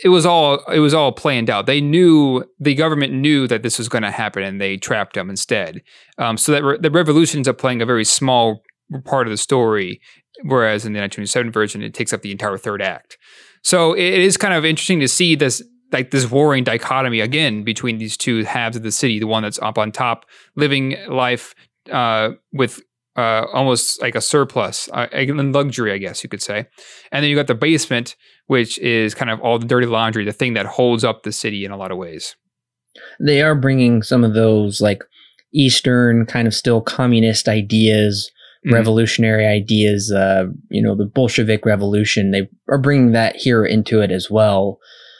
it 0.04 0.08
was 0.08 0.26
all 0.26 0.58
it 0.72 0.80
was 0.80 0.94
all 0.94 1.12
planned 1.12 1.50
out. 1.50 1.66
They 1.66 1.80
knew 1.80 2.44
the 2.58 2.74
government 2.74 3.12
knew 3.12 3.46
that 3.48 3.62
this 3.62 3.78
was 3.78 3.88
going 3.88 4.02
to 4.02 4.10
happen, 4.10 4.42
and 4.42 4.60
they 4.60 4.76
trapped 4.76 5.14
them 5.14 5.30
instead. 5.30 5.82
Um, 6.18 6.36
so 6.36 6.52
that 6.52 6.62
re- 6.62 6.78
the 6.78 6.90
revolution 6.90 7.38
ends 7.38 7.48
up 7.48 7.58
playing 7.58 7.82
a 7.82 7.86
very 7.86 8.04
small 8.04 8.62
part 9.04 9.26
of 9.26 9.30
the 9.30 9.36
story, 9.36 10.00
whereas 10.42 10.84
in 10.84 10.92
the 10.92 11.00
1927 11.00 11.50
version, 11.50 11.82
it 11.82 11.94
takes 11.94 12.12
up 12.12 12.22
the 12.22 12.30
entire 12.30 12.58
third 12.58 12.82
act. 12.82 13.16
So 13.62 13.94
it 13.94 14.20
is 14.20 14.36
kind 14.36 14.54
of 14.54 14.64
interesting 14.64 15.00
to 15.00 15.08
see 15.08 15.34
this 15.34 15.62
like 15.92 16.10
this 16.10 16.30
warring 16.30 16.64
dichotomy 16.64 17.20
again 17.20 17.62
between 17.62 17.98
these 17.98 18.16
two 18.16 18.44
halves 18.44 18.76
of 18.76 18.82
the 18.82 18.92
city. 18.92 19.18
The 19.18 19.26
one 19.26 19.42
that's 19.42 19.58
up 19.60 19.78
on 19.78 19.92
top, 19.92 20.26
living 20.56 20.96
life 21.08 21.54
uh, 21.90 22.30
with 22.52 22.80
uh, 23.16 23.46
almost 23.52 24.00
like 24.02 24.14
a 24.14 24.20
surplus, 24.20 24.88
uh, 24.92 25.06
in 25.12 25.52
luxury, 25.52 25.92
I 25.92 25.98
guess 25.98 26.22
you 26.22 26.28
could 26.28 26.42
say. 26.42 26.66
And 27.12 27.22
then 27.22 27.30
you 27.30 27.36
got 27.36 27.46
the 27.46 27.54
basement, 27.54 28.16
which 28.46 28.78
is 28.78 29.14
kind 29.14 29.30
of 29.30 29.40
all 29.40 29.58
the 29.58 29.66
dirty 29.66 29.86
laundry, 29.86 30.24
the 30.24 30.32
thing 30.32 30.54
that 30.54 30.66
holds 30.66 31.04
up 31.04 31.22
the 31.22 31.32
city 31.32 31.64
in 31.64 31.70
a 31.70 31.76
lot 31.76 31.90
of 31.90 31.98
ways. 31.98 32.36
They 33.20 33.42
are 33.42 33.54
bringing 33.54 34.02
some 34.02 34.24
of 34.24 34.34
those 34.34 34.80
like 34.80 35.02
Eastern 35.52 36.26
kind 36.26 36.46
of 36.46 36.54
still 36.54 36.80
communist 36.80 37.48
ideas, 37.48 38.30
Mhm. 38.66 38.72
revolutionary 38.72 39.46
ideas, 39.46 40.12
uh, 40.12 40.46
you 40.70 40.82
know, 40.82 40.96
the 40.96 41.06
Bolshevik 41.06 41.64
revolution. 41.64 42.32
They 42.32 42.48
are 42.68 42.78
bringing 42.78 43.12
that 43.12 43.36
here 43.36 43.64
into 43.64 44.00
it 44.00 44.10
as 44.10 44.30
well. 44.30 44.78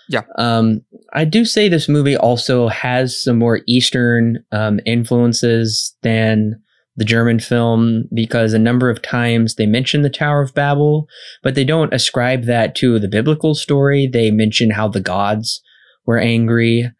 Yeah. 0.08 0.22
Um, 0.38 0.82
I 1.12 1.24
do 1.24 1.44
say 1.44 1.68
this 1.68 1.88
movie 1.88 2.16
also 2.16 2.68
has 2.68 3.22
some 3.22 3.38
more 3.38 3.60
Eastern 3.66 4.38
um, 4.52 4.80
influences 4.86 5.96
than 6.02 6.60
the 6.96 7.04
German 7.04 7.38
film 7.38 8.04
because 8.14 8.52
a 8.52 8.58
number 8.58 8.88
of 8.88 9.02
times 9.02 9.54
they 9.54 9.66
mention 9.66 10.02
the 10.02 10.10
Tower 10.10 10.40
of 10.40 10.54
Babel, 10.54 11.08
but 11.42 11.54
they 11.54 11.64
don't 11.64 11.92
ascribe 11.92 12.44
that 12.44 12.74
to 12.76 12.98
the 12.98 13.08
biblical 13.08 13.54
story. 13.54 14.06
They 14.06 14.30
mention 14.30 14.70
how 14.70 14.88
the 14.88 15.00
gods 15.00 15.62
were 16.06 16.18
angry. 16.18 16.90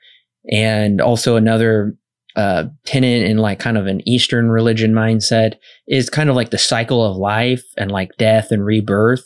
And 0.51 1.01
also 1.01 1.37
another 1.37 1.97
uh, 2.37 2.65
tenant 2.85 3.25
in 3.25 3.39
like 3.39 3.59
kind 3.59 3.79
of 3.79 3.87
an 3.87 4.07
Eastern 4.07 4.51
religion 4.51 4.93
mindset 4.93 5.55
is 5.89 6.11
kind 6.11 6.29
of 6.29 6.37
like 6.37 6.51
the 6.51 6.59
cycle 6.59 7.03
of 7.03 7.17
life 7.17 7.65
and 7.79 7.91
like 7.91 8.11
death 8.19 8.53
and 8.53 8.65
rebirth. 8.65 9.25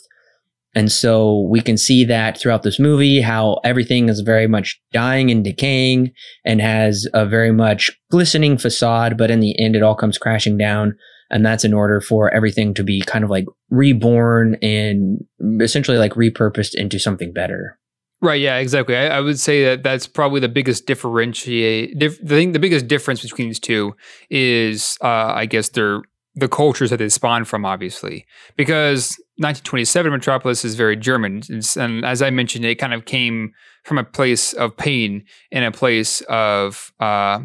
And 0.73 0.91
so 0.91 1.47
we 1.49 1.59
can 1.61 1.77
see 1.77 2.05
that 2.05 2.39
throughout 2.39 2.63
this 2.63 2.79
movie, 2.79 3.21
how 3.21 3.59
everything 3.63 4.07
is 4.07 4.21
very 4.21 4.47
much 4.47 4.81
dying 4.93 5.29
and 5.29 5.43
decaying 5.43 6.11
and 6.45 6.61
has 6.61 7.07
a 7.13 7.25
very 7.25 7.51
much 7.51 7.91
glistening 8.09 8.57
facade, 8.57 9.17
but 9.17 9.29
in 9.29 9.41
the 9.41 9.59
end, 9.59 9.75
it 9.75 9.83
all 9.83 9.95
comes 9.95 10.17
crashing 10.17 10.57
down. 10.57 10.95
And 11.29 11.45
that's 11.45 11.63
in 11.63 11.73
order 11.73 12.01
for 12.01 12.33
everything 12.33 12.73
to 12.73 12.83
be 12.83 13.01
kind 13.01 13.23
of 13.23 13.29
like 13.29 13.45
reborn 13.69 14.55
and 14.61 15.19
essentially 15.61 15.97
like 15.97 16.13
repurposed 16.13 16.75
into 16.75 16.99
something 16.99 17.31
better. 17.31 17.77
Right. 18.21 18.39
Yeah. 18.39 18.57
Exactly. 18.57 18.95
I, 18.95 19.17
I, 19.17 19.19
would 19.19 19.39
say 19.39 19.63
that 19.65 19.81
that's 19.81 20.05
probably 20.05 20.41
the 20.41 20.49
biggest 20.49 20.85
differentiate. 20.85 21.97
Dif- 21.97 22.19
the 22.19 22.35
thing, 22.35 22.51
the 22.51 22.59
biggest 22.59 22.87
difference 22.87 23.23
between 23.23 23.47
these 23.47 23.59
two 23.59 23.95
is, 24.29 24.97
uh, 25.01 25.33
I 25.33 25.47
guess, 25.47 25.69
their 25.69 26.01
the 26.35 26.47
cultures 26.47 26.89
that 26.89 26.97
they 26.97 27.09
spawn 27.09 27.43
from, 27.45 27.65
obviously, 27.65 28.25
because 28.55 29.17
1927 29.37 30.11
Metropolis 30.11 30.63
is 30.63 30.75
very 30.75 30.95
German, 30.95 31.41
it's, 31.49 31.75
and 31.75 32.05
as 32.05 32.21
I 32.21 32.29
mentioned, 32.29 32.63
it 32.65 32.75
kind 32.75 32.93
of 32.93 33.05
came 33.05 33.53
from 33.83 33.97
a 33.97 34.03
place 34.03 34.53
of 34.53 34.77
pain 34.77 35.25
and 35.51 35.65
a 35.65 35.71
place 35.71 36.21
of 36.29 36.93
uh, 36.99 37.39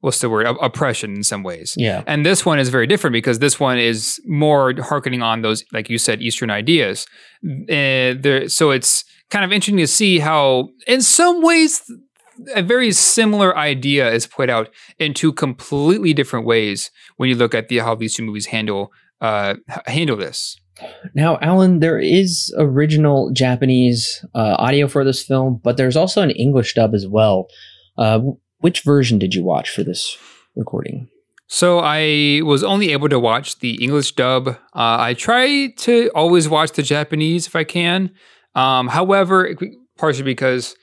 what's 0.00 0.20
the 0.20 0.30
word 0.30 0.46
oppression 0.60 1.14
in 1.14 1.22
some 1.22 1.42
ways. 1.42 1.74
Yeah, 1.76 2.04
and 2.06 2.24
this 2.24 2.46
one 2.46 2.58
is 2.58 2.68
very 2.68 2.86
different 2.86 3.14
because 3.14 3.40
this 3.40 3.58
one 3.58 3.78
is 3.78 4.20
more 4.26 4.74
harkening 4.80 5.22
on 5.22 5.42
those, 5.42 5.64
like 5.72 5.90
you 5.90 5.98
said, 5.98 6.22
Eastern 6.22 6.50
ideas. 6.50 7.06
Uh, 7.44 8.14
there, 8.20 8.48
so 8.48 8.70
it's 8.70 9.04
kind 9.30 9.44
of 9.44 9.50
interesting 9.50 9.78
to 9.78 9.86
see 9.86 10.20
how, 10.20 10.68
in 10.86 11.02
some 11.02 11.42
ways, 11.42 11.82
a 12.54 12.62
very 12.62 12.92
similar 12.92 13.56
idea 13.56 14.10
is 14.10 14.26
put 14.26 14.50
out 14.50 14.68
in 14.98 15.14
two 15.14 15.32
completely 15.32 16.12
different 16.12 16.46
ways 16.46 16.90
when 17.16 17.28
you 17.28 17.34
look 17.34 17.54
at 17.54 17.68
the 17.68 17.78
how 17.78 17.94
these 17.94 18.14
two 18.14 18.24
movies 18.24 18.46
handle 18.46 18.92
uh, 19.20 19.54
handle 19.86 20.16
this. 20.16 20.56
Now, 21.14 21.38
Alan, 21.40 21.78
there 21.78 21.98
is 21.98 22.52
original 22.58 23.30
Japanese 23.32 24.24
uh, 24.34 24.56
audio 24.58 24.88
for 24.88 25.04
this 25.04 25.22
film, 25.22 25.60
but 25.62 25.76
there's 25.76 25.96
also 25.96 26.20
an 26.20 26.30
English 26.30 26.74
dub 26.74 26.94
as 26.94 27.06
well. 27.06 27.46
Uh, 27.96 28.20
which 28.58 28.82
version 28.82 29.18
did 29.18 29.34
you 29.34 29.44
watch 29.44 29.70
for 29.70 29.84
this 29.84 30.18
recording? 30.56 31.08
So 31.46 31.78
I 31.78 32.40
was 32.44 32.64
only 32.64 32.90
able 32.90 33.08
to 33.08 33.20
watch 33.20 33.60
the 33.60 33.82
English 33.82 34.12
dub. 34.12 34.48
Uh, 34.48 34.56
I 34.74 35.14
try 35.14 35.68
to 35.68 36.10
always 36.14 36.48
watch 36.48 36.72
the 36.72 36.82
Japanese 36.82 37.46
if 37.46 37.54
I 37.54 37.64
can. 37.64 38.10
Um, 38.54 38.88
however, 38.88 39.54
partially 39.96 40.24
because 40.24 40.74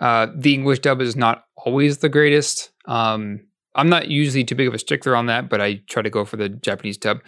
uh, 0.00 0.26
the 0.34 0.54
English 0.54 0.80
dub 0.80 1.00
is 1.00 1.14
not 1.14 1.44
always 1.56 1.98
the 1.98 2.08
greatest. 2.08 2.70
Um, 2.86 3.40
I'm 3.74 3.88
not 3.88 4.08
usually 4.08 4.44
too 4.44 4.54
big 4.54 4.66
of 4.66 4.74
a 4.74 4.78
stickler 4.78 5.14
on 5.14 5.26
that, 5.26 5.48
but 5.48 5.60
I 5.60 5.82
try 5.88 6.02
to 6.02 6.10
go 6.10 6.24
for 6.24 6.36
the 6.36 6.48
Japanese 6.48 6.98
dub. 6.98 7.20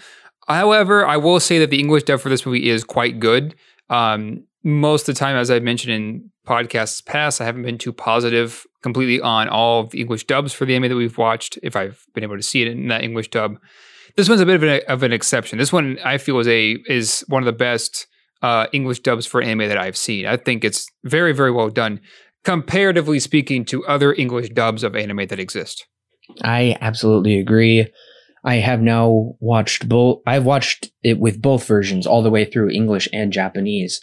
However, 0.48 1.06
I 1.06 1.16
will 1.16 1.38
say 1.38 1.58
that 1.60 1.70
the 1.70 1.78
English 1.78 2.04
dub 2.04 2.20
for 2.20 2.28
this 2.28 2.44
movie 2.44 2.68
is 2.68 2.82
quite 2.82 3.20
good. 3.20 3.54
Um, 3.90 4.44
most 4.64 5.08
of 5.08 5.14
the 5.14 5.18
time, 5.18 5.36
as 5.36 5.50
I've 5.50 5.62
mentioned 5.62 5.92
in 5.92 6.30
podcasts 6.46 7.04
past, 7.04 7.40
I 7.40 7.44
haven't 7.44 7.62
been 7.62 7.78
too 7.78 7.92
positive 7.92 8.66
completely 8.82 9.20
on 9.20 9.48
all 9.48 9.84
the 9.84 10.00
English 10.00 10.26
dubs 10.26 10.52
for 10.52 10.64
the 10.64 10.74
anime 10.74 10.90
that 10.90 10.96
we've 10.96 11.18
watched, 11.18 11.58
if 11.62 11.76
I've 11.76 12.04
been 12.14 12.24
able 12.24 12.36
to 12.36 12.42
see 12.42 12.62
it 12.62 12.68
in 12.68 12.88
that 12.88 13.04
English 13.04 13.30
dub. 13.30 13.58
This 14.16 14.28
one's 14.28 14.40
a 14.40 14.46
bit 14.46 14.56
of 14.56 14.62
an, 14.62 14.80
of 14.88 15.02
an 15.02 15.12
exception. 15.12 15.58
This 15.58 15.72
one 15.72 15.98
I 16.04 16.18
feel 16.18 16.38
is 16.40 16.48
a 16.48 16.72
is 16.86 17.24
one 17.28 17.42
of 17.42 17.46
the 17.46 17.52
best 17.52 18.06
uh, 18.42 18.66
English 18.72 19.00
dubs 19.00 19.24
for 19.24 19.40
anime 19.40 19.68
that 19.68 19.78
I've 19.78 19.96
seen. 19.96 20.26
I 20.26 20.36
think 20.36 20.64
it's 20.64 20.90
very, 21.04 21.32
very 21.32 21.52
well 21.52 21.70
done, 21.70 22.00
comparatively 22.44 23.20
speaking 23.20 23.64
to 23.66 23.84
other 23.86 24.12
English 24.12 24.50
dubs 24.50 24.82
of 24.82 24.96
anime 24.96 25.26
that 25.26 25.38
exist. 25.38 25.86
I 26.42 26.76
absolutely 26.80 27.38
agree. 27.38 27.86
I 28.44 28.56
have 28.56 28.80
now 28.80 29.36
watched 29.40 29.88
both. 29.88 30.20
I've 30.26 30.44
watched 30.44 30.90
it 31.02 31.20
with 31.20 31.40
both 31.40 31.66
versions 31.66 32.06
all 32.06 32.22
the 32.22 32.30
way 32.30 32.44
through 32.44 32.70
English 32.70 33.08
and 33.12 33.32
Japanese. 33.32 34.00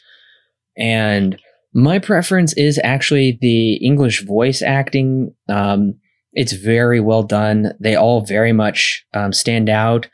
And 0.78 1.38
my 1.74 2.00
preference 2.00 2.54
is 2.54 2.80
actually 2.84 3.38
the 3.42 3.76
English 3.76 4.26
voice 4.26 4.62
acting. 4.62 5.36
Um, 5.50 5.96
it's 6.34 6.54
very 6.54 7.00
well 7.00 7.24
done. 7.24 7.74
They 7.80 7.96
all 7.96 8.26
very 8.26 8.54
much 8.54 9.06
um, 9.14 9.34
stand 9.34 9.70
out. 9.70 10.08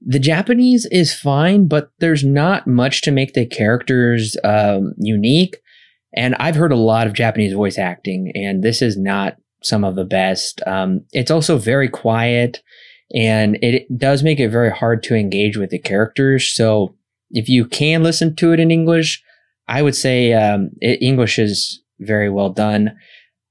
The 0.00 0.18
Japanese 0.18 0.86
is 0.86 1.14
fine, 1.14 1.66
but 1.66 1.90
there's 1.98 2.24
not 2.24 2.66
much 2.66 3.02
to 3.02 3.10
make 3.10 3.34
the 3.34 3.46
characters 3.46 4.36
um, 4.44 4.94
unique. 4.98 5.56
And 6.14 6.34
I've 6.36 6.56
heard 6.56 6.72
a 6.72 6.76
lot 6.76 7.06
of 7.06 7.14
Japanese 7.14 7.54
voice 7.54 7.78
acting, 7.78 8.32
and 8.34 8.62
this 8.62 8.82
is 8.82 8.96
not 8.96 9.36
some 9.62 9.84
of 9.84 9.94
the 9.94 10.04
best. 10.04 10.60
Um, 10.66 11.04
it's 11.12 11.30
also 11.30 11.58
very 11.58 11.88
quiet, 11.88 12.62
and 13.14 13.56
it 13.62 13.86
does 13.96 14.22
make 14.22 14.40
it 14.40 14.50
very 14.50 14.70
hard 14.70 15.02
to 15.04 15.14
engage 15.14 15.56
with 15.56 15.70
the 15.70 15.78
characters. 15.78 16.52
So 16.54 16.94
if 17.30 17.48
you 17.48 17.66
can 17.66 18.02
listen 18.02 18.36
to 18.36 18.52
it 18.52 18.60
in 18.60 18.70
English, 18.70 19.22
I 19.68 19.82
would 19.82 19.96
say 19.96 20.32
um, 20.32 20.70
it, 20.80 21.00
English 21.02 21.38
is 21.38 21.82
very 22.00 22.28
well 22.28 22.50
done. 22.50 22.96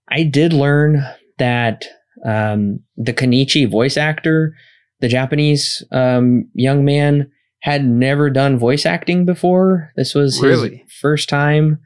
I 0.09 0.23
did 0.23 0.53
learn 0.53 1.03
that 1.39 1.85
um, 2.25 2.81
the 2.97 3.13
Kenichi 3.13 3.69
voice 3.69 3.97
actor 3.97 4.53
the 5.01 5.07
Japanese 5.07 5.83
um, 5.91 6.47
young 6.53 6.85
man 6.85 7.29
had 7.61 7.85
never 7.85 8.29
done 8.29 8.57
voice 8.57 8.85
acting 8.85 9.25
before. 9.25 9.91
This 9.95 10.15
was 10.15 10.41
really? 10.41 10.77
his 10.77 10.93
first 11.01 11.27
time. 11.27 11.79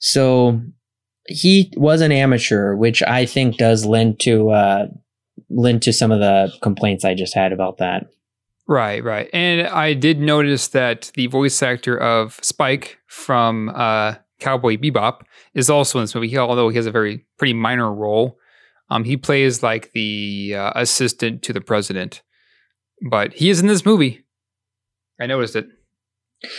So 0.00 0.60
he 1.26 1.72
was 1.76 2.00
an 2.00 2.10
amateur, 2.10 2.74
which 2.74 3.02
I 3.02 3.24
think 3.24 3.56
does 3.56 3.84
lend 3.86 4.18
to 4.20 4.50
uh, 4.50 4.86
lend 5.48 5.82
to 5.82 5.92
some 5.92 6.10
of 6.10 6.18
the 6.20 6.52
complaints 6.62 7.04
I 7.04 7.14
just 7.14 7.34
had 7.34 7.52
about 7.52 7.78
that. 7.78 8.08
Right, 8.66 9.02
right. 9.02 9.28
And 9.32 9.66
I 9.68 9.94
did 9.94 10.20
notice 10.20 10.68
that 10.68 11.10
the 11.14 11.26
voice 11.28 11.62
actor 11.62 11.96
of 11.96 12.38
Spike 12.42 12.98
from 13.06 13.70
uh, 13.70 14.16
Cowboy 14.38 14.76
Bebop 14.76 15.22
is 15.54 15.70
also 15.70 15.98
in 15.98 16.04
this 16.04 16.14
movie, 16.14 16.36
although 16.36 16.68
he 16.68 16.76
has 16.76 16.86
a 16.86 16.92
very 16.92 17.24
pretty 17.36 17.52
minor 17.52 17.92
role. 17.92 18.38
Um, 18.88 19.04
he 19.04 19.16
plays 19.16 19.62
like 19.62 19.92
the 19.92 20.54
uh, 20.56 20.72
assistant 20.74 21.42
to 21.42 21.52
the 21.52 21.60
president 21.60 22.22
but 23.00 23.32
he 23.34 23.50
is 23.50 23.60
in 23.60 23.66
this 23.66 23.84
movie. 23.84 24.24
I 25.20 25.26
noticed 25.26 25.56
it. 25.56 25.68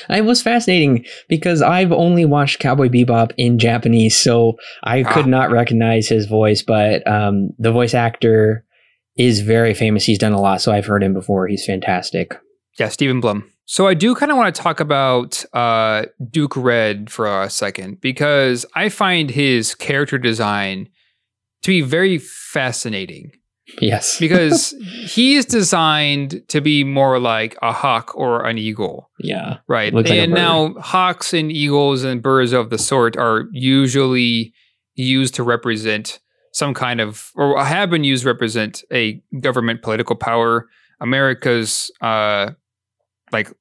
It 0.10 0.26
was 0.26 0.42
fascinating 0.42 1.06
because 1.28 1.62
I've 1.62 1.92
only 1.92 2.26
watched 2.26 2.60
Cowboy 2.60 2.90
Bebop 2.90 3.32
in 3.38 3.58
Japanese, 3.58 4.16
so 4.16 4.58
I 4.84 5.04
could 5.04 5.26
ah. 5.26 5.30
not 5.30 5.52
recognize 5.52 6.08
his 6.08 6.28
voice. 6.28 6.62
But 6.62 7.06
um, 7.08 7.50
the 7.58 7.72
voice 7.72 7.94
actor 7.94 8.64
is 9.18 9.42
very 9.42 9.74
famous. 9.74 10.06
He's 10.06 10.20
done 10.20 10.34
a 10.34 10.42
lot, 10.42 10.62
so 10.62 10.72
I've 10.72 10.86
heard 10.86 11.04
him 11.04 11.14
before. 11.14 11.48
He's 11.48 11.66
fantastic. 11.66 12.38
Yeah, 12.80 12.90
Stephen 12.90 13.20
Blum. 13.20 13.52
So 13.66 13.88
I 13.88 13.94
do 13.94 14.16
kind 14.16 14.32
of 14.32 14.38
want 14.38 14.54
to 14.54 14.62
talk 14.62 14.80
about 14.80 15.44
uh, 15.54 16.06
Duke 16.30 16.58
Red 16.58 17.10
for 17.10 17.42
a 17.42 17.50
second 17.50 18.02
because 18.02 18.66
I 18.76 18.90
find 18.90 19.30
his 19.30 19.76
character 19.76 20.18
design 20.18 20.90
to 21.62 21.70
be 21.70 21.82
very 21.82 22.18
fascinating. 22.18 23.32
Yes. 23.80 24.18
because 24.20 24.72
he 25.06 25.36
is 25.36 25.46
designed 25.46 26.42
to 26.50 26.62
be 26.62 26.84
more 26.84 27.20
like 27.20 27.58
a 27.62 27.72
hawk 27.72 28.12
or 28.16 28.46
an 28.46 28.58
eagle. 28.58 29.10
Yeah. 29.20 29.58
Right. 29.68 29.94
And 29.94 30.34
now 30.34 30.74
hawks 30.76 31.34
and 31.34 31.52
eagles 31.52 32.04
and 32.04 32.22
birds 32.22 32.54
of 32.54 32.70
the 32.70 32.78
sort 32.78 33.18
are 33.18 33.46
usually 33.52 34.54
used 34.96 35.36
to 35.36 35.44
represent 35.44 36.20
some 36.54 36.74
kind 36.74 37.00
of 37.00 37.32
or 37.36 37.64
have 37.64 37.90
been 37.90 38.04
used 38.04 38.24
to 38.24 38.30
represent 38.30 38.84
a 38.92 39.22
government 39.40 39.82
political 39.82 40.16
power. 40.16 40.68
America's 41.00 41.90
uh 42.02 42.52
like 43.32 43.52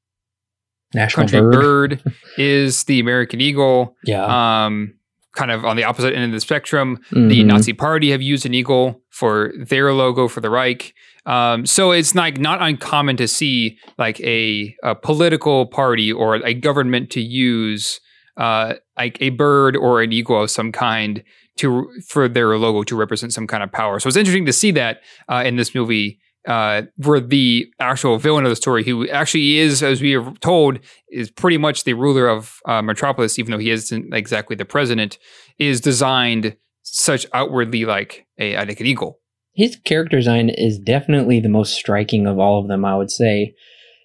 national 0.92 1.22
country 1.28 1.40
bird. 1.40 2.02
bird 2.02 2.14
is 2.38 2.84
the 2.84 2.98
American 2.98 3.40
eagle. 3.40 3.96
Yeah. 4.04 4.64
Um 4.64 4.94
kind 5.34 5.50
of 5.50 5.64
on 5.64 5.76
the 5.76 5.84
opposite 5.84 6.14
end 6.14 6.24
of 6.24 6.32
the 6.32 6.40
spectrum. 6.40 6.98
Mm-hmm. 7.10 7.28
The 7.28 7.44
Nazi 7.44 7.72
Party 7.72 8.10
have 8.10 8.22
used 8.22 8.46
an 8.46 8.54
eagle 8.54 9.02
for 9.10 9.52
their 9.58 9.92
logo 9.92 10.28
for 10.28 10.40
the 10.40 10.50
Reich. 10.50 10.94
Um, 11.26 11.66
so 11.66 11.92
it's 11.92 12.14
like 12.14 12.38
not 12.38 12.62
uncommon 12.62 13.16
to 13.18 13.28
see 13.28 13.78
like 13.98 14.20
a, 14.20 14.74
a 14.82 14.94
political 14.94 15.66
party 15.66 16.12
or 16.12 16.36
a 16.36 16.54
government 16.54 17.10
to 17.10 17.20
use 17.20 18.00
uh, 18.36 18.74
like 18.96 19.18
a 19.20 19.30
bird 19.30 19.76
or 19.76 20.00
an 20.00 20.12
eagle 20.12 20.42
of 20.42 20.50
some 20.50 20.72
kind 20.72 21.22
to 21.56 21.90
for 22.08 22.28
their 22.28 22.56
logo 22.56 22.82
to 22.84 22.96
represent 22.96 23.32
some 23.32 23.46
kind 23.46 23.62
of 23.62 23.70
power. 23.70 24.00
So 24.00 24.08
it's 24.08 24.16
interesting 24.16 24.46
to 24.46 24.52
see 24.52 24.70
that 24.72 25.02
uh, 25.28 25.42
in 25.44 25.56
this 25.56 25.74
movie 25.74 26.19
uh, 26.46 26.82
for 27.02 27.20
the 27.20 27.66
actual 27.78 28.18
villain 28.18 28.44
of 28.44 28.50
the 28.50 28.56
story, 28.56 28.82
who 28.84 29.08
actually 29.08 29.58
is, 29.58 29.82
as 29.82 30.00
we 30.00 30.14
are 30.16 30.32
told, 30.40 30.78
is 31.10 31.30
pretty 31.30 31.58
much 31.58 31.84
the 31.84 31.94
ruler 31.94 32.28
of 32.28 32.60
uh, 32.66 32.80
Metropolis, 32.82 33.38
even 33.38 33.52
though 33.52 33.58
he 33.58 33.70
isn't 33.70 34.14
exactly 34.14 34.56
the 34.56 34.64
president, 34.64 35.18
is 35.58 35.80
designed 35.80 36.56
such 36.82 37.26
outwardly 37.34 37.84
like 37.84 38.26
a 38.38 38.56
like 38.66 38.80
an 38.80 38.86
eagle. 38.86 39.18
His 39.54 39.76
character 39.76 40.16
design 40.16 40.48
is 40.48 40.78
definitely 40.78 41.40
the 41.40 41.48
most 41.48 41.74
striking 41.74 42.26
of 42.26 42.38
all 42.38 42.60
of 42.60 42.68
them, 42.68 42.84
I 42.84 42.96
would 42.96 43.10
say, 43.10 43.54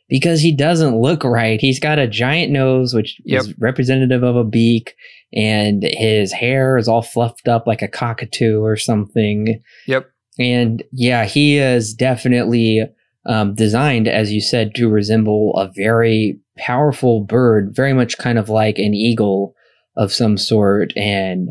because 0.10 0.42
he 0.42 0.54
doesn't 0.56 1.00
look 1.00 1.24
right. 1.24 1.60
He's 1.62 1.80
got 1.80 2.00
a 2.00 2.08
giant 2.08 2.52
nose, 2.52 2.94
which 2.94 3.20
Yep. 3.26 3.42
is 3.42 3.54
representative 3.60 4.24
of 4.24 4.36
a 4.36 4.44
beak, 4.44 4.96
and 5.34 5.84
his 5.84 6.34
hair 6.34 6.78
is 6.78 6.88
all 6.88 7.02
fluffed 7.02 7.48
up 7.48 7.66
like 7.68 7.82
a 7.82 7.88
cockatoo 7.88 8.62
or 8.62 8.76
something. 8.76 9.62
Yep. 9.88 10.08
And 10.38 10.84
yeah, 10.92 11.26
he 11.26 11.58
is 11.58 11.94
definitely 11.94 12.84
um, 13.26 13.56
designed, 13.56 14.08
as 14.08 14.32
you 14.32 14.42
said, 14.42 14.76
to 14.76 14.90
resemble 14.90 15.56
a 15.56 15.72
very 15.76 16.40
powerful 16.58 17.22
bird, 17.22 17.74
very 17.76 17.94
much 17.94 18.18
kind 18.18 18.38
of 18.38 18.50
like 18.50 18.78
an 18.78 18.94
eagle 18.94 19.56
of 19.96 20.14
some 20.14 20.38
sort. 20.38 20.96
And 20.96 21.50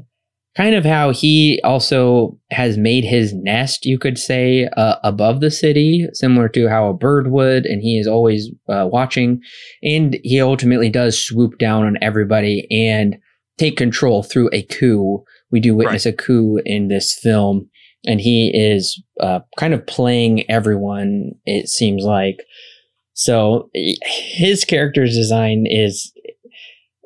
kind 0.57 0.74
of 0.74 0.85
how 0.85 1.11
he 1.11 1.61
also 1.64 2.39
has 2.51 2.78
made 2.78 3.05
his 3.05 3.35
nest, 3.35 3.85
you 3.85 3.99
could 3.99 4.18
say, 4.18 4.68
uh, 4.76 4.97
above 5.03 5.41
the 5.41 5.51
city, 5.51 6.07
similar 6.12 6.49
to 6.51 6.68
how 6.68 6.89
a 6.89 6.95
bird 6.95 7.30
would. 7.30 7.66
And 7.66 7.82
he 7.82 7.99
is 7.99 8.07
always 8.07 8.51
uh, 8.68 8.87
watching. 8.91 9.41
And 9.82 10.18
he 10.22 10.41
ultimately 10.41 10.91
does 10.91 11.18
swoop 11.18 11.59
down 11.59 11.85
on 11.85 11.99
everybody 12.01 12.68
and 12.70 13.16
take 13.59 13.76
control 13.76 14.22
through 14.22 14.51
a 14.53 14.62
coup. 14.62 15.24
We 15.51 15.61
do 15.61 15.74
witness 15.74 16.07
a 16.07 16.12
coup 16.12 16.61
in 16.64 16.89
this 16.89 17.18
film 17.20 17.68
and 18.07 18.20
he 18.20 18.50
is 18.55 19.02
uh, 19.20 19.40
kind 19.59 19.74
of 19.74 19.86
playing 19.86 20.48
everyone. 20.50 21.32
It 21.44 21.68
seems 21.68 22.05
like 22.05 22.44
so. 23.12 23.70
His 23.72 24.64
character's 24.64 25.14
design 25.14 25.64
is 25.68 26.12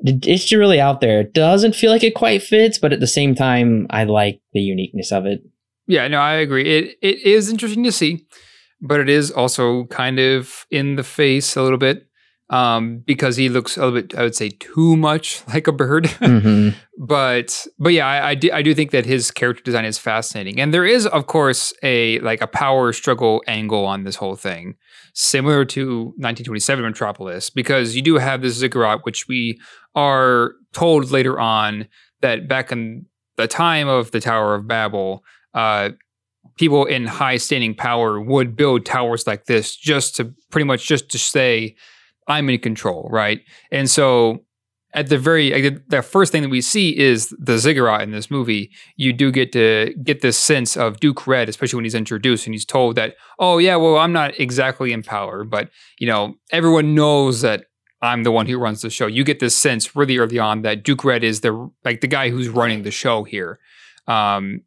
it's 0.03 0.53
really 0.53 0.81
out 0.81 1.01
there. 1.01 1.21
It 1.21 1.35
doesn't 1.35 1.75
feel 1.75 1.91
like 1.91 2.05
it 2.05 2.15
quite 2.15 2.43
fits, 2.43 2.79
but 2.79 2.93
at 2.93 3.01
the 3.01 3.07
same 3.07 3.35
time, 3.35 3.87
I 3.91 4.05
like 4.05 4.41
the 4.53 4.61
uniqueness 4.61 5.13
of 5.13 5.27
it. 5.27 5.41
Yeah, 5.87 6.07
no, 6.09 6.21
I 6.21 6.35
agree. 6.35 6.65
It 6.65 6.99
it 7.03 7.23
is 7.23 7.51
interesting 7.51 7.85
to 7.85 7.93
see, 7.93 8.27
but 8.81 9.01
it 9.01 9.09
is 9.09 9.31
also 9.31 9.85
kind 9.87 10.19
of 10.19 10.67
in 10.71 10.97
the 10.97 11.05
face 11.05 11.57
a 11.57 11.63
little 11.63 11.79
bit 11.79 12.08
um, 12.51 13.03
because 13.07 13.37
he 13.37 13.49
looks 13.49 13.77
a 13.77 13.81
little 13.85 14.01
bit, 14.01 14.15
I 14.17 14.23
would 14.23 14.35
say, 14.35 14.49
too 14.51 14.97
much 14.97 15.43
like 15.49 15.67
a 15.67 15.73
bird. 15.73 16.05
Mhm. 16.05 16.75
but 16.99 17.67
but 17.79 17.93
yeah, 17.93 18.07
I, 18.07 18.31
I 18.31 18.35
do 18.35 18.51
I 18.53 18.63
do 18.63 18.75
think 18.75 18.91
that 18.91 19.07
his 19.07 19.31
character 19.31 19.63
design 19.63 19.85
is 19.85 19.99
fascinating, 19.99 20.61
and 20.61 20.73
there 20.73 20.87
is 20.87 21.07
of 21.07 21.27
course 21.27 21.73
a 21.83 22.19
like 22.21 22.41
a 22.41 22.47
power 22.47 22.93
struggle 22.93 23.43
angle 23.47 23.85
on 23.85 24.05
this 24.05 24.17
whole 24.17 24.37
thing, 24.37 24.75
similar 25.15 25.65
to 25.67 26.05
1927 26.17 26.85
Metropolis, 26.85 27.51
because 27.51 27.95
you 27.95 28.03
do 28.03 28.17
have 28.17 28.43
this 28.43 28.55
ziggurat, 28.55 29.01
which 29.05 29.29
we 29.29 29.59
are 29.95 30.53
told 30.73 31.11
later 31.11 31.39
on 31.39 31.87
that 32.21 32.49
back 32.49 32.73
in 32.73 33.07
the 33.37 33.47
time 33.47 33.87
of 33.89 34.11
the 34.11 34.21
Tower 34.21 34.55
of 34.57 34.67
Babel, 34.67 35.23
uh, 35.55 35.91
people 36.57 36.85
in 36.87 37.07
high 37.07 37.37
standing 37.37 37.75
power 37.75 38.21
would 38.21 38.57
build 38.57 38.85
towers 38.85 39.27
like 39.29 39.45
this 39.45 39.77
just 39.77 40.17
to 40.17 40.35
pretty 40.51 40.65
much 40.65 40.87
just 40.89 41.09
to 41.11 41.19
say, 41.19 41.77
I'm 42.29 42.49
in 42.51 42.59
control, 42.59 43.09
right? 43.11 43.41
And 43.73 43.91
so 43.91 44.45
at 44.95 45.09
the 45.09 45.19
very 45.19 45.51
the 45.89 46.03
first 46.03 46.33
thing 46.33 46.43
that 46.43 46.49
we 46.49 46.61
see 46.61 46.97
is 46.97 47.35
the 47.39 47.59
ziggurat 47.59 48.03
in 48.03 48.11
this 48.11 48.31
movie. 48.31 48.71
You 48.97 49.13
do 49.13 49.31
get 49.31 49.53
to 49.53 49.95
get 50.03 50.23
this 50.23 50.39
sense 50.39 50.77
of 50.77 50.99
Duke 51.01 51.27
Red, 51.27 51.49
especially 51.49 51.77
when 51.77 51.85
he's 51.85 51.95
introduced 51.95 52.47
and 52.47 52.55
he's 52.55 52.65
told 52.65 52.97
that, 52.97 53.15
oh 53.39 53.59
yeah, 53.59 53.77
well 53.77 53.99
I'm 53.99 54.13
not 54.13 54.39
exactly 54.41 54.93
in 54.93 55.03
power, 55.03 55.45
but 55.45 55.71
you 55.99 56.07
know 56.07 56.35
everyone 56.53 56.95
knows 56.95 57.43
that 57.43 57.65
I'm 58.01 58.23
the 58.23 58.33
one 58.33 58.47
who 58.47 58.59
runs 58.59 58.81
the 58.81 58.91
show. 58.91 59.07
You 59.07 59.25
get 59.25 59.41
this 59.41 59.57
sense 59.57 59.95
really 59.95 60.19
early 60.19 60.39
on 60.39 60.63
that 60.63 60.85
Duke 60.85 61.05
Red 61.05 61.23
is 61.25 61.41
the 61.41 61.71
like 61.85 62.01
the 62.01 62.07
guy 62.07 62.31
who's 62.31 62.49
running 62.49 62.83
the 62.83 62.91
show 62.91 63.25
here. 63.25 63.59
Um, 64.07 64.63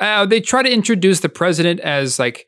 uh, 0.00 0.26
they 0.26 0.40
try 0.40 0.62
to 0.62 0.70
introduce 0.70 1.20
the 1.20 1.28
president 1.28 1.80
as 1.80 2.18
like 2.18 2.46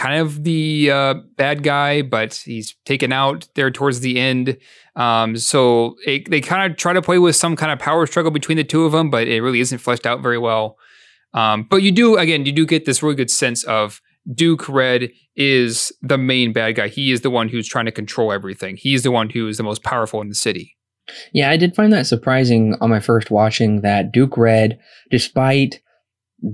kind 0.00 0.18
of 0.18 0.44
the 0.44 0.90
uh, 0.90 1.14
bad 1.36 1.62
guy, 1.62 2.00
but 2.00 2.32
he's 2.32 2.74
taken 2.86 3.12
out 3.12 3.46
there 3.54 3.70
towards 3.70 4.00
the 4.00 4.18
end. 4.18 4.56
Um, 4.96 5.36
so 5.36 5.94
it, 6.06 6.30
they 6.30 6.40
kind 6.40 6.72
of 6.72 6.78
try 6.78 6.94
to 6.94 7.02
play 7.02 7.18
with 7.18 7.36
some 7.36 7.54
kind 7.54 7.70
of 7.70 7.78
power 7.78 8.06
struggle 8.06 8.30
between 8.30 8.56
the 8.56 8.64
two 8.64 8.86
of 8.86 8.92
them, 8.92 9.10
but 9.10 9.28
it 9.28 9.42
really 9.42 9.60
isn't 9.60 9.76
fleshed 9.76 10.06
out 10.06 10.22
very 10.22 10.38
well. 10.38 10.78
Um, 11.34 11.66
but 11.68 11.82
you 11.82 11.92
do, 11.92 12.16
again, 12.16 12.46
you 12.46 12.52
do 12.52 12.64
get 12.64 12.86
this 12.86 13.02
really 13.02 13.14
good 13.14 13.30
sense 13.30 13.62
of 13.64 14.00
Duke 14.34 14.70
Red 14.70 15.10
is 15.36 15.92
the 16.00 16.16
main 16.16 16.54
bad 16.54 16.76
guy. 16.76 16.88
He 16.88 17.12
is 17.12 17.20
the 17.20 17.28
one 17.28 17.50
who's 17.50 17.68
trying 17.68 17.84
to 17.84 17.92
control 17.92 18.32
everything. 18.32 18.78
He's 18.78 19.02
the 19.02 19.10
one 19.10 19.28
who 19.28 19.48
is 19.48 19.58
the 19.58 19.62
most 19.64 19.82
powerful 19.82 20.22
in 20.22 20.30
the 20.30 20.34
city. 20.34 20.78
Yeah, 21.34 21.50
I 21.50 21.58
did 21.58 21.76
find 21.76 21.92
that 21.92 22.06
surprising 22.06 22.74
on 22.80 22.88
my 22.88 23.00
first 23.00 23.30
watching 23.30 23.82
that 23.82 24.12
Duke 24.12 24.38
Red, 24.38 24.78
despite 25.10 25.82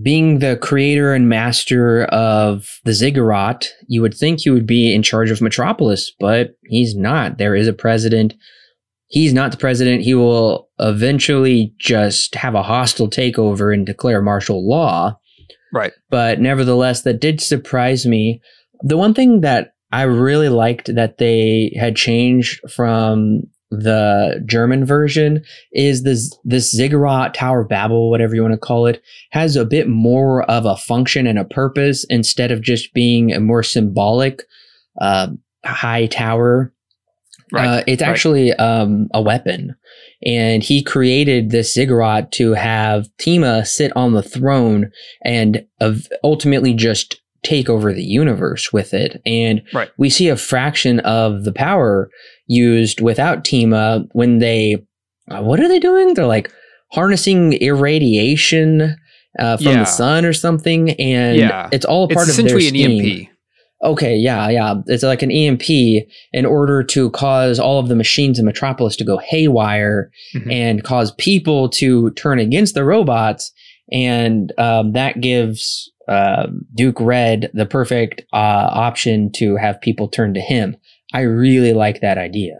being 0.02 0.40
the 0.40 0.56
creator 0.56 1.14
and 1.14 1.28
master 1.28 2.04
of 2.06 2.80
the 2.84 2.92
ziggurat, 2.92 3.68
you 3.86 4.02
would 4.02 4.14
think 4.14 4.40
he 4.40 4.50
would 4.50 4.66
be 4.66 4.94
in 4.94 5.02
charge 5.02 5.30
of 5.30 5.40
Metropolis, 5.40 6.12
but 6.18 6.56
he's 6.64 6.96
not. 6.96 7.38
There 7.38 7.54
is 7.54 7.68
a 7.68 7.72
president. 7.72 8.34
He's 9.08 9.32
not 9.32 9.52
the 9.52 9.58
president. 9.58 10.02
He 10.02 10.14
will 10.14 10.68
eventually 10.78 11.72
just 11.78 12.34
have 12.34 12.54
a 12.54 12.62
hostile 12.62 13.08
takeover 13.08 13.72
and 13.72 13.86
declare 13.86 14.20
martial 14.20 14.68
law. 14.68 15.18
Right. 15.72 15.92
But 16.10 16.40
nevertheless, 16.40 17.02
that 17.02 17.20
did 17.20 17.40
surprise 17.40 18.06
me. 18.06 18.40
The 18.82 18.96
one 18.96 19.14
thing 19.14 19.42
that 19.42 19.74
I 19.92 20.02
really 20.02 20.48
liked 20.48 20.94
that 20.94 21.18
they 21.18 21.72
had 21.78 21.96
changed 21.96 22.60
from 22.70 23.42
the 23.70 24.42
German 24.46 24.84
version 24.84 25.42
is 25.72 26.04
this 26.04 26.36
this 26.44 26.70
ziggurat 26.70 27.34
Tower 27.34 27.62
of 27.62 27.68
Babel, 27.68 28.10
whatever 28.10 28.34
you 28.34 28.42
want 28.42 28.54
to 28.54 28.58
call 28.58 28.86
it, 28.86 29.02
has 29.30 29.56
a 29.56 29.64
bit 29.64 29.88
more 29.88 30.42
of 30.44 30.64
a 30.64 30.76
function 30.76 31.26
and 31.26 31.38
a 31.38 31.44
purpose 31.44 32.04
instead 32.08 32.50
of 32.50 32.62
just 32.62 32.94
being 32.94 33.32
a 33.32 33.40
more 33.40 33.62
symbolic 33.62 34.42
uh, 35.00 35.28
high 35.64 36.06
tower. 36.06 36.72
Right. 37.52 37.66
Uh, 37.66 37.84
it's 37.86 38.02
right. 38.02 38.10
actually 38.10 38.52
um, 38.54 39.08
a 39.14 39.22
weapon. 39.22 39.76
And 40.24 40.62
he 40.62 40.82
created 40.82 41.50
this 41.50 41.72
ziggurat 41.72 42.32
to 42.32 42.54
have 42.54 43.08
Tima 43.18 43.66
sit 43.66 43.92
on 43.94 44.14
the 44.14 44.22
throne 44.22 44.90
and 45.24 45.64
of 45.80 46.08
ultimately 46.24 46.74
just 46.74 47.20
take 47.42 47.68
over 47.68 47.92
the 47.92 48.02
universe 48.04 48.72
with 48.72 48.92
it. 48.94 49.20
And 49.26 49.62
Right. 49.72 49.88
we 49.98 50.10
see 50.10 50.28
a 50.28 50.36
fraction 50.36 51.00
of 51.00 51.44
the 51.44 51.52
power 51.52 52.08
used 52.46 53.00
without 53.00 53.44
Tima 53.44 54.06
when 54.12 54.38
they, 54.38 54.76
uh, 55.30 55.42
what 55.42 55.60
are 55.60 55.68
they 55.68 55.78
doing? 55.80 56.14
They're 56.14 56.26
like 56.26 56.50
harnessing 56.92 57.54
irradiation 57.54 58.96
uh, 59.38 59.56
from 59.58 59.66
Yeah. 59.66 59.78
the 59.80 59.84
sun 59.84 60.24
or 60.24 60.32
something. 60.32 60.92
And 60.92 61.36
Yeah. 61.36 61.68
it's 61.70 61.84
all 61.84 62.04
a 62.04 62.08
part 62.08 62.26
It's 62.28 62.38
of 62.38 62.46
their 62.46 62.56
essentially 62.56 62.84
an 62.86 62.98
scheme. 63.00 63.04
EMP. 63.20 63.28
Okay, 63.84 64.16
yeah, 64.16 64.48
yeah. 64.48 64.74
It's 64.86 65.02
like 65.02 65.22
an 65.22 65.30
EMP 65.30 66.06
in 66.32 66.46
order 66.46 66.82
to 66.84 67.10
cause 67.10 67.58
all 67.60 67.78
of 67.78 67.88
the 67.88 67.94
machines 67.94 68.38
in 68.38 68.46
Metropolis 68.46 68.96
to 68.96 69.04
go 69.04 69.18
haywire 69.18 70.10
Mhm. 70.34 70.50
and 70.50 70.82
cause 70.84 71.12
people 71.18 71.68
to 71.68 72.10
turn 72.12 72.38
against 72.38 72.74
the 72.74 72.84
robots. 72.84 73.52
And 73.92 74.52
um, 74.58 74.92
that 74.92 75.20
gives 75.20 75.90
uh, 76.08 76.48
Duke 76.74 77.00
Red 77.00 77.50
the 77.54 77.66
perfect 77.66 78.22
uh, 78.32 78.70
option 78.72 79.30
to 79.32 79.56
have 79.56 79.80
people 79.80 80.08
turn 80.08 80.34
to 80.34 80.40
him. 80.40 80.76
I 81.12 81.20
really 81.20 81.72
like 81.72 82.00
that 82.00 82.18
idea. 82.18 82.54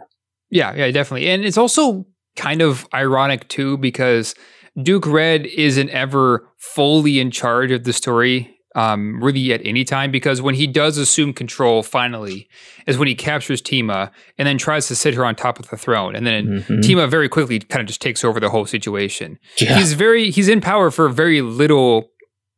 Yeah, 0.49 0.73
yeah, 0.75 0.89
definitely. 0.91 1.29
And 1.29 1.43
it's 1.43 1.57
also 1.57 2.05
kind 2.35 2.61
of 2.61 2.87
ironic 2.93 3.47
too 3.49 3.77
because 3.77 4.35
Duke 4.81 5.07
Red 5.07 5.45
isn't 5.47 5.89
ever 5.89 6.47
fully 6.57 7.19
in 7.19 7.31
charge 7.31 7.71
of 7.71 7.83
the 7.83 7.93
story 7.93 8.56
um, 8.77 9.19
really 9.23 9.51
at 9.51 9.61
any 9.65 9.83
time 9.83 10.11
because 10.11 10.39
when 10.41 10.53
he 10.55 10.67
does 10.67 10.97
assume 10.99 11.33
control 11.33 11.81
finally 11.81 12.47
is 12.85 12.97
when 12.97 13.07
he 13.07 13.15
captures 13.15 13.59
Tima 13.61 14.11
and 14.37 14.47
then 14.47 14.57
tries 14.59 14.87
to 14.87 14.95
sit 14.95 15.15
her 15.15 15.25
on 15.25 15.33
top 15.35 15.59
of 15.59 15.67
the 15.69 15.77
throne. 15.77 16.15
And 16.15 16.27
then 16.27 16.63
Mhm. 16.67 16.81
Tima 16.83 17.09
very 17.09 17.27
quickly 17.27 17.57
kind 17.59 17.81
of 17.81 17.87
just 17.87 18.01
takes 18.01 18.23
over 18.23 18.39
the 18.39 18.49
whole 18.49 18.65
situation. 18.67 19.39
Yeah. 19.59 19.77
He's 19.79 19.93
very 19.93 20.29
he's 20.29 20.47
in 20.47 20.61
power 20.61 20.91
for 20.91 21.09
very 21.09 21.41
little 21.41 22.09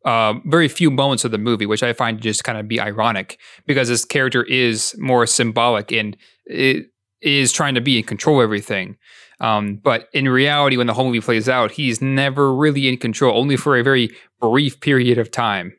uh, 0.05 0.33
very 0.45 0.67
few 0.69 0.89
moments 0.91 1.23
of 1.25 1.31
the 1.31 1.37
movie, 1.37 1.65
which 1.65 1.83
I 1.83 1.93
find 1.93 2.21
just 2.21 2.43
kind 2.43 2.57
of 2.57 2.67
be 2.67 2.79
ironic 2.79 3.37
because 3.65 3.87
his 3.89 4.05
character 4.05 4.43
is 4.43 4.95
more 4.97 5.25
symbolic 5.27 5.91
and 5.91 6.15
it 6.45 6.87
is 7.21 7.51
trying 7.51 7.75
to 7.75 7.81
be 7.81 7.97
in 7.97 8.03
control 8.03 8.39
of 8.39 8.43
everything. 8.45 8.95
Um, 9.41 9.75
but 9.81 10.07
in 10.13 10.27
reality, 10.29 10.77
when 10.77 10.87
the 10.87 10.93
whole 10.93 11.05
movie 11.05 11.21
plays 11.21 11.47
out, 11.49 11.71
he's 11.71 12.01
never 12.01 12.53
really 12.55 12.87
in 12.87 12.97
control, 12.97 13.37
only 13.37 13.55
for 13.57 13.77
a 13.77 13.83
very 13.83 14.09
brief 14.41 14.79
period 14.81 15.17
of 15.17 15.31
time. 15.31 15.73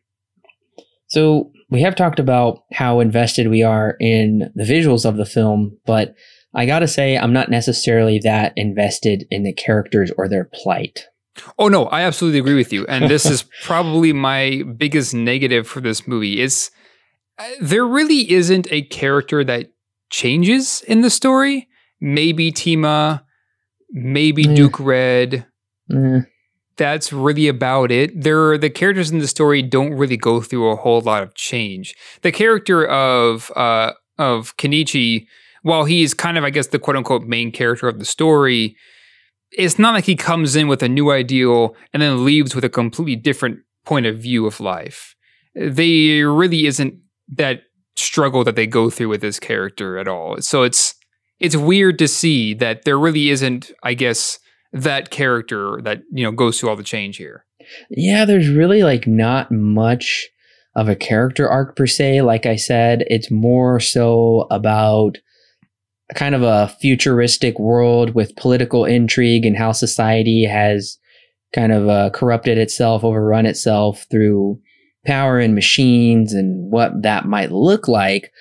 So 1.10 1.52
we 1.68 1.82
have 1.82 1.94
talked 1.94 2.18
about 2.18 2.60
how 2.72 3.00
invested 3.00 3.48
we 3.48 3.62
are 3.62 3.96
in 4.00 4.50
the 4.54 4.64
visuals 4.64 5.04
of 5.04 5.16
the 5.16 5.26
film, 5.26 5.76
but 5.86 6.14
I 6.54 6.66
gotta 6.66 6.88
say, 6.88 7.16
I'm 7.16 7.32
not 7.32 7.50
necessarily 7.50 8.18
that 8.24 8.52
invested 8.56 9.26
in 9.30 9.44
the 9.44 9.52
characters 9.52 10.10
or 10.16 10.28
their 10.28 10.48
plight. 10.52 11.06
Oh 11.58 11.68
no, 11.68 11.86
I 11.86 12.02
absolutely 12.02 12.40
agree 12.40 12.54
with 12.54 12.72
you. 12.72 12.86
And 12.86 13.08
this 13.08 13.26
is 13.26 13.44
probably 13.62 14.12
my 14.12 14.62
biggest 14.76 15.14
negative 15.14 15.66
for 15.68 15.80
this 15.80 16.08
movie. 16.08 16.40
Is 16.40 16.70
there 17.60 17.86
really 17.86 18.30
isn't 18.32 18.70
a 18.70 18.82
character 18.82 19.44
that 19.44 19.70
changes 20.10 20.82
in 20.86 21.00
the 21.00 21.10
story. 21.10 21.68
Maybe 22.00 22.52
Tima, 22.52 23.22
maybe 23.90 24.42
Yeah. 24.42 24.54
Duke 24.54 24.80
Red. 24.80 25.46
Eh, 25.92 26.20
That's 26.80 27.12
really 27.12 27.46
about 27.46 27.92
it. 27.92 28.22
There, 28.22 28.56
the 28.56 28.70
characters 28.70 29.10
in 29.10 29.18
the 29.18 29.28
story 29.28 29.60
don't 29.60 29.92
really 29.92 30.16
go 30.16 30.40
through 30.40 30.70
a 30.70 30.76
whole 30.76 31.02
lot 31.02 31.22
of 31.22 31.34
change. 31.34 31.94
The 32.22 32.32
character 32.32 32.86
of 32.86 33.52
uh, 33.54 33.92
of 34.16 34.56
Kenichi, 34.56 35.26
while 35.60 35.84
he's 35.84 36.14
kind 36.14 36.38
of, 36.38 36.44
I 36.44 36.48
guess, 36.48 36.68
the 36.68 36.78
quote 36.78 36.96
unquote 36.96 37.24
main 37.24 37.52
character 37.52 37.86
of 37.86 37.98
the 37.98 38.06
story, 38.06 38.76
it's 39.52 39.78
not 39.78 39.92
like 39.92 40.06
he 40.06 40.16
comes 40.16 40.56
in 40.56 40.68
with 40.68 40.82
a 40.82 40.88
new 40.88 41.10
ideal 41.10 41.76
and 41.92 42.02
then 42.02 42.24
leaves 42.24 42.54
with 42.54 42.64
a 42.64 42.70
completely 42.70 43.14
different 43.14 43.58
point 43.84 44.06
of 44.06 44.16
view 44.16 44.46
of 44.46 44.58
life. 44.58 45.14
They 45.54 46.22
really 46.22 46.64
isn't 46.64 46.94
that 47.36 47.60
struggle 47.94 48.42
that 48.44 48.56
they 48.56 48.66
go 48.66 48.88
through 48.88 49.10
with 49.10 49.20
this 49.20 49.38
character 49.38 49.98
at 49.98 50.08
all. 50.08 50.40
So 50.40 50.62
it's 50.62 50.94
it's 51.38 51.56
weird 51.56 51.98
to 51.98 52.08
see 52.08 52.54
that 52.54 52.86
there 52.86 52.98
really 52.98 53.28
isn't, 53.28 53.70
I 53.82 53.92
guess, 53.92 54.38
that 54.72 55.10
character 55.10 55.80
that 55.82 56.02
you 56.12 56.24
know 56.24 56.32
goes 56.32 56.58
through 56.58 56.70
all 56.70 56.76
the 56.76 56.82
change 56.82 57.16
here. 57.16 57.44
Yeah, 57.90 58.24
there's 58.24 58.48
really 58.48 58.82
like 58.82 59.06
not 59.06 59.50
much 59.50 60.28
of 60.76 60.88
a 60.88 60.96
character 60.96 61.48
arc 61.48 61.76
per 61.76 61.86
se. 61.86 62.22
Like 62.22 62.46
I 62.46 62.56
said, 62.56 63.04
it's 63.08 63.30
more 63.30 63.80
so 63.80 64.46
about 64.50 65.18
kind 66.14 66.34
of 66.34 66.42
a 66.42 66.68
futuristic 66.80 67.58
world 67.58 68.14
with 68.14 68.36
political 68.36 68.84
intrigue 68.84 69.46
and 69.46 69.56
how 69.56 69.72
society 69.72 70.44
has 70.44 70.98
kind 71.52 71.72
of 71.72 71.88
uh, 71.88 72.10
corrupted 72.10 72.58
itself, 72.58 73.04
overrun 73.04 73.46
itself 73.46 74.06
through 74.10 74.60
power 75.06 75.38
and 75.38 75.54
machines 75.54 76.32
and 76.32 76.70
what 76.70 77.02
that 77.02 77.26
might 77.26 77.50
look 77.50 77.88
like. 77.88 78.32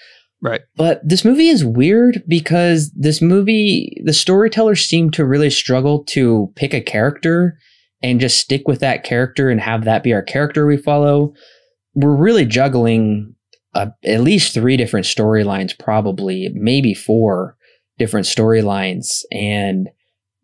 Right. 0.42 0.62
But 0.78 1.02
this 1.08 1.26
movie 1.26 1.50
is 1.50 1.66
weird 1.66 2.24
because 2.28 2.92
this 2.92 3.22
movie, 3.22 4.02
the 4.06 4.14
storytellers 4.14 4.86
seem 4.86 5.12
to 5.12 5.26
really 5.26 5.50
struggle 5.50 6.04
to 6.06 6.52
pick 6.56 6.74
a 6.74 6.82
character 6.82 7.58
and 8.02 8.22
just 8.22 8.40
stick 8.40 8.68
with 8.68 8.80
that 8.80 9.04
character 9.04 9.50
and 9.50 9.60
have 9.60 9.84
that 9.84 10.04
be 10.04 10.14
our 10.14 10.22
character 10.22 10.66
we 10.66 10.78
follow. 10.78 11.34
We're 11.94 12.16
really 12.16 12.46
juggling 12.46 13.36
uh, 13.74 13.88
at 14.06 14.22
least 14.22 14.54
three 14.54 14.78
different 14.78 15.06
storylines, 15.06 15.78
probably, 15.78 16.50
maybe 16.54 16.94
four 16.94 17.58
different 17.98 18.26
storylines. 18.26 19.24
And 19.32 19.90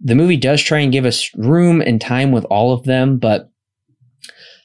the 0.01 0.15
movie 0.15 0.37
does 0.37 0.61
try 0.61 0.79
and 0.79 0.91
give 0.91 1.05
us 1.05 1.29
room 1.35 1.81
and 1.81 2.01
time 2.01 2.33
with 2.33 2.43
all 2.45 2.73
of 2.73 2.83
them, 2.83 3.17
but 3.17 3.49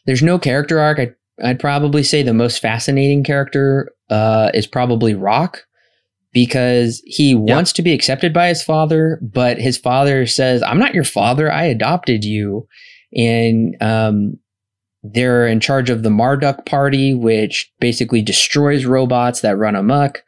there's 0.07 0.23
no 0.23 0.39
character 0.41 0.81
arc. 0.81 0.99
I, 0.99 1.11
I'd 1.43 1.61
probably 1.61 2.03
say 2.03 2.23
the 2.23 2.35
most 2.35 2.59
fascinating 2.59 3.23
character 3.23 3.93
uh, 4.11 4.51
is 4.55 4.67
probably 4.67 5.15
Rock 5.15 5.65
because 6.33 7.03
he 7.05 7.35
wants 7.35 7.73
to 7.73 7.83
be 7.83 7.93
accepted 7.93 8.33
by 8.33 8.49
his 8.49 8.63
father, 8.63 9.19
but 9.21 9.59
his 9.59 9.77
father 9.77 10.27
says, 10.27 10.63
I'm 10.63 10.79
not 10.79 10.95
your 10.95 11.05
father. 11.05 11.51
I 11.53 11.65
adopted 11.65 12.25
you. 12.25 12.69
And 13.17 13.77
um, 13.83 14.39
they're 15.03 15.47
in 15.47 15.61
charge 15.61 15.91
of 15.91 16.03
the 16.03 16.11
Marduk 16.11 16.67
party, 16.67 17.15
which 17.15 17.73
basically 17.81 18.23
destroys 18.23 18.85
robots 18.85 19.41
that 19.41 19.59
run 19.59 19.75
amok. 19.75 20.23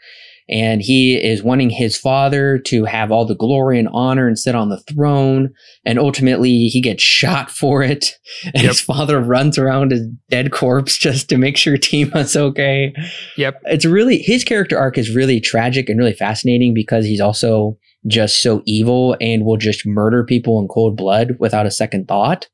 And 0.49 0.83
he 0.83 1.15
is 1.17 1.43
wanting 1.43 1.71
his 1.71 1.97
father 1.97 2.59
to 2.67 2.85
have 2.85 3.11
all 3.13 3.25
the 3.25 3.35
glory 3.37 3.79
and 3.79 3.89
honor 3.93 4.27
and 4.27 4.39
sit 4.39 4.55
on 4.55 4.69
the 4.71 4.81
throne. 4.81 5.51
And 5.87 5.99
ultimately, 5.99 6.67
he 6.67 6.81
gets 6.81 7.03
shot 7.03 7.51
for 7.51 7.83
it. 7.83 8.13
And 8.45 8.63
Yep. 8.63 8.65
his 8.65 8.81
father 8.81 9.21
runs 9.21 9.57
around 9.57 9.93
his 9.93 10.07
dead 10.31 10.51
corpse 10.53 10.99
just 10.99 11.29
to 11.29 11.39
make 11.39 11.57
sure 11.57 11.77
Tima's 11.79 12.37
okay 12.37 12.93
Yep. 13.37 13.61
it's 13.67 13.85
really 13.85 14.19
his 14.19 14.45
character 14.45 14.77
arc 14.79 14.99
is 14.99 15.15
really 15.15 15.41
tragic 15.41 15.89
and 15.89 15.99
really 15.99 16.13
fascinating 16.13 16.75
because 16.75 17.05
he's 17.05 17.21
also 17.21 17.79
just 18.09 18.43
so 18.43 18.63
evil 18.67 19.17
and 19.21 19.45
will 19.45 19.57
just 19.57 19.87
murder 19.87 20.25
people 20.25 20.59
in 20.59 20.67
cold 20.69 20.97
blood 20.97 21.37
without 21.39 21.67
a 21.67 21.71
second 21.71 22.09
thought. 22.09 22.49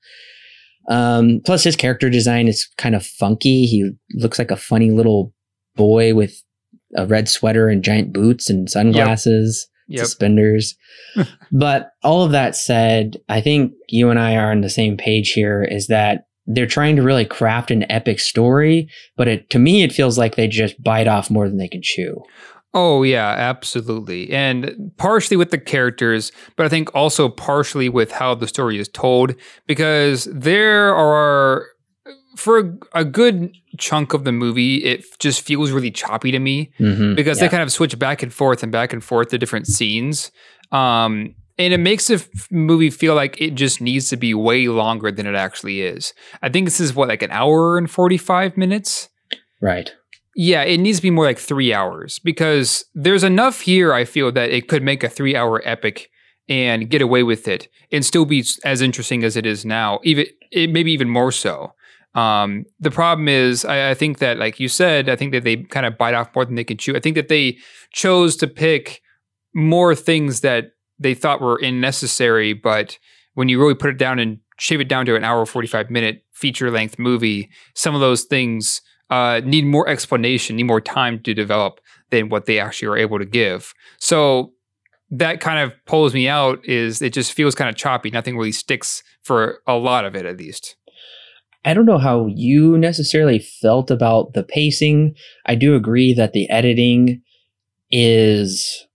Um, 0.90 1.40
plus, 1.44 1.64
his 1.64 1.76
character 1.76 2.08
design 2.10 2.48
is 2.48 2.68
kind 2.78 2.94
of 2.94 3.04
funky. 3.04 3.64
He 3.66 3.90
looks 4.14 4.38
like 4.38 4.50
a 4.50 4.56
funny 4.56 4.90
little 4.90 5.32
boy 5.76 6.14
with 6.14 6.42
a 6.96 7.06
red 7.06 7.28
sweater 7.28 7.68
and 7.68 7.82
giant 7.84 8.12
boots 8.12 8.48
and 8.50 8.68
sunglasses, 8.70 9.68
Yep. 9.88 10.00
suspenders. 10.00 10.76
but 11.52 11.92
all 12.02 12.22
of 12.22 12.32
that 12.32 12.54
said, 12.54 13.16
I 13.28 13.40
think 13.40 13.72
you 13.88 14.10
and 14.10 14.18
I 14.18 14.36
are 14.36 14.50
on 14.50 14.60
the 14.60 14.68
same 14.70 14.96
page 14.96 15.32
here 15.32 15.62
is 15.62 15.86
that 15.86 16.26
they're 16.46 16.66
trying 16.66 16.96
to 16.96 17.02
really 17.02 17.24
craft 17.24 17.70
an 17.70 17.90
epic 17.90 18.20
story, 18.20 18.88
but 19.16 19.28
it, 19.28 19.50
to 19.50 19.58
me, 19.58 19.82
it 19.82 19.92
feels 19.92 20.16
like 20.18 20.34
they 20.36 20.48
just 20.48 20.82
bite 20.82 21.06
off 21.06 21.30
more 21.30 21.48
than 21.48 21.58
they 21.58 21.68
can 21.68 21.82
chew. 21.82 22.22
Oh 22.74 23.02
yeah, 23.02 23.28
absolutely. 23.30 24.30
And 24.30 24.92
partially 24.98 25.36
with 25.38 25.50
the 25.50 25.58
characters, 25.58 26.32
but 26.56 26.66
I 26.66 26.68
think 26.68 26.94
also 26.94 27.28
partially 27.28 27.88
with 27.88 28.12
how 28.12 28.34
the 28.34 28.46
story 28.46 28.78
is 28.78 28.88
told 28.88 29.34
because 29.66 30.24
there 30.26 30.94
are 30.94 31.66
for 32.36 32.78
a 32.94 33.04
good 33.04 33.50
chunk 33.78 34.12
of 34.12 34.24
the 34.24 34.32
movie 34.32 34.76
it 34.84 35.04
just 35.18 35.40
feels 35.40 35.70
really 35.70 35.90
choppy 35.90 36.30
to 36.30 36.38
me 36.38 36.70
Mhm. 36.80 37.16
because 37.16 37.38
Yeah. 37.38 37.44
they 37.46 37.50
kind 37.50 37.62
of 37.62 37.72
switch 37.72 37.98
back 37.98 38.22
and 38.22 38.32
forth 38.32 38.62
and 38.62 38.70
back 38.72 38.92
and 38.92 39.02
forth 39.02 39.28
to 39.30 39.38
different 39.38 39.66
scenes. 39.66 40.30
Um, 40.72 41.34
and 41.60 41.72
it 41.74 41.78
makes 41.78 42.06
the 42.06 42.14
f- 42.14 42.28
movie 42.50 42.90
feel 42.90 43.14
like 43.14 43.40
it 43.40 43.54
just 43.54 43.80
needs 43.80 44.08
to 44.10 44.16
be 44.16 44.32
way 44.34 44.68
longer 44.68 45.10
than 45.10 45.26
it 45.26 45.34
actually 45.34 45.80
is. 45.82 46.12
I 46.42 46.48
think 46.48 46.66
this 46.66 46.78
is 46.80 46.94
what, 46.94 47.08
like 47.08 47.22
an 47.22 47.30
hour 47.32 47.78
and 47.78 47.90
45 47.90 48.56
minutes? 48.56 49.08
Right. 49.60 49.92
Yeah, 50.36 50.62
it 50.62 50.78
needs 50.78 50.98
to 50.98 51.02
be 51.02 51.10
more 51.10 51.24
like 51.24 51.38
three 51.38 51.72
hours 51.74 52.20
because 52.20 52.84
there's 52.94 53.24
enough 53.24 53.62
here, 53.62 53.92
I 53.92 54.04
feel, 54.04 54.30
that 54.32 54.50
it 54.50 54.68
could 54.68 54.82
make 54.84 55.02
a 55.02 55.08
three 55.08 55.34
hour 55.34 55.60
epic 55.64 56.10
and 56.48 56.88
get 56.88 57.02
away 57.02 57.22
with 57.24 57.48
it 57.48 57.68
and 57.90 58.04
still 58.06 58.24
be 58.24 58.44
as 58.64 58.80
interesting 58.80 59.24
as 59.24 59.36
it 59.36 59.44
is 59.44 59.64
now, 59.64 59.98
even 60.04 60.26
it 60.52 60.70
maybe 60.70 60.92
even 60.92 61.08
more 61.08 61.32
so. 61.32 61.72
Um, 62.14 62.64
the 62.80 62.90
problem 62.90 63.28
is, 63.28 63.64
I, 63.64 63.90
I 63.90 63.94
think 63.94 64.18
that, 64.18 64.38
like 64.38 64.58
you 64.58 64.68
said, 64.68 65.08
I 65.08 65.16
think 65.16 65.32
that 65.32 65.44
they 65.44 65.56
kind 65.56 65.86
of 65.86 65.98
bite 65.98 66.14
off 66.14 66.34
more 66.34 66.44
than 66.44 66.54
they 66.54 66.64
can 66.64 66.76
chew. 66.76 66.96
I 66.96 67.00
think 67.00 67.16
that 67.16 67.28
they 67.28 67.58
chose 67.92 68.36
to 68.36 68.46
pick 68.46 69.02
more 69.54 69.94
things 69.94 70.40
that 70.40 70.72
they 70.98 71.14
thought 71.14 71.40
were 71.40 71.58
unnecessary, 71.62 72.52
but 72.52 72.98
when 73.34 73.48
you 73.48 73.60
really 73.60 73.74
put 73.74 73.90
it 73.90 73.98
down 73.98 74.18
and 74.18 74.38
shave 74.58 74.80
it 74.80 74.88
down 74.88 75.06
to 75.06 75.14
an 75.14 75.24
hour, 75.24 75.46
45 75.46 75.90
minute 75.90 76.24
feature 76.32 76.70
length 76.70 76.98
movie, 76.98 77.50
some 77.74 77.94
of 77.94 78.00
those 78.00 78.24
things 78.24 78.80
uh, 79.10 79.40
need 79.44 79.64
more 79.64 79.88
explanation, 79.88 80.56
need 80.56 80.64
more 80.64 80.80
time 80.80 81.20
to 81.20 81.34
develop 81.34 81.80
than 82.10 82.28
what 82.28 82.46
they 82.46 82.58
actually 82.58 82.88
are 82.88 82.96
able 82.96 83.18
to 83.18 83.24
give. 83.24 83.74
So 83.98 84.52
that 85.10 85.40
kind 85.40 85.58
of 85.60 85.72
pulls 85.86 86.14
me 86.14 86.28
out 86.28 86.64
is 86.66 87.00
it 87.00 87.12
just 87.12 87.32
feels 87.32 87.54
kind 87.54 87.70
of 87.70 87.76
choppy. 87.76 88.10
Nothing 88.10 88.36
really 88.36 88.52
sticks 88.52 89.02
for 89.22 89.60
a 89.66 89.74
lot 89.74 90.04
of 90.04 90.14
it, 90.14 90.26
at 90.26 90.36
least. 90.36 90.76
I 91.64 91.74
don't 91.74 91.86
know 91.86 91.98
how 91.98 92.26
you 92.26 92.78
necessarily 92.78 93.38
felt 93.38 93.90
about 93.90 94.32
the 94.32 94.42
pacing. 94.42 95.14
I 95.46 95.54
do 95.54 95.74
agree 95.74 96.14
that 96.14 96.32
the 96.32 96.48
editing 96.50 97.22
is 97.90 98.86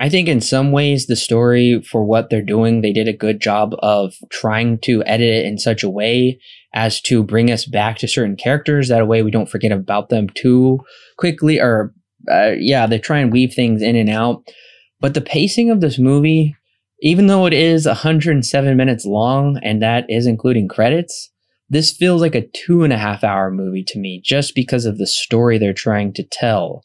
I 0.00 0.08
think 0.08 0.28
in 0.28 0.40
some 0.40 0.72
ways 0.72 1.06
the 1.06 1.14
story 1.14 1.82
for 1.82 2.02
what 2.02 2.30
they're 2.30 2.40
doing, 2.40 2.80
they 2.80 2.92
did 2.92 3.06
a 3.06 3.12
good 3.12 3.38
job 3.38 3.74
of 3.80 4.14
trying 4.30 4.78
to 4.78 5.04
edit 5.04 5.28
it 5.28 5.44
in 5.44 5.58
such 5.58 5.82
a 5.82 5.90
way 5.90 6.40
as 6.72 7.02
to 7.02 7.22
bring 7.22 7.50
us 7.50 7.66
back 7.66 7.98
to 7.98 8.08
certain 8.08 8.34
characters. 8.34 8.88
That 8.88 9.06
way 9.06 9.22
we 9.22 9.30
don't 9.30 9.50
forget 9.50 9.72
about 9.72 10.08
them 10.08 10.30
too 10.30 10.80
quickly 11.18 11.60
or 11.60 11.92
uh, 12.30 12.52
yeah, 12.58 12.86
they 12.86 12.98
try 12.98 13.18
and 13.18 13.30
weave 13.30 13.52
things 13.52 13.82
in 13.82 13.94
and 13.94 14.08
out. 14.08 14.42
But 15.00 15.12
the 15.12 15.20
pacing 15.20 15.70
of 15.70 15.82
this 15.82 15.98
movie, 15.98 16.56
even 17.02 17.26
though 17.26 17.44
it 17.44 17.52
is 17.52 17.84
107 17.84 18.76
minutes 18.76 19.04
long 19.04 19.58
and 19.62 19.82
that 19.82 20.06
is 20.08 20.26
including 20.26 20.68
credits, 20.68 21.29
this 21.70 21.92
feels 21.92 22.20
like 22.20 22.34
a 22.34 22.46
two 22.48 22.82
and 22.82 22.92
a 22.92 22.98
half 22.98 23.24
hour 23.24 23.50
movie 23.50 23.84
to 23.84 23.98
me 23.98 24.20
just 24.22 24.54
because 24.54 24.84
of 24.84 24.98
the 24.98 25.06
story 25.06 25.56
they're 25.56 25.72
trying 25.72 26.12
to 26.14 26.24
tell. 26.24 26.84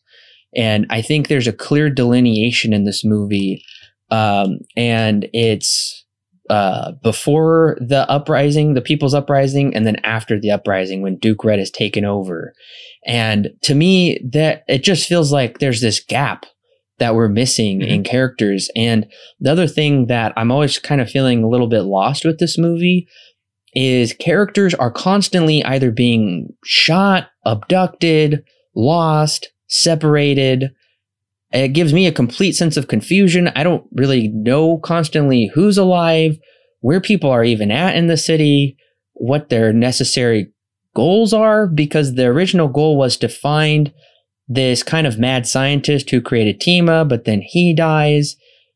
And 0.56 0.86
I 0.90 1.02
think 1.02 1.28
there's 1.28 1.48
a 1.48 1.54
clear 1.54 1.90
delineation 1.90 2.72
in 2.72 2.86
this 2.86 3.04
movie. 3.04 3.64
Um, 4.12 4.60
and 4.78 5.28
it's 5.34 6.06
uh, 6.50 6.92
before 7.04 7.78
the 7.82 8.10
uprising, 8.10 8.76
the 8.76 8.82
people's 8.82 9.16
uprising, 9.16 9.76
and 9.76 9.86
then 9.86 9.98
after 10.04 10.40
the 10.40 10.52
uprising 10.52 11.02
when 11.02 11.18
Duke 11.18 11.44
Red 11.44 11.60
is 11.60 11.72
taken 11.72 12.06
over. 12.06 12.54
And 13.06 13.50
to 13.64 13.74
me, 13.74 14.20
that 14.32 14.64
it 14.68 14.84
just 14.84 15.10
feels 15.10 15.32
like 15.32 15.58
there's 15.58 15.82
this 15.82 16.00
gap 16.00 16.46
that 17.00 17.16
we're 17.16 17.28
missing 17.28 17.82
in 17.82 18.04
characters. 18.04 18.70
And 18.76 19.08
the 19.40 19.52
other 19.52 19.68
thing 19.68 20.08
that 20.08 20.32
I'm 20.38 20.52
always 20.52 20.80
kind 20.80 21.02
of 21.02 21.10
feeling 21.10 21.44
a 21.44 21.50
little 21.50 21.68
bit 21.68 21.82
lost 21.82 22.24
with 22.24 22.40
this 22.40 22.58
movie 22.58 23.08
is 23.76 24.14
characters 24.14 24.74
are 24.74 24.92
constantly 24.92 25.64
either 25.66 25.92
being 25.92 26.50
shot, 26.64 27.28
abducted, 27.46 28.44
lost, 28.76 29.50
separated. 29.68 30.72
It 31.52 31.70
gives 31.70 31.94
me 31.94 32.08
a 32.08 32.12
complete 32.12 32.54
sense 32.54 32.78
of 32.78 32.88
confusion. 32.88 33.50
I 33.50 33.64
don't 33.64 33.86
really 33.92 34.30
know 34.30 34.78
constantly 34.78 35.52
who's 35.54 35.78
alive, 35.78 36.38
where 36.80 37.02
people 37.02 37.30
are 37.30 37.44
even 37.44 37.72
at 37.72 37.96
in 37.96 38.08
the 38.08 38.18
city, 38.18 38.78
what 39.14 39.50
their 39.50 39.74
necessary 39.74 40.52
goals 40.96 41.34
are, 41.34 41.68
because 41.68 42.16
the 42.16 42.26
original 42.26 42.68
goal 42.68 42.98
was 42.98 43.18
to 43.18 43.28
find 43.28 43.94
this 44.48 44.84
kind 44.84 45.08
of 45.08 45.20
mad 45.20 45.48
scientist 45.48 46.10
who 46.10 46.22
created 46.22 46.62
Tima, 46.62 47.08
but 47.08 47.26
then 47.26 47.42
he 47.42 47.74
dies, 47.74 48.36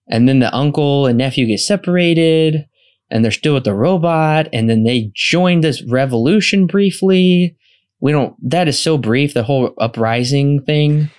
and 0.10 0.28
then 0.28 0.40
the 0.40 0.54
uncle 0.54 1.06
and 1.06 1.18
nephew 1.18 1.46
get 1.46 1.60
separated, 1.60 2.66
and 3.12 3.24
they're 3.24 3.32
still 3.32 3.56
with 3.56 3.64
the 3.64 3.74
robot, 3.74 4.48
and 4.54 4.70
then 4.70 4.84
they 4.84 5.12
join 5.14 5.62
this 5.62 5.84
revolution 5.84 6.68
briefly. 6.68 7.56
We 8.00 8.12
don't. 8.12 8.36
That 8.42 8.68
is 8.68 8.80
so 8.80 8.98
brief. 8.98 9.34
The 9.34 9.44
whole 9.44 9.74
uprising 9.78 10.64
thing. 10.64 11.10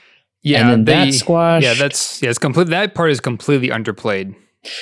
Yeah, 0.43 0.71
and 0.71 0.87
then 0.87 1.07
they- 1.07 1.13
squashed. 1.13 1.65
Yeah, 1.65 1.75
that's 1.75 2.23
yeah, 2.23 2.31
it's 2.31 2.39
complete. 2.39 2.69
That 2.69 2.95
part 2.95 3.11
is 3.11 3.21
completely 3.21 3.69
underplayed. 3.69 4.35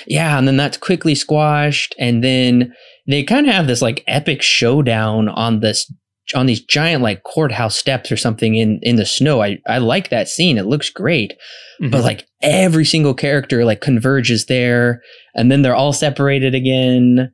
Yeah, 0.06 0.38
and 0.38 0.46
then 0.46 0.56
that's 0.56 0.76
quickly 0.76 1.14
squashed, 1.14 1.94
and 1.98 2.22
then 2.22 2.74
they 3.06 3.22
kind 3.22 3.46
of 3.46 3.54
have 3.54 3.66
this 3.66 3.82
like 3.82 4.04
epic 4.06 4.42
showdown 4.42 5.28
on 5.28 5.61
this 5.61 5.92
on 6.34 6.46
these 6.46 6.60
giant 6.60 7.02
like 7.02 7.22
courthouse 7.22 7.76
steps 7.76 8.12
or 8.12 8.16
something 8.16 8.54
in 8.56 8.80
in 8.82 8.96
the 8.96 9.06
snow. 9.06 9.42
I 9.42 9.58
I 9.66 9.78
like 9.78 10.10
that 10.10 10.28
scene. 10.28 10.58
It 10.58 10.66
looks 10.66 10.90
great, 10.90 11.34
Mm-hmm. 11.80 11.90
but 11.90 12.02
like 12.02 12.26
every 12.42 12.84
single 12.84 13.14
character 13.14 13.64
like 13.64 13.80
converges 13.80 14.46
there, 14.46 15.00
and 15.34 15.50
then 15.50 15.62
they're 15.62 15.74
all 15.76 15.92
separated 15.92 16.54
again, 16.54 17.32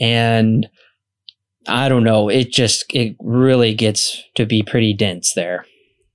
and 0.00 0.68
I 1.66 1.88
don't 1.88 2.04
know. 2.04 2.28
It 2.28 2.52
just 2.52 2.84
it 2.94 3.16
really 3.20 3.74
gets 3.74 4.22
to 4.36 4.46
be 4.46 4.62
pretty 4.62 4.94
dense 4.94 5.32
there. 5.34 5.64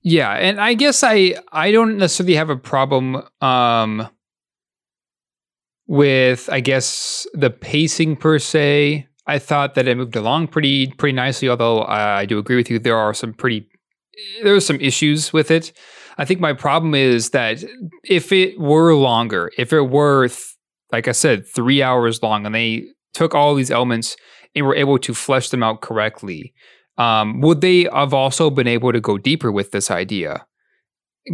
Yeah, 0.02 0.32
and 0.32 0.60
I 0.60 0.74
guess 0.74 1.02
I 1.04 1.34
I 1.52 1.70
don't 1.70 1.98
necessarily 1.98 2.34
have 2.36 2.48
a 2.50 2.56
problem 2.56 3.22
um 3.42 4.08
with 5.86 6.48
I 6.50 6.60
guess 6.60 7.26
the 7.34 7.50
pacing 7.50 8.16
per 8.16 8.38
se. 8.38 9.06
I 9.26 9.38
thought 9.38 9.74
that 9.74 9.88
it 9.88 9.96
moved 9.96 10.16
along 10.16 10.48
pretty 10.48 10.88
pretty 10.88 11.14
nicely, 11.14 11.48
although 11.48 11.80
I, 11.80 12.20
I 12.20 12.26
do 12.26 12.38
agree 12.38 12.56
with 12.56 12.70
you 12.70 12.78
there 12.78 12.96
are 12.96 13.14
some 13.14 13.32
pretty 13.32 13.68
there 14.42 14.54
are 14.54 14.60
some 14.60 14.80
issues 14.80 15.32
with 15.32 15.50
it. 15.50 15.72
I 16.18 16.24
think 16.24 16.40
my 16.40 16.54
problem 16.54 16.94
is 16.94 17.30
that 17.30 17.62
if 18.04 18.32
it 18.32 18.58
were 18.58 18.94
longer, 18.94 19.50
if 19.58 19.72
it 19.72 19.82
were 19.82 20.28
th- 20.28 20.54
like 20.92 21.08
I 21.08 21.12
said, 21.12 21.46
3 21.46 21.82
hours 21.82 22.22
long 22.22 22.46
and 22.46 22.54
they 22.54 22.84
took 23.12 23.34
all 23.34 23.54
these 23.54 23.70
elements 23.70 24.16
and 24.54 24.64
were 24.64 24.74
able 24.74 24.98
to 25.00 25.12
flesh 25.12 25.50
them 25.50 25.62
out 25.62 25.82
correctly, 25.82 26.54
um, 26.96 27.40
would 27.40 27.60
they 27.60 27.88
have 27.92 28.14
also 28.14 28.48
been 28.48 28.68
able 28.68 28.92
to 28.92 29.00
go 29.00 29.18
deeper 29.18 29.52
with 29.52 29.72
this 29.72 29.90
idea? 29.90 30.46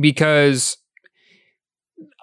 Because 0.01 0.79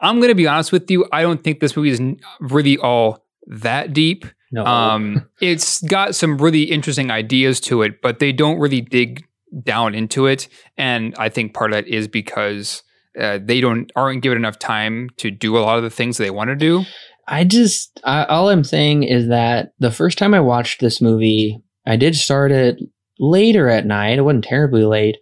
I'm 0.01 0.17
going 0.17 0.29
to 0.29 0.35
be 0.35 0.47
honest 0.47 0.71
with 0.71 0.89
you, 0.89 1.05
I 1.11 1.21
don't 1.21 1.43
think 1.43 1.59
this 1.59 1.75
movie 1.77 1.89
is 1.89 2.01
really 2.39 2.77
all 2.77 3.25
that 3.47 3.93
deep. 3.93 4.25
No, 4.51 4.65
Um, 4.65 5.27
it's 5.41 5.81
got 5.83 6.15
some 6.15 6.37
really 6.37 6.63
interesting 6.63 7.11
ideas 7.11 7.59
to 7.61 7.81
it, 7.83 8.01
but 8.01 8.19
they 8.19 8.31
don't 8.31 8.59
really 8.59 8.81
dig 8.81 9.25
down 9.63 9.95
into 9.95 10.25
it. 10.25 10.47
And 10.77 11.13
I 11.17 11.29
think 11.29 11.53
part 11.53 11.71
of 11.71 11.75
that 11.75 11.87
is 11.87 12.07
because 12.07 12.83
uh, 13.19 13.39
they 13.41 13.61
don't 13.61 13.91
aren't 13.95 14.21
given 14.21 14.37
enough 14.37 14.59
time 14.59 15.09
to 15.17 15.31
do 15.31 15.57
a 15.57 15.59
lot 15.59 15.77
of 15.77 15.83
the 15.83 15.89
things 15.89 16.17
they 16.17 16.29
want 16.29 16.49
to 16.49 16.55
do. 16.55 16.85
I 17.27 17.43
just 17.43 17.99
I, 18.03 18.23
all 18.25 18.49
I'm 18.49 18.63
saying 18.63 19.03
is 19.03 19.27
that 19.29 19.73
the 19.79 19.91
first 19.91 20.17
time 20.17 20.33
I 20.33 20.39
watched 20.39 20.79
this 20.79 21.01
movie, 21.01 21.61
I 21.85 21.95
did 21.95 22.15
start 22.15 22.51
it 22.51 22.77
later 23.19 23.69
at 23.69 23.85
night. 23.85 24.17
It 24.17 24.21
wasn't 24.21 24.45
terribly 24.45 24.83
late, 24.83 25.17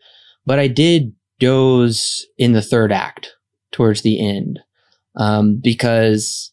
but 0.46 0.60
I 0.60 0.68
did 0.68 1.14
doze 1.40 2.26
in 2.38 2.54
the 2.54 2.62
third 2.62 2.92
act 2.92 3.34
towards 3.72 4.02
the 4.02 4.26
end 4.26 4.60
um, 5.16 5.60
because 5.62 6.52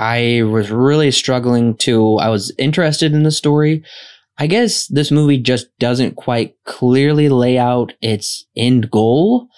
I 0.00 0.44
was 0.44 0.70
really 0.70 1.10
struggling 1.10 1.76
to. 1.78 2.16
I 2.16 2.30
was 2.30 2.50
interested 2.56 3.12
in 3.12 3.22
the 3.22 3.30
story. 3.30 3.84
I 4.38 4.46
guess 4.46 4.86
this 4.86 5.10
movie 5.10 5.36
just 5.36 5.66
doesn't 5.78 6.16
quite 6.16 6.54
clearly 6.64 7.28
lay 7.28 7.58
out 7.58 7.92
its 8.00 8.46
end 8.56 8.90
goal. 8.90 9.48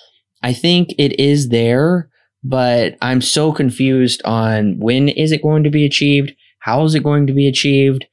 I 0.42 0.52
think 0.52 0.88
it 0.98 1.18
is 1.20 1.50
there, 1.50 2.10
but 2.42 2.96
I'm 3.00 3.20
so 3.20 3.52
confused 3.52 4.20
on 4.24 4.80
when 4.80 5.08
is 5.08 5.30
it 5.30 5.44
going 5.44 5.62
to 5.62 5.70
be 5.70 5.86
achieved? 5.86 6.32
How 6.58 6.82
is 6.84 6.96
it 6.96 7.04
going 7.04 7.28
to 7.28 7.32
be 7.32 7.46
achieved? 7.46 8.06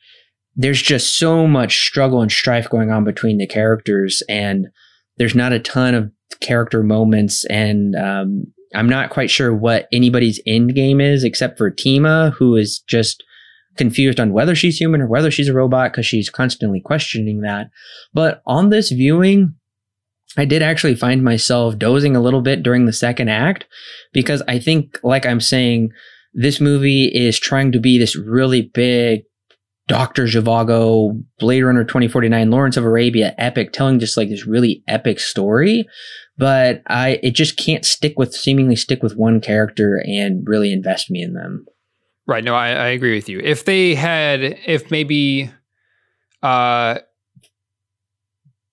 There's 0.56 0.84
just 0.84 1.18
so 1.18 1.48
much 1.48 1.80
struggle 1.80 2.22
and 2.22 2.32
strife 2.32 2.70
going 2.70 2.92
on 2.92 3.04
between 3.06 3.40
the 3.40 3.48
characters, 3.48 4.22
and 4.30 4.68
there's 5.18 5.34
not 5.34 5.52
a 5.52 5.60
ton 5.60 5.96
of 5.96 6.12
character 6.42 6.84
moments. 6.84 7.44
And 7.46 7.96
um, 7.96 8.54
I'm 8.74 8.90
not 8.90 9.10
quite 9.10 9.30
sure 9.30 9.54
what 9.54 9.88
anybody's 9.92 10.40
end 10.46 10.76
game 10.76 11.02
is, 11.02 11.24
except 11.24 11.58
for 11.58 11.72
Tima, 11.72 12.34
who 12.34 12.56
is 12.56 12.80
just 12.88 13.24
confused 13.78 14.20
on 14.20 14.34
whether 14.34 14.56
she's 14.56 14.78
human 14.78 15.02
or 15.02 15.08
whether 15.08 15.32
she's 15.32 15.48
a 15.48 15.54
robot 15.54 15.92
because 15.92 16.06
she's 16.06 16.30
constantly 16.30 16.82
questioning 16.82 17.42
that. 17.42 17.70
But 18.14 18.42
on 18.46 18.70
this 18.70 18.92
viewing, 18.92 19.56
I 20.38 20.46
did 20.46 20.62
actually 20.62 20.96
find 20.96 21.24
myself 21.24 21.78
dozing 21.78 22.16
a 22.16 22.22
little 22.22 22.42
bit 22.42 22.62
during 22.62 22.86
the 22.86 22.94
second 22.94 23.30
act 23.30 23.66
because 24.14 24.44
I 24.48 24.60
think, 24.60 25.00
like 25.04 25.26
I'm 25.26 25.42
saying, 25.42 25.92
this 26.34 26.60
movie 26.60 27.06
is 27.06 27.40
trying 27.40 27.72
to 27.72 27.80
be 27.80 27.98
this 27.98 28.16
really 28.16 28.70
big 28.74 29.24
Dr. 29.88 30.26
Zhivago, 30.26 31.20
Blade 31.40 31.64
Runner 31.64 31.84
2049, 31.84 32.52
Lawrence 32.52 32.78
of 32.78 32.86
Arabia 32.86 33.34
epic, 33.40 33.74
telling 33.74 33.98
just 34.00 34.18
like 34.18 34.30
this 34.30 34.46
really 34.46 34.84
epic 34.88 35.20
story. 35.20 35.84
But 36.40 36.84
I, 36.88 37.20
it 37.22 37.32
just 37.32 37.58
can't 37.58 37.84
stick 37.84 38.18
with, 38.18 38.34
seemingly 38.34 38.78
stick 38.78 39.04
with 39.04 39.18
one 39.18 39.42
character 39.42 40.02
and 40.06 40.48
really 40.48 40.72
invest 40.72 41.12
me 41.12 41.22
in 41.22 41.34
them. 41.34 41.66
Right. 42.26 42.46
No, 42.46 42.56
I, 42.56 42.70
I 42.70 42.88
agree 42.88 43.14
with 43.14 43.28
you. 43.28 43.42
If 43.42 43.66
they 43.66 43.94
had, 43.94 44.42
if 44.66 44.90
maybe, 44.90 45.52
uh, 46.42 47.00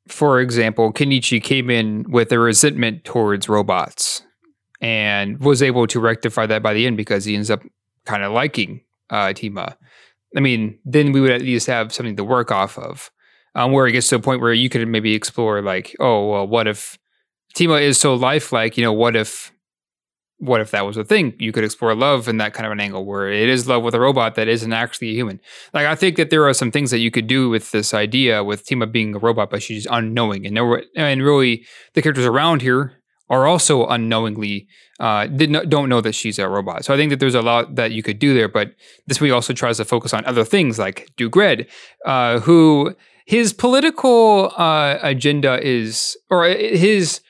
for 0.06 0.40
example, 0.40 0.92
Kenichi 0.92 1.42
came 1.42 1.68
in 1.68 2.04
with 2.08 2.30
a 2.30 2.38
resentment 2.38 3.02
towards 3.02 3.48
robots 3.48 4.22
and 4.80 5.40
was 5.40 5.60
able 5.60 5.88
to 5.88 5.98
rectify 5.98 6.46
that 6.46 6.62
by 6.62 6.72
the 6.72 6.86
end 6.86 6.96
because 6.96 7.24
he 7.24 7.34
ends 7.34 7.50
up 7.50 7.62
kind 8.04 8.22
of 8.22 8.30
liking 8.30 8.82
uh, 9.10 9.28
Tima. 9.28 9.74
I 10.36 10.40
mean, 10.40 10.78
then 10.84 11.10
we 11.10 11.20
would 11.20 11.32
at 11.32 11.42
least 11.42 11.66
have 11.66 11.92
something 11.92 12.14
to 12.14 12.24
work 12.24 12.52
off 12.52 12.78
of. 12.78 13.10
Um, 13.56 13.72
where 13.72 13.88
it 13.88 13.92
gets 13.92 14.08
to 14.08 14.16
a 14.16 14.20
point 14.20 14.42
where 14.42 14.52
you 14.52 14.68
could 14.68 14.86
maybe 14.86 15.14
explore, 15.14 15.62
like, 15.62 15.96
oh, 15.98 16.28
well, 16.28 16.46
what 16.46 16.68
if 16.68 16.98
Tima 17.56 17.80
is 17.80 17.98
so 17.98 18.14
lifelike? 18.14 18.76
You 18.76 18.84
know, 18.84 18.92
what 18.92 19.16
if 19.16 19.52
what 20.38 20.60
if 20.60 20.70
that 20.70 20.84
was 20.84 20.98
a 20.98 21.04
thing? 21.04 21.34
You 21.38 21.50
could 21.50 21.64
explore 21.64 21.94
love 21.94 22.28
in 22.28 22.36
that 22.36 22.52
kind 22.52 22.66
of 22.66 22.72
an 22.72 22.80
angle 22.80 23.06
where 23.06 23.30
it 23.30 23.48
is 23.48 23.66
love 23.66 23.82
with 23.82 23.94
a 23.94 24.00
robot 24.00 24.34
that 24.34 24.48
isn't 24.48 24.72
actually 24.72 25.08
a 25.08 25.14
human. 25.14 25.40
Like 25.72 25.86
I 25.86 25.94
think 25.94 26.16
that 26.18 26.28
there 26.28 26.46
are 26.46 26.52
some 26.52 26.70
things 26.70 26.90
that 26.90 26.98
you 26.98 27.10
could 27.10 27.26
do 27.26 27.48
with 27.48 27.70
this 27.70 27.94
idea 27.94 28.44
with 28.44 28.66
Tima 28.66 28.92
being 28.92 29.14
a 29.14 29.18
robot, 29.18 29.48
but 29.48 29.62
she's 29.62 29.86
unknowing, 29.90 30.46
and 30.46 30.54
were, 30.58 30.84
and 30.94 31.22
really 31.22 31.64
the 31.94 32.02
characters 32.02 32.26
around 32.26 32.60
here 32.60 33.00
are 33.28 33.46
also 33.46 33.86
unknowingly 33.86 34.68
uh, 35.00 35.26
don't 35.26 35.88
know 35.88 36.00
that 36.00 36.14
she's 36.14 36.38
a 36.38 36.48
robot. 36.48 36.84
So 36.84 36.92
I 36.94 36.96
think 36.98 37.10
that 37.10 37.18
there's 37.18 37.34
a 37.34 37.42
lot 37.42 37.74
that 37.74 37.90
you 37.90 38.02
could 38.02 38.18
do 38.18 38.34
there, 38.34 38.48
but 38.48 38.74
this 39.06 39.20
movie 39.20 39.32
also 39.32 39.52
tries 39.52 39.78
to 39.78 39.84
focus 39.84 40.12
on 40.14 40.24
other 40.26 40.44
things 40.44 40.78
like 40.78 41.10
Duke 41.16 41.34
Red, 41.34 41.66
uh, 42.04 42.40
who 42.40 42.94
his 43.24 43.52
political 43.52 44.52
uh, 44.56 44.98
agenda 45.02 45.60
is, 45.66 46.16
or 46.30 46.44
his 46.46 47.20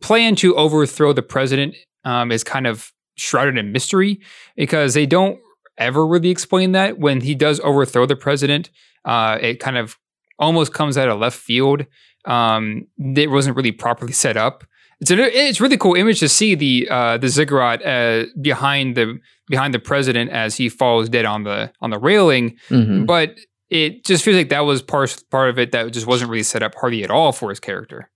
plan 0.00 0.34
to 0.36 0.54
overthrow 0.56 1.12
the 1.12 1.22
president 1.22 1.74
um, 2.04 2.30
is 2.32 2.44
kind 2.44 2.66
of 2.66 2.92
shrouded 3.16 3.56
in 3.58 3.72
mystery 3.72 4.20
because 4.56 4.94
they 4.94 5.06
don't 5.06 5.38
ever 5.78 6.06
really 6.06 6.30
explain 6.30 6.72
that. 6.72 6.98
When 6.98 7.20
he 7.20 7.34
does 7.34 7.60
overthrow 7.60 8.06
the 8.06 8.16
president, 8.16 8.70
uh, 9.04 9.38
it 9.40 9.60
kind 9.60 9.76
of 9.76 9.96
almost 10.38 10.72
comes 10.72 10.96
out 10.98 11.08
of 11.08 11.18
left 11.18 11.38
field. 11.38 11.86
Um, 12.24 12.86
it 12.98 13.30
wasn't 13.30 13.56
really 13.56 13.72
properly 13.72 14.12
set 14.12 14.36
up. 14.36 14.64
It's 15.00 15.10
a 15.10 15.16
it's 15.48 15.60
really 15.60 15.76
cool 15.76 15.94
image 15.94 16.20
to 16.20 16.28
see 16.28 16.54
the 16.54 16.88
uh, 16.90 17.18
the 17.18 17.28
ziggurat 17.28 17.84
uh, 17.84 18.26
behind 18.40 18.96
the 18.96 19.18
behind 19.48 19.74
the 19.74 19.78
president 19.78 20.30
as 20.30 20.56
he 20.56 20.68
falls 20.68 21.08
dead 21.08 21.24
on 21.26 21.42
the 21.42 21.70
on 21.80 21.90
the 21.90 21.98
railing, 21.98 22.56
Mhm. 22.70 23.04
but 23.06 23.36
it 23.70 24.04
just 24.04 24.24
feels 24.24 24.36
like 24.36 24.48
that 24.50 24.60
was 24.60 24.80
part 24.82 25.22
part 25.30 25.50
of 25.50 25.58
it 25.58 25.72
that 25.72 25.92
just 25.92 26.06
wasn't 26.06 26.30
really 26.30 26.44
set 26.44 26.62
up 26.62 26.74
hardly 26.76 27.02
at 27.04 27.10
all 27.10 27.32
for 27.32 27.50
his 27.50 27.60
character. 27.60 28.08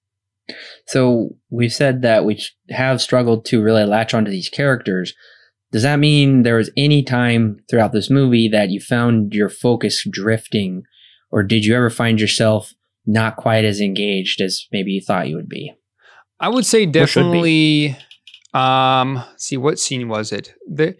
So 0.87 1.37
we've 1.51 1.73
said 1.73 2.03
that 2.03 2.25
we 2.25 2.43
have 2.71 3.01
struggled 3.01 3.45
to 3.47 3.63
really 3.63 3.85
latch 3.85 4.15
onto 4.15 4.31
these 4.31 4.49
characters. 4.49 5.15
Does 5.71 5.83
that 5.83 5.99
mean 5.99 6.43
there 6.43 6.57
was 6.57 6.71
any 6.77 7.03
time 7.03 7.61
throughout 7.69 7.93
this 7.93 8.09
movie 8.09 8.49
that 8.49 8.71
you 8.71 8.81
found 8.81 9.35
your 9.35 9.51
focus 9.51 10.07
drifting, 10.11 10.85
or 11.31 11.43
did 11.43 11.65
you 11.65 11.75
ever 11.75 11.91
find 11.91 12.21
yourself 12.21 12.73
not 13.07 13.37
quite 13.37 13.65
as 13.65 13.81
engaged 13.81 14.41
as 14.41 14.67
maybe 14.73 14.93
you 14.93 15.01
thought 15.01 15.29
you 15.29 15.37
would 15.37 15.49
be? 15.49 15.73
I 16.41 16.49
would 16.49 16.67
say 16.67 16.87
definitely. 16.87 17.97
Um, 18.55 19.23
see 19.37 19.59
what 19.59 19.79
scene 19.79 20.09
was 20.09 20.33
it? 20.33 20.55
The 20.67 20.97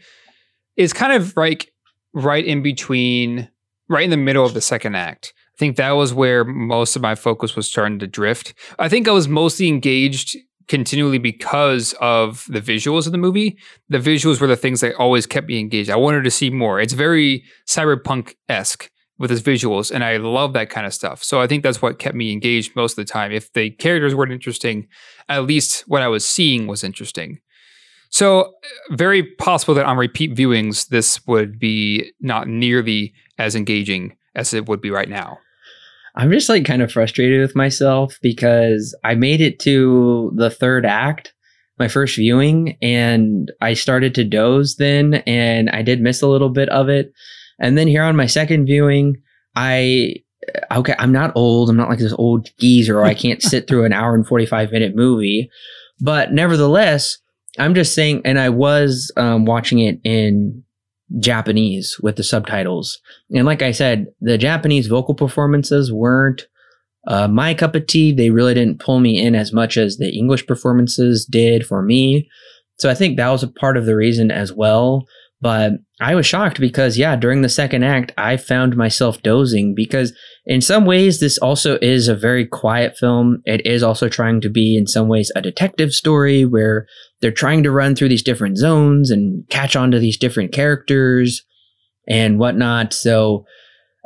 it's 0.77 0.93
kind 0.93 1.15
of 1.15 1.37
like 1.37 1.73
right 2.13 2.45
in 2.45 2.63
between, 2.63 3.49
right 3.89 4.05
in 4.05 4.11
the 4.11 4.17
middle 4.17 4.45
of 4.45 4.55
the 4.55 4.61
second 4.61 4.97
act. 4.97 5.33
I 5.59 5.61
think 5.61 5.77
that 5.77 5.91
was 5.91 6.15
where 6.15 6.45
most 6.45 6.95
of 6.95 7.03
my 7.03 7.17
focus 7.17 7.57
was 7.57 7.67
starting 7.67 7.99
to 7.99 8.07
drift. 8.07 8.55
I 8.79 8.89
think 8.89 9.09
I 9.09 9.11
was 9.11 9.27
mostly 9.27 9.67
engaged 9.67 10.37
continually 10.69 11.19
because 11.19 11.97
of 12.01 12.45
the 12.49 12.61
visuals 12.61 13.07
of 13.07 13.13
the 13.13 13.19
movie. 13.19 13.59
The 13.89 13.99
visuals 13.99 14.41
were 14.41 14.47
the 14.47 14.55
things 14.55 14.83
that 14.83 14.95
always 14.95 15.27
kept 15.27 15.49
me 15.49 15.59
engaged. 15.59 15.91
I 15.91 15.97
wanted 15.97 16.23
to 16.23 16.31
see 16.31 16.49
more. 16.49 16.79
It's 16.79 16.93
very 16.93 17.43
cyberpunk 17.67 18.37
esque 18.49 18.89
with 19.19 19.31
his 19.31 19.43
visuals, 19.43 19.91
and 19.91 20.05
I 20.05 20.19
love 20.19 20.53
that 20.53 20.71
kind 20.71 20.87
of 20.87 20.95
stuff. 20.95 21.25
So 21.25 21.41
I 21.41 21.49
think 21.49 21.65
that's 21.65 21.83
what 21.83 21.99
kept 21.99 22.15
me 22.15 22.31
engaged 22.31 22.77
most 22.77 22.97
of 22.97 23.05
the 23.05 23.13
time. 23.13 23.33
If 23.33 23.53
the 23.53 23.71
characters 23.71 24.15
weren't 24.15 24.31
interesting, 24.31 24.87
at 25.29 25.43
least 25.43 25.89
what 25.89 26.03
I 26.03 26.09
was 26.09 26.25
seeing 26.25 26.69
was 26.69 26.85
interesting. 26.85 27.41
So 28.11 28.43
uh, 28.43 28.95
very 28.95 29.25
possible 29.25 29.75
that 29.75 29.87
on 29.87 29.97
repeat 29.97 30.37
viewings, 30.37 30.87
this 30.87 31.27
would 31.27 31.59
be 31.59 32.13
not 32.21 32.47
nearly 32.47 33.13
as 33.39 33.57
engaging 33.57 34.17
as 34.37 34.55
it 34.55 34.69
would 34.69 34.81
be 34.81 34.91
right 34.91 35.09
now. 35.09 35.39
I'm 36.19 36.33
just 36.33 36.49
like 36.49 36.65
kind 36.65 36.83
of 36.83 36.91
frustrated 36.91 37.41
with 37.41 37.55
myself 37.55 38.19
because 38.21 38.95
I 39.05 39.15
made 39.15 39.41
it 39.41 39.61
to 39.61 40.33
the 40.35 40.51
third 40.51 40.85
act, 40.85 41.33
my 41.79 41.87
first 41.87 42.17
viewing, 42.17 42.77
and 42.83 43.53
I 43.61 43.75
started 43.75 44.17
to 44.17 44.25
doze 44.25 44.77
then, 44.77 45.15
and 45.27 45.71
I 45.71 45.83
did 45.83 46.01
miss 46.01 46.21
a 46.21 46.27
little 46.27 46.51
bit 46.51 46.69
of 46.71 46.89
it. 46.89 47.13
And 47.61 47.79
then 47.79 47.87
here 47.87 48.03
on 48.03 48.17
my 48.17 48.27
second 48.27 48.67
viewing, 48.67 49.23
I 49.55 50.17
okay, 50.73 50.97
I'm 50.99 51.13
not 51.13 51.33
old. 51.37 51.71
I'm 51.71 51.77
not 51.77 51.89
like 51.89 52.01
this 52.01 52.15
old 52.15 52.49
geezer, 52.59 52.99
or 52.99 53.05
I 53.05 53.15
can't 53.15 53.41
sit 53.41 53.69
through 53.69 53.85
an 53.85 53.93
hour 53.93 54.17
and 54.17 54.27
45 54.27 54.73
minute 54.73 54.97
movie. 54.97 55.49
But 56.01 56.33
nevertheless, 56.33 57.19
I'm 57.61 57.77
just 57.77 57.95
saying, 57.95 58.23
and 58.25 58.41
I 58.41 58.49
was 58.49 59.13
um, 59.17 59.45
watching 59.45 59.79
it 59.79 60.01
in 60.03 60.65
Japanese 61.19 61.99
with 62.03 62.17
the 62.17 62.23
subtitles. 62.23 63.01
And 63.31 63.47
like 63.47 63.63
I 63.63 63.71
said, 63.71 64.07
the 64.21 64.39
Japanese 64.39 64.87
vocal 64.87 65.15
performances 65.15 65.93
weren't 65.93 66.47
uh, 67.07 67.29
my 67.29 67.55
cup 67.55 67.75
of 67.75 67.87
tea. 67.87 68.13
They 68.13 68.31
really 68.31 68.55
didn't 68.55 68.81
pull 68.81 69.01
me 69.01 69.21
in 69.21 69.35
as 69.35 69.53
much 69.53 69.77
as 69.77 69.97
the 69.97 70.11
English 70.11 70.47
performances 70.47 71.25
did 71.25 71.67
for 71.67 71.83
me. 71.83 72.29
So 72.79 72.91
I 72.91 72.95
think 72.95 73.17
that 73.17 73.31
was 73.31 73.43
a 73.43 73.49
part 73.49 73.77
of 73.77 73.87
the 73.87 73.97
reason 73.97 74.31
as 74.31 74.53
well. 74.53 75.07
But 75.41 75.75
I 76.01 76.17
was 76.17 76.27
shocked 76.27 76.59
because, 76.59 76.99
yeah, 76.99 77.15
during 77.15 77.43
the 77.43 77.49
second 77.49 77.85
act, 77.85 78.13
I 78.19 78.37
found 78.37 78.77
myself 78.77 79.23
dozing 79.23 79.73
because, 79.75 80.13
in 80.47 80.61
some 80.61 80.85
ways, 80.85 81.21
this 81.21 81.39
also 81.39 81.79
is 81.81 82.09
a 82.09 82.17
very 82.17 82.45
quiet 82.45 82.97
film. 82.99 83.41
It 83.45 83.65
is 83.65 83.85
also 83.85 84.09
trying 84.09 84.41
to 84.41 84.51
be, 84.51 84.77
in 84.77 84.89
some 84.89 85.07
ways, 85.07 85.31
a 85.37 85.43
detective 85.43 85.93
story 85.93 86.45
where 86.45 86.87
they're 87.21 87.31
trying 87.31 87.63
to 87.63 87.71
run 87.71 87.95
through 87.95 88.09
these 88.09 88.23
different 88.23 88.59
zones 88.59 89.13
and 89.13 89.49
catch 89.49 89.77
on 89.77 89.93
to 89.93 90.01
these 90.01 90.19
different 90.19 90.51
characters 90.53 91.45
and 92.09 92.41
whatnot. 92.41 92.93
So, 92.93 93.45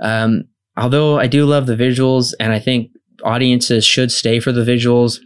um, 0.03 0.43
although 0.77 1.19
I 1.19 1.29
do 1.29 1.47
love 1.47 1.67
the 1.67 1.77
visuals 1.77 2.35
and 2.41 2.53
I 2.53 2.59
think 2.59 2.91
audiences 3.25 3.87
should 3.87 4.13
stay 4.13 4.39
for 4.39 4.53
the 4.53 4.65
visuals, 4.65 5.19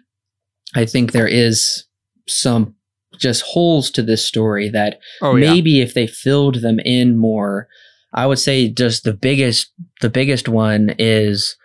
I 0.77 0.85
think 0.85 1.11
there 1.11 1.27
is 1.27 1.85
some 2.29 2.76
just 3.19 3.43
holes 3.43 3.91
to 3.93 4.03
this 4.03 4.27
story 4.27 4.69
that 4.71 4.99
oh, 5.23 5.35
maybe 5.35 5.73
yeah. 5.73 5.85
if 5.85 5.95
they 5.95 6.07
filled 6.07 6.57
them 6.57 6.79
in 6.81 7.17
more, 7.17 7.69
I 8.13 8.27
would 8.27 8.39
say 8.39 8.69
just 8.69 9.05
the 9.05 9.13
biggest 9.13 9.73
the 10.01 10.11
biggest 10.11 10.49
one 10.49 10.95
is 10.99 11.57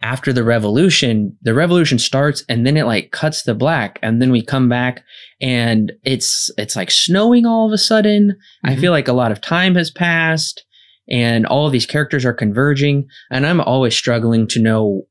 after 0.00 0.32
the 0.32 0.44
revolution, 0.44 1.36
the 1.42 1.54
revolution 1.54 1.98
starts 1.98 2.44
and 2.48 2.64
then 2.64 2.76
it 2.76 2.86
like 2.86 3.10
cuts 3.10 3.42
to 3.42 3.54
black 3.54 3.98
and 4.02 4.22
then 4.22 4.30
we 4.30 4.44
come 4.44 4.68
back 4.68 5.02
and 5.40 5.92
it's 6.04 6.50
it's 6.56 6.76
like 6.76 6.90
snowing 6.90 7.46
all 7.46 7.66
of 7.66 7.72
a 7.72 7.78
sudden. 7.78 8.30
Mm-hmm. 8.30 8.68
I 8.68 8.76
feel 8.76 8.92
like 8.92 9.08
a 9.08 9.12
lot 9.12 9.32
of 9.32 9.40
time 9.40 9.74
has 9.74 9.90
passed 9.90 10.64
and 11.08 11.46
all 11.46 11.66
of 11.66 11.72
these 11.72 11.86
characters 11.86 12.24
are 12.24 12.34
converging 12.34 13.08
and 13.30 13.44
I'm 13.44 13.60
always 13.60 13.96
struggling 13.96 14.46
to 14.48 14.62
know 14.62 15.06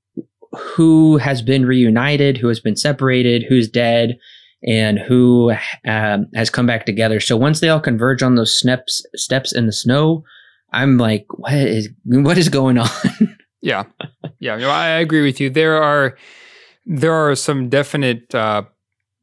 who 0.53 1.17
has 1.17 1.41
been 1.41 1.65
reunited, 1.65 2.37
who 2.37 2.47
has 2.47 2.61
been 2.61 2.77
separated, 2.77 3.43
who's 3.43 3.69
dead, 3.69 4.17
and 4.63 4.99
who 4.99 5.51
um, 5.87 6.27
has 6.33 6.49
come 6.49 6.65
back 6.65 6.85
together. 6.85 7.19
So 7.19 7.37
once 7.37 7.59
they 7.59 7.69
all 7.69 7.79
converge 7.79 8.23
on 8.23 8.35
those 8.35 8.57
steps 8.57 9.05
steps 9.15 9.53
in 9.53 9.65
the 9.65 9.73
snow, 9.73 10.23
I'm 10.71 10.97
like, 10.97 11.25
what 11.35 11.53
is 11.53 11.89
what 12.05 12.37
is 12.37 12.49
going 12.49 12.77
on? 12.77 12.89
yeah, 13.61 13.83
yeah, 14.39 14.57
know, 14.57 14.69
I 14.69 14.87
agree 14.87 15.23
with 15.23 15.39
you. 15.39 15.49
There 15.49 15.81
are 15.81 16.17
there 16.85 17.13
are 17.13 17.35
some 17.35 17.69
definite, 17.69 18.33
uh, 18.33 18.63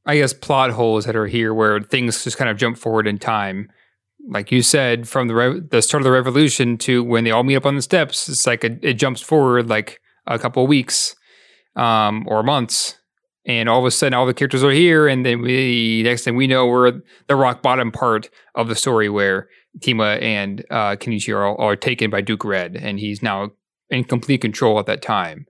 I 0.06 0.16
guess, 0.16 0.32
plot 0.32 0.70
holes 0.70 1.06
that 1.06 1.16
are 1.16 1.26
here 1.26 1.52
where 1.52 1.80
things 1.80 2.24
just 2.24 2.36
kind 2.36 2.50
of 2.50 2.56
jump 2.56 2.78
forward 2.78 3.06
in 3.06 3.18
time. 3.18 3.70
Like 4.28 4.52
you 4.52 4.62
said, 4.62 5.08
from 5.08 5.28
the 5.28 5.34
re- 5.34 5.60
the 5.60 5.82
start 5.82 6.02
of 6.02 6.04
the 6.04 6.10
revolution 6.10 6.78
to 6.78 7.02
when 7.02 7.24
they 7.24 7.30
all 7.30 7.42
meet 7.42 7.56
up 7.56 7.66
on 7.66 7.76
the 7.76 7.82
steps, 7.82 8.28
it's 8.28 8.46
like 8.46 8.64
a, 8.64 8.78
it 8.86 8.94
jumps 8.94 9.20
forward 9.20 9.68
like 9.68 10.00
a 10.26 10.38
couple 10.38 10.62
of 10.62 10.68
weeks 10.68 11.14
um, 11.76 12.24
or 12.28 12.42
months 12.42 12.98
and 13.46 13.68
all 13.68 13.78
of 13.78 13.84
a 13.84 13.90
sudden 13.90 14.14
all 14.14 14.26
the 14.26 14.34
characters 14.34 14.64
are 14.64 14.70
here 14.70 15.06
and 15.06 15.24
then 15.24 15.40
we 15.40 16.02
next 16.02 16.24
thing 16.24 16.36
we 16.36 16.46
know 16.46 16.66
we're 16.66 17.00
the 17.28 17.36
rock 17.36 17.62
bottom 17.62 17.92
part 17.92 18.30
of 18.54 18.68
the 18.68 18.74
story 18.74 19.08
where 19.08 19.48
Tima 19.80 20.22
and 20.22 20.64
uh, 20.70 20.96
Kenichi 20.96 21.34
are, 21.34 21.60
are 21.60 21.76
taken 21.76 22.10
by 22.10 22.20
Duke 22.20 22.44
Red 22.44 22.76
and 22.76 22.98
he's 22.98 23.22
now 23.22 23.50
in 23.90 24.04
complete 24.04 24.40
control 24.40 24.78
at 24.78 24.86
that 24.86 25.02
time. 25.02 25.46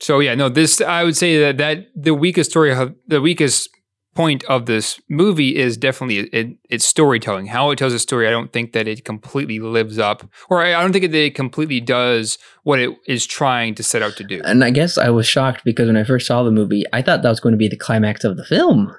So 0.00 0.18
yeah, 0.18 0.34
no, 0.34 0.48
this 0.48 0.80
I 0.80 1.04
would 1.04 1.16
say 1.16 1.38
that 1.38 1.58
that 1.58 1.86
the 1.94 2.14
weakest 2.14 2.50
story, 2.50 2.74
the 3.06 3.20
weakest 3.20 3.70
point 4.14 4.44
of 4.44 4.66
this 4.66 5.00
movie 5.08 5.56
is 5.56 5.76
definitely 5.76 6.18
it, 6.18 6.56
its 6.68 6.84
storytelling. 6.84 7.46
How 7.46 7.70
it 7.70 7.76
tells 7.76 7.92
a 7.92 7.98
story, 7.98 8.28
I 8.28 8.30
don't 8.30 8.52
think 8.52 8.72
that 8.72 8.86
it 8.86 9.04
completely 9.04 9.58
lives 9.58 9.98
up, 9.98 10.28
or 10.50 10.62
I, 10.62 10.74
I 10.74 10.82
don't 10.82 10.92
think 10.92 11.10
that 11.10 11.14
it 11.14 11.34
completely 11.34 11.80
does 11.80 12.38
what 12.62 12.78
it 12.78 12.90
is 13.06 13.26
trying 13.26 13.74
to 13.76 13.82
set 13.82 14.02
out 14.02 14.16
to 14.16 14.24
do. 14.24 14.42
And 14.44 14.64
I 14.64 14.70
guess 14.70 14.98
I 14.98 15.10
was 15.10 15.26
shocked 15.26 15.64
because 15.64 15.86
when 15.86 15.96
I 15.96 16.04
first 16.04 16.26
saw 16.26 16.42
the 16.42 16.50
movie, 16.50 16.84
I 16.92 17.02
thought 17.02 17.22
that 17.22 17.28
was 17.28 17.40
going 17.40 17.52
to 17.52 17.58
be 17.58 17.68
the 17.68 17.76
climax 17.76 18.24
of 18.24 18.36
the 18.36 18.44
film. 18.44 18.94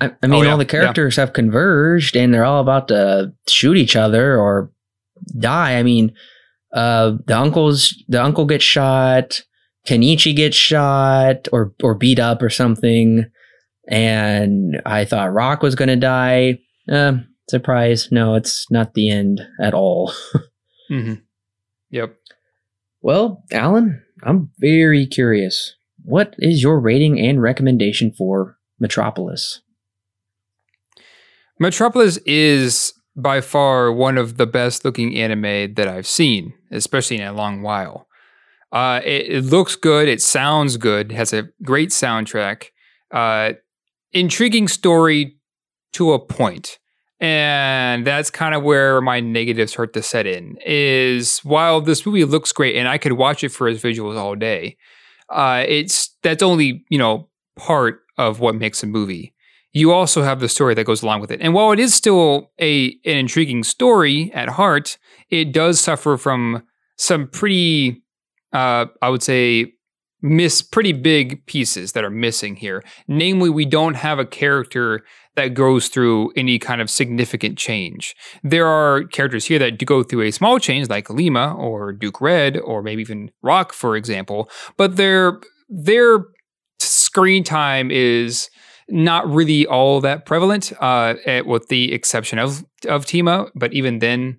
I, 0.00 0.10
I 0.22 0.26
mean, 0.26 0.40
oh, 0.40 0.42
yeah. 0.42 0.50
all 0.52 0.58
the 0.58 0.64
characters 0.64 1.16
yeah. 1.16 1.22
have 1.22 1.32
converged 1.32 2.16
and 2.16 2.32
they're 2.32 2.44
all 2.44 2.60
about 2.60 2.88
to 2.88 3.32
shoot 3.46 3.76
each 3.76 3.94
other 3.94 4.38
or 4.38 4.72
die. 5.38 5.78
I 5.78 5.82
mean, 5.82 6.12
uh, 6.72 7.12
the 7.26 7.38
uncle's 7.38 8.02
the 8.08 8.22
uncle 8.22 8.46
gets 8.46 8.64
shot. 8.64 9.42
Kenichi 9.86 10.34
gets 10.34 10.56
shot 10.56 11.46
or 11.52 11.74
or 11.82 11.94
beat 11.94 12.18
up 12.18 12.42
or 12.42 12.50
something 12.50 13.26
and 13.88 14.80
I 14.86 15.04
thought 15.04 15.32
Rock 15.32 15.62
was 15.62 15.74
going 15.74 15.88
to 15.88 15.96
die. 15.96 16.58
Uh, 16.90 17.14
surprise, 17.48 18.08
no, 18.10 18.34
it's 18.34 18.70
not 18.70 18.94
the 18.94 19.10
end 19.10 19.40
at 19.60 19.74
all. 19.74 20.12
mm-hmm. 20.90 21.14
Yep. 21.90 22.16
Well, 23.00 23.44
Alan, 23.52 24.02
I'm 24.22 24.50
very 24.58 25.06
curious. 25.06 25.74
What 26.04 26.34
is 26.38 26.62
your 26.62 26.80
rating 26.80 27.20
and 27.20 27.42
recommendation 27.42 28.12
for 28.12 28.56
Metropolis? 28.78 29.60
Metropolis 31.58 32.16
is 32.18 32.94
by 33.14 33.40
far 33.40 33.92
one 33.92 34.16
of 34.16 34.36
the 34.36 34.46
best 34.46 34.84
looking 34.84 35.16
anime 35.16 35.74
that 35.74 35.86
I've 35.86 36.06
seen, 36.06 36.54
especially 36.70 37.18
in 37.18 37.26
a 37.26 37.32
long 37.32 37.62
while. 37.62 38.08
Uh, 38.72 39.00
it, 39.04 39.26
it, 39.28 39.44
looks 39.44 39.76
good. 39.76 40.08
It 40.08 40.22
sounds 40.22 40.78
good. 40.78 41.12
Has 41.12 41.32
a 41.34 41.50
great 41.62 41.90
soundtrack. 41.90 42.68
Uh, 43.10 43.52
intriguing 44.12 44.68
story 44.68 45.36
to 45.94 46.12
a 46.12 46.18
point. 46.18 46.78
And 47.20 48.04
that's 48.04 48.30
kind 48.30 48.54
of 48.54 48.64
where 48.64 49.00
my 49.00 49.20
negatives 49.20 49.72
start 49.72 49.92
to 49.92 50.02
set 50.02 50.26
in 50.26 50.58
is 50.66 51.38
while 51.40 51.80
this 51.80 52.04
movie 52.04 52.24
looks 52.24 52.50
great 52.50 52.74
and 52.74 52.88
i 52.88 52.98
could 52.98 53.12
watch 53.12 53.44
it 53.44 53.50
for 53.50 53.68
its 53.68 53.80
visuals 53.80 54.18
all 54.18 54.34
day 54.34 54.76
uh, 55.32 55.64
it's 55.66 56.14
that's 56.22 56.42
only 56.42 56.84
you 56.90 56.98
know 56.98 57.28
part 57.56 58.00
of 58.18 58.40
what 58.40 58.54
makes 58.54 58.82
a 58.82 58.86
movie. 58.86 59.34
You 59.72 59.92
also 59.92 60.22
have 60.22 60.40
the 60.40 60.48
story 60.48 60.74
that 60.74 60.84
goes 60.84 61.02
along 61.02 61.22
with 61.22 61.30
it. 61.30 61.40
And 61.40 61.54
while 61.54 61.72
it 61.72 61.78
is 61.78 61.94
still 61.94 62.50
a 62.60 62.88
an 63.04 63.16
intriguing 63.16 63.64
story 63.64 64.30
at 64.34 64.50
heart 64.50 64.98
it 65.30 65.52
does 65.52 65.80
suffer 65.80 66.16
from 66.16 66.62
some 66.98 67.26
pretty 67.28 68.02
uh, 68.52 68.86
i 69.00 69.08
would 69.08 69.22
say 69.22 69.72
miss 70.22 70.62
pretty 70.62 70.92
big 70.92 71.44
pieces 71.46 71.92
that 71.92 72.04
are 72.04 72.10
missing 72.10 72.56
here. 72.56 72.82
Namely, 73.08 73.50
we 73.50 73.64
don't 73.64 73.94
have 73.94 74.18
a 74.18 74.24
character 74.24 75.04
that 75.34 75.54
goes 75.54 75.88
through 75.88 76.30
any 76.36 76.58
kind 76.58 76.80
of 76.80 76.90
significant 76.90 77.58
change. 77.58 78.14
There 78.42 78.66
are 78.66 79.04
characters 79.04 79.46
here 79.46 79.58
that 79.58 79.78
do 79.78 79.86
go 79.86 80.02
through 80.02 80.22
a 80.22 80.30
small 80.30 80.58
change, 80.58 80.88
like 80.88 81.10
Lima 81.10 81.54
or 81.54 81.92
Duke 81.92 82.20
Red, 82.20 82.58
or 82.58 82.82
maybe 82.82 83.02
even 83.02 83.30
Rock, 83.42 83.72
for 83.72 83.96
example, 83.96 84.50
but 84.76 84.96
their 84.96 85.40
their 85.68 86.26
screen 86.78 87.44
time 87.44 87.90
is 87.90 88.50
not 88.88 89.26
really 89.28 89.66
all 89.66 90.00
that 90.02 90.26
prevalent, 90.26 90.72
uh, 90.80 91.14
with 91.46 91.68
the 91.68 91.92
exception 91.92 92.38
of 92.38 92.64
of 92.86 93.06
Tima. 93.06 93.50
But 93.54 93.72
even 93.72 94.00
then, 94.00 94.38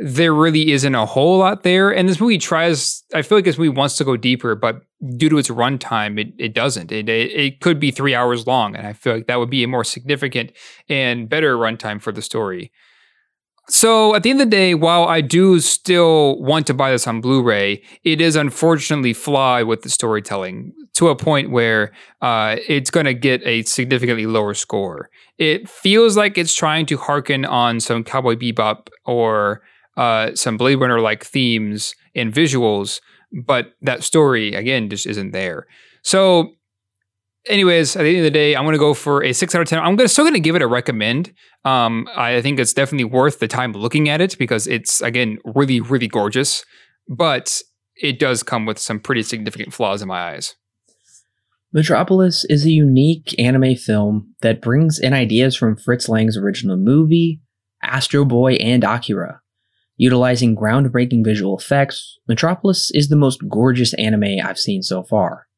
there 0.00 0.32
really 0.32 0.72
isn't 0.72 0.94
a 0.94 1.06
whole 1.06 1.38
lot 1.38 1.64
there. 1.64 1.90
And 1.90 2.08
this 2.08 2.20
movie 2.20 2.38
tries, 2.38 3.02
I 3.12 3.22
feel 3.22 3.38
like 3.38 3.44
this 3.44 3.58
movie 3.58 3.68
wants 3.68 3.96
to 3.96 4.04
go 4.04 4.16
deeper, 4.16 4.54
but 4.54 4.82
due 5.16 5.28
to 5.28 5.38
its 5.38 5.48
runtime, 5.48 6.20
it, 6.20 6.32
it 6.38 6.54
doesn't. 6.54 6.92
It, 6.92 7.08
it, 7.08 7.32
it 7.32 7.60
could 7.60 7.80
be 7.80 7.90
three 7.90 8.14
hours 8.14 8.46
long. 8.46 8.76
And 8.76 8.86
I 8.86 8.92
feel 8.92 9.14
like 9.14 9.26
that 9.26 9.38
would 9.38 9.50
be 9.50 9.64
a 9.64 9.68
more 9.68 9.84
significant 9.84 10.52
and 10.88 11.28
better 11.28 11.56
runtime 11.56 12.00
for 12.00 12.12
the 12.12 12.22
story. 12.22 12.70
So 13.70 14.14
at 14.14 14.22
the 14.22 14.30
end 14.30 14.40
of 14.40 14.46
the 14.46 14.56
day, 14.56 14.74
while 14.74 15.04
I 15.04 15.20
do 15.20 15.60
still 15.60 16.40
want 16.40 16.66
to 16.68 16.74
buy 16.74 16.90
this 16.90 17.06
on 17.06 17.20
Blu-ray, 17.20 17.82
it 18.02 18.20
is 18.20 18.34
unfortunately 18.34 19.12
flawed 19.12 19.66
with 19.66 19.82
the 19.82 19.90
storytelling 19.90 20.72
to 20.94 21.08
a 21.08 21.16
point 21.16 21.50
where 21.50 21.92
uh, 22.22 22.56
it's 22.66 22.90
going 22.90 23.04
to 23.04 23.14
get 23.14 23.42
a 23.44 23.62
significantly 23.64 24.26
lower 24.26 24.54
score. 24.54 25.10
It 25.36 25.68
feels 25.68 26.16
like 26.16 26.38
it's 26.38 26.54
trying 26.54 26.86
to 26.86 26.96
harken 26.96 27.44
on 27.44 27.80
some 27.80 28.04
Cowboy 28.04 28.36
Bebop 28.36 28.88
or 29.04 29.60
uh, 29.98 30.34
some 30.34 30.56
Blade 30.56 30.76
Runner 30.76 31.00
like 31.00 31.24
themes 31.24 31.94
and 32.14 32.32
visuals, 32.32 33.00
but 33.44 33.72
that 33.82 34.04
story 34.04 34.54
again 34.54 34.88
just 34.88 35.06
isn't 35.06 35.32
there. 35.32 35.66
So, 36.02 36.52
anyways, 37.46 37.96
at 37.96 38.04
the 38.04 38.10
end 38.10 38.18
of 38.18 38.24
the 38.24 38.30
day, 38.30 38.54
I'm 38.54 38.62
going 38.62 38.74
to 38.74 38.78
go 38.78 38.94
for 38.94 39.24
a 39.24 39.32
six 39.32 39.54
out 39.56 39.60
of 39.60 39.68
ten. 39.68 39.80
I'm 39.80 39.96
gonna, 39.96 40.08
still 40.08 40.24
going 40.24 40.34
to 40.34 40.40
give 40.40 40.54
it 40.54 40.62
a 40.62 40.68
recommend. 40.68 41.34
Um, 41.64 42.08
I 42.16 42.40
think 42.40 42.60
it's 42.60 42.72
definitely 42.72 43.06
worth 43.06 43.40
the 43.40 43.48
time 43.48 43.72
looking 43.72 44.08
at 44.08 44.20
it 44.20 44.38
because 44.38 44.68
it's 44.68 45.02
again 45.02 45.38
really 45.44 45.80
really 45.80 46.06
gorgeous, 46.06 46.64
but 47.08 47.60
it 47.96 48.20
does 48.20 48.44
come 48.44 48.66
with 48.66 48.78
some 48.78 49.00
pretty 49.00 49.24
significant 49.24 49.74
flaws 49.74 50.00
in 50.00 50.06
my 50.06 50.32
eyes. 50.32 50.54
Metropolis 51.72 52.46
is 52.48 52.64
a 52.64 52.70
unique 52.70 53.34
anime 53.36 53.74
film 53.74 54.34
that 54.42 54.62
brings 54.62 55.00
in 55.00 55.12
ideas 55.12 55.56
from 55.56 55.76
Fritz 55.76 56.08
Lang's 56.08 56.36
original 56.36 56.76
movie, 56.76 57.40
Astro 57.82 58.24
Boy, 58.24 58.54
and 58.54 58.84
Akira. 58.84 59.42
Utilizing 59.98 60.54
groundbreaking 60.54 61.24
visual 61.24 61.58
effects, 61.58 62.18
Metropolis 62.28 62.90
is 62.94 63.08
the 63.08 63.16
most 63.16 63.48
gorgeous 63.48 63.92
anime 63.94 64.38
I've 64.42 64.58
seen 64.58 64.82
so 64.82 65.02
far. 65.02 65.48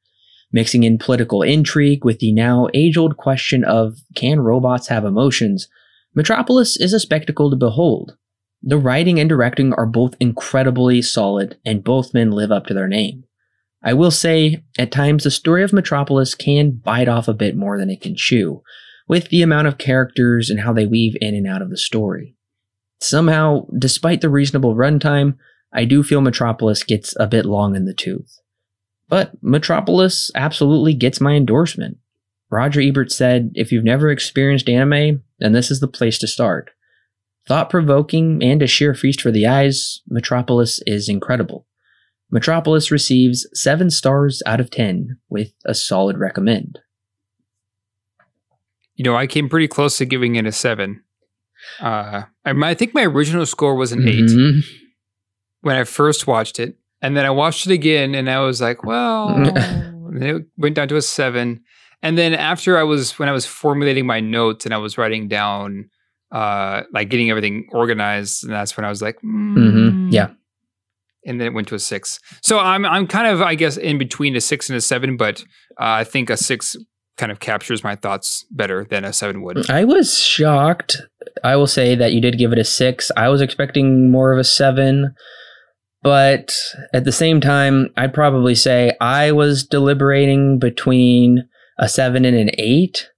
Mixing 0.51 0.83
in 0.83 0.99
political 0.99 1.43
intrigue 1.43 2.05
with 2.05 2.19
the 2.19 2.33
now 2.33 2.67
age 2.75 2.97
old 2.97 3.19
question 3.19 3.63
of 3.63 3.99
can 4.17 4.41
robots 4.41 4.89
have 4.89 5.05
emotions, 5.05 5.69
Metropolis 6.15 6.77
is 6.81 6.95
a 6.95 6.99
spectacle 6.99 7.51
to 7.51 7.57
behold. 7.57 8.17
The 8.63 8.79
writing 8.79 9.21
and 9.21 9.29
directing 9.29 9.75
are 9.75 9.87
both 9.87 10.15
incredibly 10.19 11.03
solid, 11.03 11.59
and 11.65 11.85
both 11.85 12.15
men 12.15 12.31
live 12.33 12.51
up 12.51 12.67
to 12.67 12.75
their 12.75 12.89
name. 12.89 13.25
I 13.83 13.93
will 13.93 14.11
say, 14.11 14.65
at 14.79 14.91
times, 14.91 15.25
the 15.25 15.31
story 15.31 15.63
of 15.63 15.73
Metropolis 15.73 16.35
can 16.35 16.73
bite 16.73 17.09
off 17.09 17.29
a 17.29 17.35
bit 17.35 17.57
more 17.57 17.79
than 17.79 17.91
it 17.91 18.01
can 18.01 18.17
chew, 18.17 18.63
with 19.07 19.29
the 19.29 19.43
amount 19.43 19.69
of 19.69 19.79
characters 19.79 20.51
and 20.51 20.61
how 20.61 20.73
they 20.73 20.87
weave 20.87 21.17
in 21.21 21.35
and 21.35 21.47
out 21.47 21.63
of 21.63 21.71
the 21.71 21.77
story. 21.77 22.37
Somehow, 23.01 23.67
despite 23.79 24.21
the 24.21 24.29
reasonable 24.29 24.75
runtime, 24.75 25.37
I 25.73 25.85
do 25.85 26.03
feel 26.03 26.21
Metropolis 26.21 26.83
gets 26.83 27.15
a 27.19 27.27
bit 27.27 27.47
long 27.47 27.75
in 27.75 27.85
the 27.85 27.95
tooth. 27.95 28.41
But 29.09 29.33
Metropolis 29.43 30.31
absolutely 30.35 30.95
gets 30.95 31.21
my 31.21 31.33
endorsement. 31.35 31.99
Roger 32.51 32.81
Ebert 32.81 33.13
said, 33.13 33.53
if 33.55 33.73
you've 33.73 33.85
never 33.85 34.11
experienced 34.11 34.69
anime, 34.69 35.23
then 35.39 35.53
this 35.53 35.71
is 35.71 35.81
the 35.81 35.89
place 35.89 36.19
to 36.19 36.27
start. 36.27 36.71
Thought 37.47 37.71
provoking 37.71 38.43
and 38.43 38.63
a 38.63 38.67
sheer 38.67 38.95
feast 38.95 39.21
for 39.21 39.31
the 39.31 39.47
eyes, 39.47 40.03
Metropolis 40.09 40.81
is 40.87 41.09
incredible. 41.09 41.67
Metropolis 42.31 42.91
receives 42.91 43.49
7 43.55 43.91
stars 43.91 44.43
out 44.47 44.61
of 44.61 44.71
10 44.71 45.19
with 45.29 45.53
a 45.65 45.75
solid 45.75 46.19
recommend. 46.19 46.79
You 48.95 49.05
know, 49.05 49.17
I 49.17 49.27
came 49.27 49.49
pretty 49.49 49.69
close 49.69 49.97
to 49.99 50.05
giving 50.05 50.37
it 50.37 50.47
a 50.47 50.53
7. 50.53 51.03
Uh, 51.81 52.23
I, 52.45 52.51
I 52.51 52.75
think 52.75 52.95
my 52.95 53.05
original 53.05 53.47
score 53.47 53.75
was 53.75 53.93
an 53.93 54.01
Mhm. 54.01 54.59
8 54.59 54.65
when 55.63 55.77
I 55.77 55.85
first 55.85 56.27
watched 56.27 56.59
it. 56.59 56.77
And 57.03 57.17
then 57.17 57.25
I 57.25 57.31
watched 57.31 57.67
it 57.67 57.73
again 57.73 58.15
and 58.15 58.29
I 58.31 58.41
was 58.41 58.61
like, 58.61 58.85
well, 58.85 59.29
and 59.35 60.23
it 60.23 60.45
went 60.57 60.75
down 60.77 60.89
to 60.89 60.97
a 60.97 61.03
7. 61.03 61.61
And 62.03 62.19
then 62.19 62.35
after 62.35 62.77
I 62.79 62.83
was, 62.83 63.19
when 63.19 63.29
I 63.29 63.33
was 63.33 63.47
formulating 63.47 64.07
my 64.07 64.21
notes 64.21 64.65
and 64.65 64.75
I 64.75 64.79
was 64.79 64.97
writing 64.99 65.29
down, 65.29 65.91
uh, 66.33 66.83
like 66.93 67.09
getting 67.11 67.29
everything 67.31 67.67
organized, 67.73 68.45
and 68.45 68.53
that's 68.53 68.77
when 68.77 68.85
I 68.85 68.89
was 68.89 69.03
like, 69.03 69.19
mm, 69.23 70.13
Yeah. 70.13 70.29
and 71.27 71.41
then 71.41 71.49
it 71.49 71.53
went 71.55 71.69
to 71.69 71.75
a 71.75 71.79
six. 71.79 72.21
So 72.43 72.59
I'm 72.59 72.87
I'm 72.87 73.07
kind 73.09 73.27
of 73.27 73.43
I 73.43 73.55
guess 73.57 73.77
in 73.77 73.99
between 73.99 74.37
a 74.37 74.41
six 74.41 74.69
and 74.71 74.77
a 74.77 74.81
seven, 74.81 75.17
but 75.17 75.41
uh, 75.81 76.01
I 76.01 76.05
think 76.05 76.31
a 76.31 76.37
six 76.37 76.77
kind 77.21 77.31
of 77.31 77.39
captures 77.39 77.85
my 77.85 77.95
thoughts 77.95 78.45
better 78.51 78.87
than 78.91 79.05
a 79.05 79.13
seven 79.13 79.43
would. 79.43 79.71
I 79.71 79.85
was 79.85 80.19
shocked. 80.19 80.97
I 81.45 81.55
will 81.57 81.67
say 81.69 81.95
that 81.95 82.13
you 82.13 82.21
did 82.21 82.39
give 82.39 82.53
it 82.53 82.59
a 82.59 82.65
six. 82.65 83.11
I 83.17 83.29
was 83.29 83.41
expecting 83.41 84.11
more 84.11 84.33
of 84.33 84.39
a 84.39 84.45
seven. 84.45 85.15
But 86.03 86.51
at 86.95 87.05
the 87.05 87.13
same 87.13 87.41
time, 87.41 87.91
I'd 87.97 88.15
probably 88.15 88.55
say 88.55 88.95
I 89.01 89.33
was 89.33 89.65
deliberating 89.65 90.59
between 90.59 91.47
a 91.79 91.89
seven 91.89 92.25
and 92.25 92.37
an 92.37 92.51
eight 92.57 93.09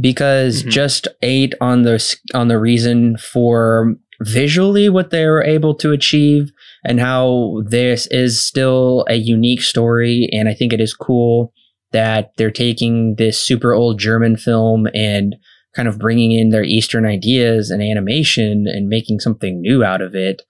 because 0.00 0.62
Mhm. 0.62 0.70
just 0.70 1.08
eight 1.22 1.54
on 1.60 1.82
the 1.82 1.98
on 2.32 2.48
the 2.48 2.58
reason 2.58 3.16
for 3.18 3.96
visually 4.22 4.88
what 4.88 5.10
they 5.10 5.26
were 5.26 5.42
able 5.42 5.74
to 5.74 5.90
achieve 5.90 6.52
and 6.84 7.00
how 7.00 7.60
this 7.68 8.06
is 8.12 8.40
still 8.40 9.04
a 9.08 9.16
unique 9.16 9.60
story 9.62 10.28
and 10.32 10.48
I 10.48 10.54
think 10.54 10.72
it 10.72 10.80
is 10.80 10.94
cool 10.94 11.52
that 11.92 12.32
they're 12.36 12.50
taking 12.50 13.16
this 13.16 13.42
super 13.42 13.72
old 13.72 13.98
German 13.98 14.36
film 14.36 14.86
and 14.94 15.36
kind 15.74 15.88
of 15.88 15.98
bringing 15.98 16.32
in 16.32 16.50
their 16.50 16.64
Eastern 16.64 17.06
ideas 17.06 17.70
and 17.70 17.82
animation 17.82 18.66
and 18.66 18.88
making 18.88 19.20
something 19.20 19.60
new 19.60 19.82
out 19.82 20.02
of 20.02 20.14
it. 20.14 20.42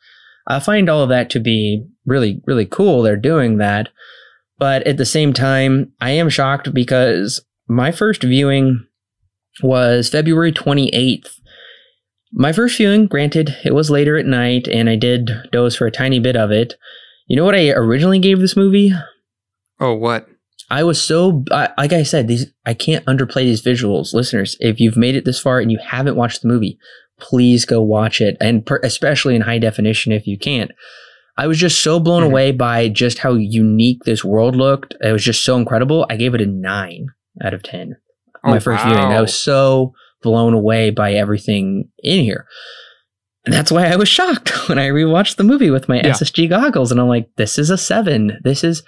I 0.47 0.59
find 0.59 0.88
all 0.88 1.03
of 1.03 1.09
that 1.11 1.30
to 1.30 1.40
be 1.40 1.86
really, 2.07 2.43
really 2.47 2.66
cool. 2.66 3.03
They're 3.03 3.16
doing 3.16 3.59
that. 3.59 3.88
But 4.59 4.86
at 4.86 4.97
the 4.97 5.05
same 5.05 5.32
time, 5.32 5.93
I 6.01 6.11
am 6.11 6.28
shocked 6.28 6.74
because 6.74 7.45
my 7.68 7.93
first 7.93 8.22
viewing 8.22 8.84
was 9.62 10.09
February 10.09 10.53
28th. 10.53 11.38
My 12.32 12.53
first 12.53 12.76
viewing, 12.76 13.07
granted, 13.07 13.57
it 13.64 13.74
was 13.74 13.90
later 13.90 14.16
at 14.16 14.26
night 14.26 14.66
and 14.66 14.88
I 14.88 14.97
did 14.97 15.30
doze 15.53 15.76
for 15.76 15.86
a 15.86 15.93
tiny 15.93 16.18
bit 16.18 16.36
of 16.36 16.51
it. 16.51 16.74
You 17.26 17.36
know 17.36 17.45
what 17.45 17.55
I 17.55 17.70
originally 17.70 18.18
gave 18.18 18.40
this 18.40 18.57
movie? 18.57 18.93
Oh, 19.78 19.95
what? 19.95 20.26
I 20.72 20.82
was 20.84 21.00
so 21.02 21.44
I, 21.50 21.68
like 21.76 21.92
I 21.92 22.02
said, 22.02 22.26
these 22.28 22.46
I 22.64 22.72
can't 22.74 23.04
underplay 23.04 23.42
these 23.44 23.62
visuals, 23.62 24.14
listeners. 24.14 24.56
If 24.58 24.80
you've 24.80 24.96
made 24.96 25.14
it 25.14 25.24
this 25.26 25.38
far 25.38 25.60
and 25.60 25.70
you 25.70 25.78
haven't 25.78 26.16
watched 26.16 26.40
the 26.42 26.48
movie, 26.48 26.78
please 27.20 27.64
go 27.64 27.82
watch 27.82 28.20
it, 28.20 28.36
and 28.40 28.64
per, 28.64 28.80
especially 28.82 29.34
in 29.36 29.42
high 29.42 29.58
definition 29.58 30.12
if 30.12 30.26
you 30.26 30.38
can't. 30.38 30.70
I 31.36 31.46
was 31.46 31.58
just 31.58 31.82
so 31.82 32.00
blown 32.00 32.22
Mhm. 32.22 32.26
away 32.26 32.50
by 32.52 32.88
just 32.88 33.18
how 33.18 33.34
unique 33.34 34.04
this 34.04 34.24
world 34.24 34.56
looked. 34.56 34.94
It 35.02 35.12
was 35.12 35.24
just 35.24 35.44
so 35.44 35.56
incredible. 35.56 36.06
I 36.10 36.16
gave 36.16 36.34
it 36.34 36.40
a 36.40 36.46
nine 36.46 37.06
out 37.42 37.54
of 37.54 37.62
ten. 37.62 37.96
My 38.44 38.56
Oh, 38.56 38.60
first 38.60 38.82
viewing, 38.84 38.98
I 38.98 39.20
was 39.20 39.34
so 39.34 39.92
blown 40.22 40.52
away 40.54 40.90
by 40.90 41.12
everything 41.14 41.88
in 42.02 42.20
here. 42.24 42.46
And 43.44 43.52
that's 43.54 43.70
why 43.72 43.86
I 43.86 43.96
was 43.96 44.08
shocked 44.08 44.50
when 44.68 44.78
I 44.78 44.88
rewatched 44.88 45.36
the 45.36 45.44
movie 45.44 45.70
with 45.70 45.88
my 45.88 45.96
Yeah. 45.96 46.08
SSG 46.12 46.48
goggles, 46.48 46.90
and 46.92 47.00
I'm 47.00 47.08
like, 47.08 47.28
"This 47.36 47.58
is 47.58 47.70
a 47.70 47.78
seven. 47.78 48.38
This 48.44 48.62
is 48.64 48.82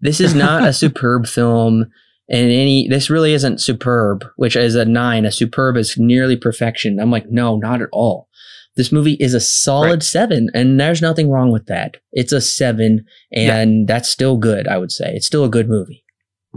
this 0.00 0.20
is 0.20 0.34
not 0.34 0.66
a 0.66 0.72
superb 0.72 1.26
film 1.26 1.86
and 2.28 2.50
any 2.50 2.88
this 2.88 3.10
really 3.10 3.32
isn't 3.32 3.60
superb 3.60 4.24
which 4.36 4.56
is 4.56 4.74
a 4.74 4.84
nine. 4.84 5.24
A 5.24 5.32
superb 5.32 5.76
is 5.76 5.96
nearly 5.98 6.36
perfection. 6.36 6.98
I'm 7.00 7.10
like 7.10 7.30
no 7.30 7.56
not 7.56 7.82
at 7.82 7.88
all. 7.92 8.28
This 8.76 8.92
movie 8.92 9.16
is 9.20 9.34
a 9.34 9.40
solid 9.40 9.90
Right. 9.90 10.02
seven 10.02 10.48
and 10.54 10.78
there's 10.80 11.02
nothing 11.02 11.28
wrong 11.28 11.50
with 11.52 11.66
that. 11.66 11.96
It's 12.12 12.32
a 12.32 12.40
seven 12.40 13.04
and 13.32 13.86
that's 13.88 14.08
still 14.08 14.36
good 14.36 14.68
i 14.68 14.78
would 14.78 14.92
say. 14.92 15.12
It's 15.14 15.26
still 15.26 15.44
a 15.44 15.48
good 15.50 15.68
movie. 15.68 16.04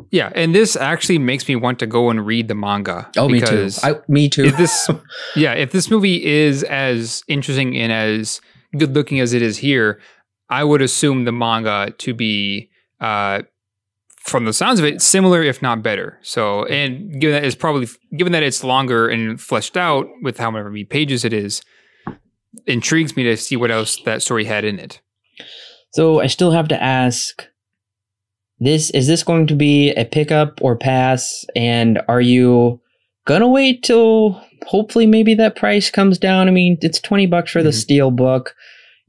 Yeah, 0.10 0.32
and 0.34 0.56
this 0.56 0.76
actually 0.76 1.20
makes 1.20 1.48
me 1.48 1.56
want 1.56 1.78
to 1.78 1.86
go 1.86 2.10
and 2.10 2.26
read 2.26 2.48
the 2.48 2.56
manga. 2.56 3.12
oh 3.16 3.30
me 3.30 3.40
too. 3.42 3.70
I, 3.84 4.00
me 4.08 4.28
too. 4.28 4.44
if 4.46 4.58
this, 4.58 4.90
yeah, 5.36 5.54
if 5.54 5.72
this 5.72 5.92
movie 5.92 6.24
is 6.26 6.64
as 6.64 7.22
interesting 7.28 7.78
and 7.78 7.92
as 7.92 8.42
good 8.76 8.96
looking 8.96 9.20
as 9.20 9.34
it 9.34 9.44
is 9.44 9.58
here, 9.58 10.00
I 10.50 10.64
would 10.64 10.82
assume 10.82 11.26
the 11.26 11.32
manga 11.32 11.94
to 11.96 12.14
be, 12.16 12.72
uh, 13.00 13.42
from 14.20 14.46
the 14.46 14.54
sounds 14.54 14.80
of 14.80 14.86
it, 14.86 15.02
similar 15.02 15.44
if 15.44 15.62
not 15.62 15.84
better. 15.84 16.18
So, 16.22 16.66
and 16.66 17.20
given 17.20 17.34
that 17.36 17.44
it's 17.46 17.56
probably 17.56 17.88
given 18.18 18.32
that 18.34 18.44
it's 18.44 18.64
longer 18.64 19.08
and 19.10 19.40
fleshed 19.40 19.76
out 19.78 20.08
with 20.22 20.38
however 20.38 20.70
many 20.70 20.86
pages 20.86 21.26
it 21.26 21.34
is, 21.34 21.62
intrigues 22.68 23.16
me 23.18 23.24
to 23.24 23.36
see 23.36 23.56
what 23.56 23.72
else 23.72 23.98
that 24.04 24.22
story 24.22 24.46
had 24.46 24.64
in 24.64 24.78
it. 24.80 25.02
so 25.92 26.22
i 26.22 26.28
still 26.28 26.52
have 26.52 26.68
to 26.68 26.82
ask 26.82 27.48
this 28.60 28.90
is 28.92 29.08
this 29.08 29.24
going 29.24 29.48
to 29.48 29.56
be 29.56 29.90
a 29.94 30.06
pickup 30.06 30.60
or 30.62 30.76
pass 30.78 31.44
and 31.56 32.00
are 32.08 32.22
you 32.22 32.80
gonna 33.26 33.48
wait 33.48 33.82
till 33.84 34.40
hopefully 34.68 35.08
maybe 35.08 35.34
that 35.34 35.56
price 35.56 35.90
comes 35.90 36.20
down 36.20 36.48
i 36.48 36.52
mean 36.52 36.78
it's 36.82 37.00
20 37.00 37.26
bucks 37.26 37.52
for 37.52 37.64
the 37.64 37.70
Mhm. 37.72 37.82
steel 37.82 38.12
book 38.12 38.54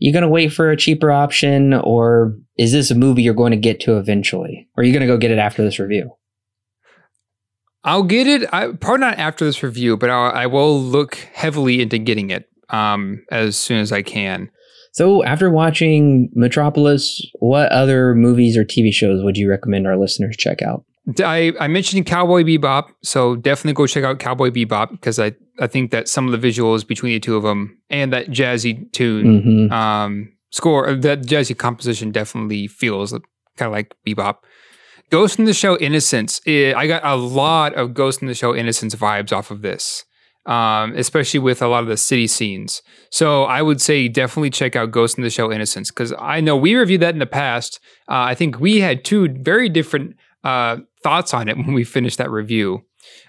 you 0.04 0.12
gonna 0.12 0.28
wait 0.28 0.52
for 0.52 0.70
a 0.70 0.76
cheaper 0.76 1.10
option 1.10 1.72
or 1.72 2.36
is 2.58 2.72
this 2.72 2.90
a 2.90 2.94
movie 2.94 3.22
you're 3.22 3.34
going 3.34 3.52
to 3.52 3.56
get 3.56 3.80
to 3.80 3.96
eventually 3.96 4.68
or 4.76 4.82
are 4.82 4.84
you 4.84 4.92
gonna 4.92 5.06
go 5.06 5.16
get 5.16 5.30
it 5.30 5.38
after 5.38 5.62
this 5.62 5.78
review 5.78 6.10
I'll 7.86 8.02
get 8.02 8.26
it. 8.26 8.48
I, 8.50 8.72
probably 8.72 9.00
not 9.00 9.18
after 9.18 9.44
this 9.44 9.62
review, 9.62 9.98
but 9.98 10.08
I'll, 10.08 10.32
I 10.32 10.46
will 10.46 10.80
look 10.80 11.16
heavily 11.34 11.82
into 11.82 11.98
getting 11.98 12.30
it 12.30 12.48
um, 12.70 13.22
as 13.30 13.58
soon 13.58 13.78
as 13.78 13.92
I 13.92 14.00
can. 14.00 14.50
so 14.92 15.22
after 15.24 15.50
watching 15.50 16.30
metropolis 16.34 17.20
what 17.40 17.70
other 17.72 18.14
movies 18.14 18.56
or 18.56 18.64
tv 18.64 18.92
shows 18.92 19.22
would 19.22 19.36
you 19.36 19.50
recommend 19.50 19.86
our 19.86 19.96
listeners 19.98 20.36
check 20.36 20.62
out 20.62 20.84
I, 21.22 21.52
I 21.60 21.68
mentioned 21.68 22.06
Cowboy 22.06 22.44
Bebop, 22.44 22.88
so 23.02 23.36
definitely 23.36 23.74
go 23.74 23.86
check 23.86 24.04
out 24.04 24.18
Cowboy 24.18 24.50
Bebop 24.50 24.90
because 24.90 25.18
I, 25.18 25.32
I 25.60 25.66
think 25.66 25.90
that 25.90 26.08
some 26.08 26.26
of 26.26 26.40
the 26.40 26.48
visuals 26.48 26.86
between 26.86 27.12
the 27.12 27.20
two 27.20 27.36
of 27.36 27.42
them 27.42 27.76
and 27.90 28.12
that 28.12 28.28
jazzy 28.28 28.90
tune 28.92 29.42
mm-hmm. 29.42 29.72
um, 29.72 30.32
score, 30.50 30.88
uh, 30.88 30.94
that 30.96 31.22
jazzy 31.22 31.56
composition 31.56 32.10
definitely 32.10 32.66
feels 32.68 33.12
kind 33.12 33.66
of 33.68 33.72
like 33.72 33.94
Bebop. 34.06 34.36
Ghost 35.10 35.38
in 35.38 35.44
the 35.44 35.52
Shell 35.52 35.76
Innocence. 35.80 36.40
eh, 36.46 36.72
I 36.74 36.86
got 36.86 37.04
a 37.04 37.16
lot 37.16 37.74
of 37.74 37.92
Ghost 37.92 38.22
in 38.22 38.28
the 38.28 38.34
Shell 38.34 38.54
Innocence 38.54 38.94
vibes 38.94 39.30
off 39.30 39.50
of 39.50 39.60
this. 39.60 40.04
um, 40.46 40.94
especially 40.96 41.40
with 41.40 41.62
a 41.62 41.68
lot 41.68 41.82
of 41.82 41.88
the 41.88 41.96
city 41.96 42.26
scenes. 42.26 42.82
So 43.10 43.44
I 43.44 43.62
would 43.62 43.80
say 43.80 44.08
definitely 44.08 44.50
check 44.50 44.76
out 44.76 44.90
Ghost 44.90 45.16
in 45.16 45.24
the 45.24 45.30
Shell 45.30 45.50
Innocence 45.50 45.90
because 45.90 46.12
I 46.18 46.40
know 46.40 46.56
we 46.56 46.74
reviewed 46.74 47.00
that 47.00 47.14
in 47.14 47.18
the 47.18 47.26
past. 47.26 47.80
Uh, 48.08 48.28
I 48.28 48.34
think 48.34 48.60
we 48.60 48.80
had 48.80 49.04
two 49.04 49.28
very 49.28 49.68
different 49.68 50.16
uh, 50.44 50.78
thoughts 51.02 51.34
on 51.34 51.48
it 51.48 51.56
when 51.56 51.74
we 51.74 51.84
finish 51.84 52.16
that 52.16 52.30
review. 52.30 52.84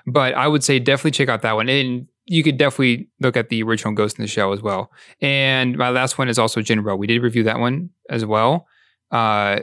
But 0.06 0.36
I 0.36 0.48
would 0.48 0.64
say 0.64 0.80
definitely 0.80 1.12
check 1.12 1.30
out 1.30 1.42
that 1.42 1.56
one. 1.56 1.70
And 1.70 2.08
you 2.26 2.44
could 2.44 2.58
definitely 2.58 3.10
look 3.20 3.38
at 3.38 3.50
the 3.50 3.64
original 3.64 3.94
Ghost 3.94 4.18
in 4.18 4.24
the 4.24 4.28
Shell 4.28 4.54
as 4.54 4.62
well. 4.62 4.92
And 5.22 5.78
my 5.78 5.90
last 5.90 6.18
one 6.18 6.30
is 6.30 6.40
also 6.40 6.62
Jin-Roh. 6.62 6.96
We 6.96 7.08
did 7.08 7.22
review 7.22 7.44
that 7.44 7.60
one 7.60 7.90
as 8.10 8.26
well. 8.26 8.68
Uh, 9.12 9.62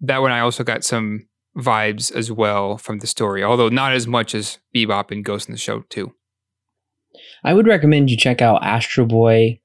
that 0.00 0.20
one 0.20 0.32
I 0.32 0.40
also 0.40 0.62
got 0.62 0.84
some 0.84 1.26
vibes 1.56 2.14
as 2.14 2.30
well 2.30 2.76
from 2.76 2.98
the 2.98 3.06
story, 3.06 3.42
although 3.42 3.70
not 3.70 3.92
as 3.92 4.06
much 4.06 4.34
as 4.34 4.58
Bebop 4.74 5.10
and 5.10 5.24
Ghost 5.24 5.48
in 5.48 5.52
the 5.52 5.58
Shell 5.58 5.84
too. 5.88 6.12
I 7.44 7.54
would 7.54 7.66
recommend 7.66 8.10
you 8.10 8.16
check 8.16 8.42
out 8.42 8.62
Astro 8.62 9.06
Boy. 9.06 9.60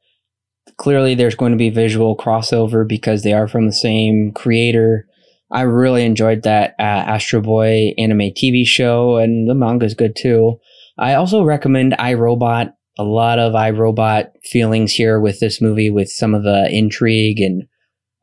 Clearly, 0.77 1.15
there's 1.15 1.35
going 1.35 1.51
to 1.51 1.57
be 1.57 1.69
visual 1.69 2.15
crossover 2.15 2.87
because 2.87 3.23
they 3.23 3.33
are 3.33 3.47
from 3.47 3.65
the 3.65 3.73
same 3.73 4.31
creator. 4.33 5.07
I 5.51 5.61
really 5.61 6.05
enjoyed 6.05 6.43
that 6.43 6.75
uh, 6.79 6.83
Astro 6.83 7.41
Boy 7.41 7.93
anime 7.97 8.31
TV 8.31 8.65
show, 8.65 9.17
and 9.17 9.49
the 9.49 9.55
manga 9.55 9.85
is 9.85 9.93
good 9.93 10.15
too. 10.15 10.57
I 10.97 11.15
also 11.15 11.43
recommend 11.43 11.93
iRobot. 11.93 12.73
A 12.99 13.03
lot 13.03 13.39
of 13.39 13.53
iRobot 13.53 14.31
feelings 14.43 14.93
here 14.93 15.19
with 15.19 15.39
this 15.39 15.61
movie, 15.61 15.89
with 15.89 16.09
some 16.09 16.35
of 16.35 16.43
the 16.43 16.69
intrigue 16.69 17.39
and 17.39 17.63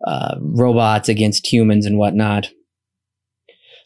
uh, 0.06 0.36
robots 0.40 1.08
against 1.08 1.50
humans 1.50 1.86
and 1.86 1.98
whatnot. 1.98 2.50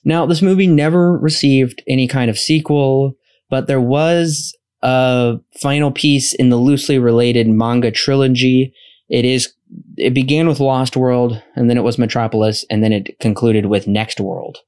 Now, 0.05 0.27
this 0.27 0.43
movie 0.43 0.67
never 0.67 1.17
received 1.17 1.83
any 1.87 2.09
kind 2.09 2.29
of 2.31 2.39
sequel, 2.39 3.15
but 3.49 3.67
there 3.67 3.81
was 3.81 4.55
a 4.83 5.37
final 5.61 5.93
piece 5.93 6.35
in 6.35 6.49
the 6.49 6.57
loosely 6.57 6.99
related 6.99 7.49
manga 7.49 7.91
trilogy. 7.91 8.75
It 9.09 9.25
is 9.25 9.55
it 9.97 10.15
began 10.15 10.49
with 10.49 10.61
Lost 10.61 10.97
World, 10.97 11.43
and 11.57 11.69
then 11.69 11.77
it 11.77 11.83
was 11.83 11.99
Metropolis, 11.99 12.65
and 12.71 12.83
then 12.83 12.93
it 12.93 13.19
concluded 13.21 13.67
with 13.67 13.87
Next 13.87 14.21
World. 14.21 14.59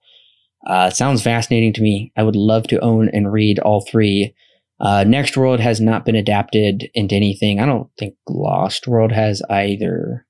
Uh, 0.67 0.91
sounds 0.91 1.23
fascinating 1.23 1.73
to 1.75 1.83
me. 1.83 2.13
I 2.17 2.23
would 2.23 2.37
love 2.37 2.65
to 2.69 2.81
own 2.81 3.09
and 3.11 3.33
read 3.33 3.59
all 3.59 3.85
three. 3.85 4.35
Uh, 4.81 5.05
Next 5.05 5.37
World 5.37 5.61
has 5.61 5.81
not 5.81 6.05
been 6.05 6.17
adapted 6.17 6.91
into 6.95 7.15
anything. 7.15 7.61
I 7.61 7.67
don't 7.67 7.91
think 7.99 8.15
Lost 8.29 8.87
World 8.87 9.13
has 9.13 9.43
either, 9.51 10.27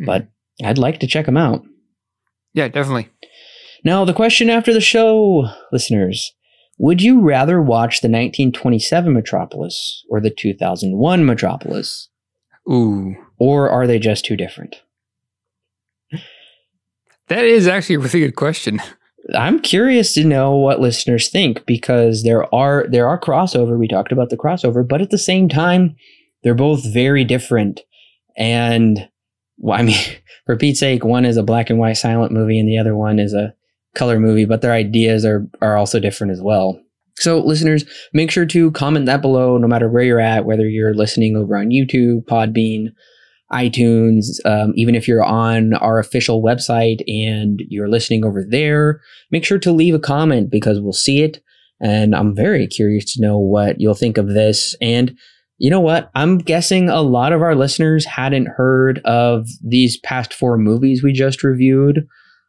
mm. 0.00 0.06
but 0.06 0.28
I'd 0.62 0.78
like 0.78 1.00
to 1.00 1.06
check 1.06 1.26
them 1.26 1.36
out. 1.36 1.62
Yeah, 2.52 2.68
definitely. 2.68 3.08
Now, 3.84 4.04
the 4.04 4.14
question 4.14 4.50
after 4.50 4.72
the 4.72 4.80
show, 4.80 5.48
listeners 5.72 6.32
would 6.78 7.00
you 7.00 7.20
rather 7.20 7.62
watch 7.62 8.02
the 8.02 8.08
1927 8.08 9.12
Metropolis 9.12 10.04
or 10.10 10.20
the 10.20 10.30
2001 10.30 11.24
Metropolis? 11.24 12.10
Ooh. 12.70 13.14
Or 13.38 13.68
are 13.68 13.86
they 13.86 13.98
just 13.98 14.24
too 14.24 14.36
different? 14.36 14.82
That 17.28 17.44
is 17.44 17.66
actually 17.66 17.96
a 17.96 18.00
really 18.00 18.20
good 18.20 18.36
question. 18.36 18.80
I'm 19.34 19.58
curious 19.58 20.14
to 20.14 20.24
know 20.24 20.54
what 20.54 20.80
listeners 20.80 21.28
think 21.28 21.66
because 21.66 22.22
there 22.22 22.52
are 22.54 22.86
there 22.88 23.08
are 23.08 23.20
crossover. 23.20 23.78
We 23.78 23.88
talked 23.88 24.12
about 24.12 24.30
the 24.30 24.36
crossover, 24.36 24.86
but 24.86 25.00
at 25.00 25.10
the 25.10 25.18
same 25.18 25.48
time, 25.48 25.96
they're 26.42 26.54
both 26.54 26.84
very 26.92 27.24
different. 27.24 27.80
And 28.36 29.08
well, 29.58 29.78
I 29.78 29.82
mean, 29.82 29.98
for 30.46 30.56
Pete's 30.56 30.80
sake, 30.80 31.04
one 31.04 31.24
is 31.24 31.36
a 31.36 31.42
black 31.42 31.70
and 31.70 31.78
white 31.78 31.96
silent 31.96 32.32
movie, 32.32 32.60
and 32.60 32.68
the 32.68 32.78
other 32.78 32.94
one 32.94 33.18
is 33.18 33.34
a 33.34 33.54
color 33.94 34.20
movie. 34.20 34.44
But 34.44 34.62
their 34.62 34.72
ideas 34.72 35.24
are 35.24 35.48
are 35.60 35.76
also 35.76 35.98
different 35.98 36.32
as 36.32 36.40
well. 36.40 36.80
So, 37.18 37.40
listeners, 37.40 37.84
make 38.12 38.30
sure 38.30 38.46
to 38.46 38.70
comment 38.72 39.06
that 39.06 39.22
below, 39.22 39.56
no 39.56 39.66
matter 39.66 39.88
where 39.88 40.04
you're 40.04 40.20
at, 40.20 40.44
whether 40.44 40.68
you're 40.68 40.94
listening 40.94 41.34
over 41.34 41.56
on 41.56 41.70
YouTube, 41.70 42.26
Podbean, 42.26 42.88
iTunes, 43.52 44.44
um, 44.44 44.72
even 44.74 44.94
if 44.94 45.06
you're 45.06 45.24
on 45.24 45.74
our 45.74 45.98
official 45.98 46.42
website 46.42 47.00
and 47.06 47.62
you're 47.68 47.88
listening 47.88 48.24
over 48.24 48.44
there, 48.48 49.00
make 49.30 49.44
sure 49.44 49.58
to 49.58 49.72
leave 49.72 49.94
a 49.94 50.00
comment 50.00 50.50
because 50.50 50.80
we'll 50.80 50.92
see 50.92 51.22
it. 51.22 51.40
And 51.80 52.14
I'm 52.14 52.34
very 52.34 52.66
curious 52.66 53.14
to 53.14 53.22
know 53.22 53.38
what 53.38 53.80
you'll 53.80 53.94
think 53.94 54.18
of 54.18 54.28
this. 54.28 54.74
And 54.80 55.16
you 55.58 55.70
know 55.70 55.80
what? 55.80 56.10
I'm 56.14 56.38
guessing 56.38 56.88
a 56.88 57.02
lot 57.02 57.32
of 57.32 57.40
our 57.40 57.54
listeners 57.54 58.04
hadn't 58.04 58.48
heard 58.48 59.00
of 59.04 59.46
these 59.62 59.98
past 59.98 60.34
four 60.34 60.58
movies 60.58 61.02
we 61.02 61.12
just 61.12 61.44
reviewed. 61.44 62.06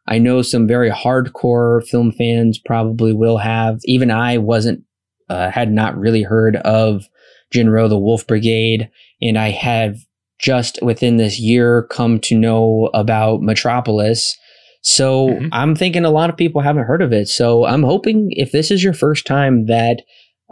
I 0.08 0.18
know 0.18 0.42
some 0.42 0.66
very 0.66 0.90
hardcore 0.90 1.86
film 1.86 2.12
fans 2.12 2.58
probably 2.58 3.12
will 3.12 3.38
have. 3.38 3.78
Even 3.84 4.10
I 4.10 4.38
wasn't, 4.38 4.82
uh, 5.28 5.50
had 5.50 5.70
not 5.70 5.96
really 5.98 6.22
heard 6.22 6.56
of 6.56 7.04
Jin-Roh, 7.50 7.88
the 7.88 7.98
Wolf 7.98 8.26
Brigade, 8.26 8.90
and 9.22 9.38
I 9.38 9.50
have 9.50 9.96
just 10.38 10.78
within 10.82 11.16
this 11.16 11.40
year 11.40 11.86
come 11.90 12.20
to 12.20 12.38
know 12.38 12.90
about 12.94 13.42
Metropolis. 13.42 14.36
So 14.82 15.28
mm-hmm. 15.28 15.48
I'm 15.52 15.74
thinking 15.74 16.04
a 16.04 16.10
lot 16.10 16.30
of 16.30 16.36
people 16.36 16.60
haven't 16.60 16.84
heard 16.84 17.02
of 17.02 17.12
it. 17.12 17.28
So 17.28 17.66
I'm 17.66 17.82
hoping 17.82 18.28
if 18.30 18.52
this 18.52 18.70
is 18.70 18.82
your 18.82 18.94
first 18.94 19.26
time 19.26 19.66
that 19.66 20.02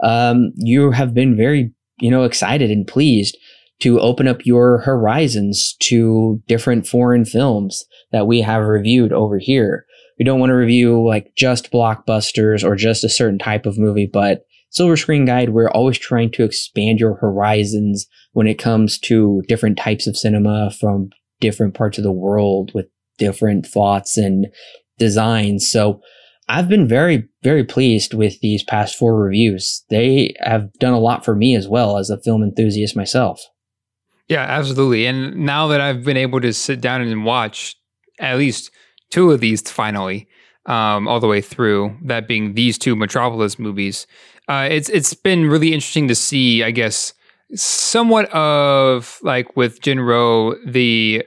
um, 0.03 0.51
you 0.55 0.91
have 0.91 1.13
been 1.13 1.35
very, 1.35 1.71
you 1.99 2.11
know, 2.11 2.23
excited 2.23 2.69
and 2.69 2.85
pleased 2.85 3.37
to 3.79 3.99
open 3.99 4.27
up 4.27 4.45
your 4.45 4.79
horizons 4.79 5.75
to 5.79 6.41
different 6.47 6.87
foreign 6.87 7.25
films 7.25 7.85
that 8.11 8.27
we 8.27 8.41
have 8.41 8.63
reviewed 8.63 9.13
over 9.13 9.37
here. 9.37 9.85
We 10.19 10.25
don't 10.25 10.39
want 10.39 10.49
to 10.49 10.55
review 10.55 11.05
like 11.07 11.31
just 11.37 11.71
blockbusters 11.71 12.63
or 12.63 12.75
just 12.75 13.03
a 13.03 13.09
certain 13.09 13.37
type 13.37 13.65
of 13.65 13.77
movie, 13.77 14.09
but 14.11 14.41
Silver 14.69 14.97
Screen 14.97 15.25
Guide, 15.25 15.49
we're 15.49 15.69
always 15.69 15.97
trying 15.97 16.31
to 16.33 16.43
expand 16.43 16.99
your 16.99 17.15
horizons 17.15 18.05
when 18.33 18.47
it 18.47 18.59
comes 18.59 18.99
to 18.99 19.41
different 19.47 19.77
types 19.77 20.07
of 20.07 20.17
cinema 20.17 20.71
from 20.79 21.09
different 21.39 21.73
parts 21.73 21.97
of 21.97 22.03
the 22.03 22.11
world 22.11 22.71
with 22.73 22.87
different 23.17 23.65
thoughts 23.65 24.17
and 24.17 24.47
designs. 24.97 25.69
So 25.69 26.01
I've 26.49 26.69
been 26.69 26.87
very, 26.87 27.27
very 27.43 27.63
pleased 27.63 28.13
with 28.13 28.39
these 28.41 28.63
past 28.63 28.95
four 28.95 29.19
reviews. 29.19 29.83
They 29.89 30.33
have 30.39 30.71
done 30.79 30.93
a 30.93 30.99
lot 30.99 31.25
for 31.25 31.35
me 31.35 31.55
as 31.55 31.67
well 31.67 31.97
as 31.97 32.09
a 32.09 32.21
film 32.21 32.43
enthusiast 32.43 32.95
myself. 32.95 33.41
Yeah, 34.27 34.41
absolutely. 34.41 35.05
And 35.05 35.37
now 35.37 35.67
that 35.67 35.81
I've 35.81 36.03
been 36.03 36.17
able 36.17 36.41
to 36.41 36.53
sit 36.53 36.81
down 36.81 37.01
and 37.01 37.25
watch 37.25 37.75
at 38.19 38.37
least 38.37 38.71
two 39.09 39.31
of 39.31 39.39
these 39.39 39.61
finally, 39.61 40.27
um, 40.65 41.07
all 41.07 41.19
the 41.19 41.27
way 41.27 41.41
through, 41.41 41.97
that 42.03 42.27
being 42.27 42.53
these 42.53 42.77
two 42.77 42.95
Metropolis 42.95 43.57
movies, 43.57 44.05
uh, 44.47 44.67
it's 44.69 44.89
it's 44.89 45.13
been 45.13 45.45
really 45.47 45.73
interesting 45.73 46.07
to 46.07 46.15
see, 46.15 46.63
I 46.63 46.71
guess, 46.71 47.13
somewhat 47.55 48.29
of 48.31 49.19
like 49.21 49.55
with 49.57 49.81
Jin-Roh, 49.81 50.55
the 50.65 51.25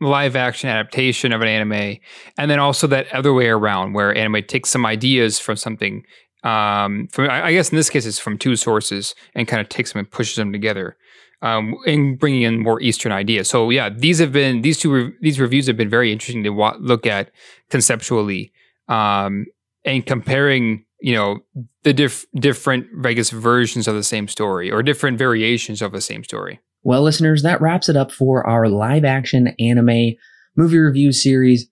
live 0.00 0.36
action 0.36 0.68
adaptation 0.68 1.32
of 1.32 1.40
an 1.40 1.48
anime, 1.48 1.98
and 2.36 2.50
then 2.50 2.58
also 2.58 2.86
that 2.88 3.12
other 3.12 3.32
way 3.32 3.48
around 3.48 3.94
where 3.94 4.14
anime 4.14 4.42
takes 4.44 4.70
some 4.70 4.86
ideas 4.86 5.38
from 5.38 5.56
something. 5.56 6.04
Um, 6.44 7.08
from 7.10 7.28
I 7.30 7.52
guess 7.52 7.70
in 7.70 7.76
this 7.76 7.90
case 7.90 8.06
it's 8.06 8.18
from 8.18 8.38
two 8.38 8.56
sources 8.56 9.14
and 9.34 9.48
kind 9.48 9.60
of 9.60 9.68
takes 9.68 9.92
them 9.92 10.00
and 10.00 10.10
pushes 10.10 10.36
them 10.36 10.52
together. 10.52 10.96
Um, 11.40 11.76
and 11.86 12.18
bringing 12.18 12.42
in 12.42 12.60
more 12.64 12.80
Eastern 12.80 13.12
ideas. 13.12 13.48
So 13.48 13.70
yeah, 13.70 13.90
these 13.90 14.18
have 14.18 14.32
been 14.32 14.62
these 14.62 14.76
two 14.76 14.92
re- 14.92 15.12
these 15.20 15.38
reviews 15.38 15.68
have 15.68 15.76
been 15.76 15.88
very 15.88 16.12
interesting 16.12 16.42
to 16.42 16.50
wa- 16.50 16.76
look 16.80 17.06
at 17.06 17.30
conceptually 17.70 18.52
um, 18.88 19.46
and 19.84 20.04
comparing 20.04 20.84
you 21.00 21.14
know 21.14 21.38
the 21.82 21.92
diff- 21.92 22.26
different 22.34 22.86
I 23.04 23.12
guess 23.12 23.30
versions 23.30 23.88
of 23.88 23.94
the 23.94 24.02
same 24.02 24.28
story 24.28 24.70
or 24.70 24.82
different 24.82 25.18
variations 25.18 25.82
of 25.82 25.92
the 25.92 26.00
same 26.00 26.24
story. 26.24 26.60
Well, 26.82 27.02
listeners, 27.02 27.42
that 27.42 27.60
wraps 27.60 27.88
it 27.88 27.96
up 27.96 28.12
for 28.12 28.46
our 28.46 28.68
live 28.68 29.04
action 29.04 29.54
anime 29.58 30.14
movie 30.56 30.78
review 30.78 31.12
series. 31.12 31.68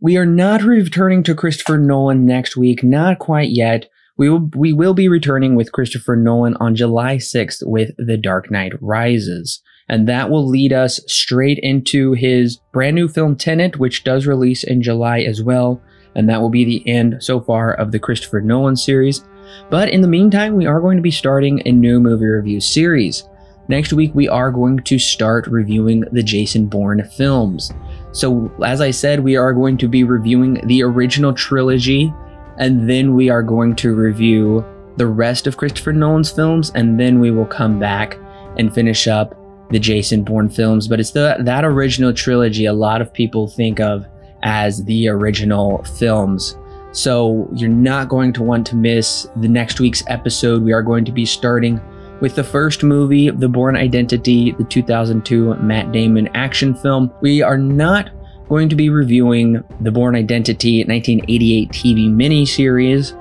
We 0.00 0.16
are 0.16 0.26
not 0.26 0.62
returning 0.62 1.22
to 1.24 1.34
Christopher 1.34 1.78
Nolan 1.78 2.26
next 2.26 2.56
week, 2.56 2.82
not 2.84 3.18
quite 3.18 3.50
yet. 3.50 3.86
We 4.18 4.30
will 4.30 4.50
we 4.54 4.72
will 4.72 4.94
be 4.94 5.08
returning 5.08 5.56
with 5.56 5.72
Christopher 5.72 6.16
Nolan 6.16 6.56
on 6.58 6.74
July 6.74 7.16
6th 7.16 7.58
with 7.62 7.90
The 7.98 8.16
Dark 8.16 8.50
Knight 8.50 8.72
Rises. 8.80 9.62
And 9.88 10.08
that 10.08 10.30
will 10.30 10.46
lead 10.46 10.72
us 10.72 11.00
straight 11.06 11.60
into 11.62 12.12
his 12.12 12.58
brand 12.72 12.96
new 12.96 13.08
film 13.08 13.36
Tenet, 13.36 13.78
which 13.78 14.04
does 14.04 14.26
release 14.26 14.64
in 14.64 14.82
July 14.82 15.20
as 15.20 15.42
well 15.42 15.80
and 16.16 16.28
that 16.28 16.40
will 16.40 16.50
be 16.50 16.64
the 16.64 16.88
end 16.88 17.18
so 17.20 17.40
far 17.40 17.74
of 17.74 17.92
the 17.92 17.98
Christopher 17.98 18.40
Nolan 18.40 18.74
series. 18.74 19.22
But 19.70 19.90
in 19.90 20.00
the 20.00 20.08
meantime, 20.08 20.56
we 20.56 20.66
are 20.66 20.80
going 20.80 20.96
to 20.96 21.02
be 21.02 21.10
starting 21.10 21.62
a 21.64 21.70
new 21.70 22.00
movie 22.00 22.24
review 22.24 22.60
series. 22.60 23.28
Next 23.68 23.92
week, 23.92 24.14
we 24.14 24.28
are 24.28 24.50
going 24.50 24.78
to 24.78 24.98
start 24.98 25.46
reviewing 25.46 26.00
the 26.12 26.22
Jason 26.22 26.66
Bourne 26.66 27.04
films. 27.16 27.72
So, 28.12 28.50
as 28.64 28.80
I 28.80 28.90
said, 28.92 29.20
we 29.20 29.36
are 29.36 29.52
going 29.52 29.76
to 29.78 29.88
be 29.88 30.04
reviewing 30.04 30.66
the 30.66 30.82
original 30.82 31.34
trilogy, 31.34 32.12
and 32.58 32.88
then 32.88 33.14
we 33.14 33.28
are 33.28 33.42
going 33.42 33.76
to 33.76 33.94
review 33.94 34.64
the 34.96 35.06
rest 35.06 35.46
of 35.46 35.58
Christopher 35.58 35.92
Nolan's 35.92 36.30
films, 36.30 36.70
and 36.74 36.98
then 36.98 37.20
we 37.20 37.30
will 37.30 37.46
come 37.46 37.78
back 37.78 38.18
and 38.56 38.72
finish 38.72 39.06
up 39.06 39.34
the 39.70 39.78
Jason 39.78 40.22
Bourne 40.22 40.48
films. 40.48 40.88
But 40.88 41.00
it's 41.00 41.10
the, 41.10 41.36
that 41.40 41.64
original 41.64 42.14
trilogy 42.14 42.64
a 42.64 42.72
lot 42.72 43.02
of 43.02 43.12
people 43.12 43.48
think 43.48 43.80
of 43.80 44.06
as 44.42 44.84
the 44.84 45.08
original 45.08 45.82
films. 45.84 46.56
So 46.92 47.48
you're 47.52 47.68
not 47.68 48.08
going 48.08 48.32
to 48.34 48.42
want 48.42 48.66
to 48.68 48.76
miss 48.76 49.28
the 49.36 49.48
next 49.48 49.80
week's 49.80 50.02
episode. 50.06 50.62
We 50.62 50.72
are 50.72 50.82
going 50.82 51.04
to 51.04 51.12
be 51.12 51.26
starting 51.26 51.80
with 52.20 52.34
the 52.34 52.44
first 52.44 52.82
movie, 52.82 53.30
The 53.30 53.48
Bourne 53.48 53.76
Identity, 53.76 54.52
the 54.52 54.64
2002 54.64 55.56
Matt 55.56 55.92
Damon 55.92 56.28
action 56.34 56.74
film. 56.74 57.12
We 57.20 57.42
are 57.42 57.58
not 57.58 58.10
going 58.48 58.68
to 58.68 58.76
be 58.76 58.88
reviewing 58.88 59.62
The 59.80 59.90
Bourne 59.90 60.16
Identity 60.16 60.84
1988 60.84 61.68
TV 61.70 62.08
miniseries. 62.08 63.12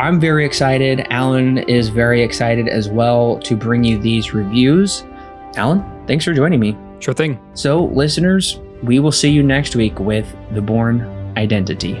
I'm 0.00 0.18
very 0.18 0.44
excited. 0.46 1.06
Alan 1.10 1.58
is 1.58 1.88
very 1.88 2.22
excited 2.22 2.68
as 2.68 2.88
well 2.88 3.38
to 3.40 3.56
bring 3.56 3.84
you 3.84 3.98
these 3.98 4.32
reviews. 4.32 5.04
Alan, 5.56 5.84
thanks 6.06 6.24
for 6.24 6.32
joining 6.32 6.60
me. 6.60 6.76
Sure 7.00 7.14
thing. 7.14 7.38
So, 7.54 7.84
listeners, 7.84 8.60
we 8.84 8.98
will 8.98 9.12
see 9.12 9.30
you 9.30 9.42
next 9.42 9.74
week 9.74 9.98
with 9.98 10.26
The 10.52 10.60
Bourne 10.60 11.32
Identity. 11.36 12.00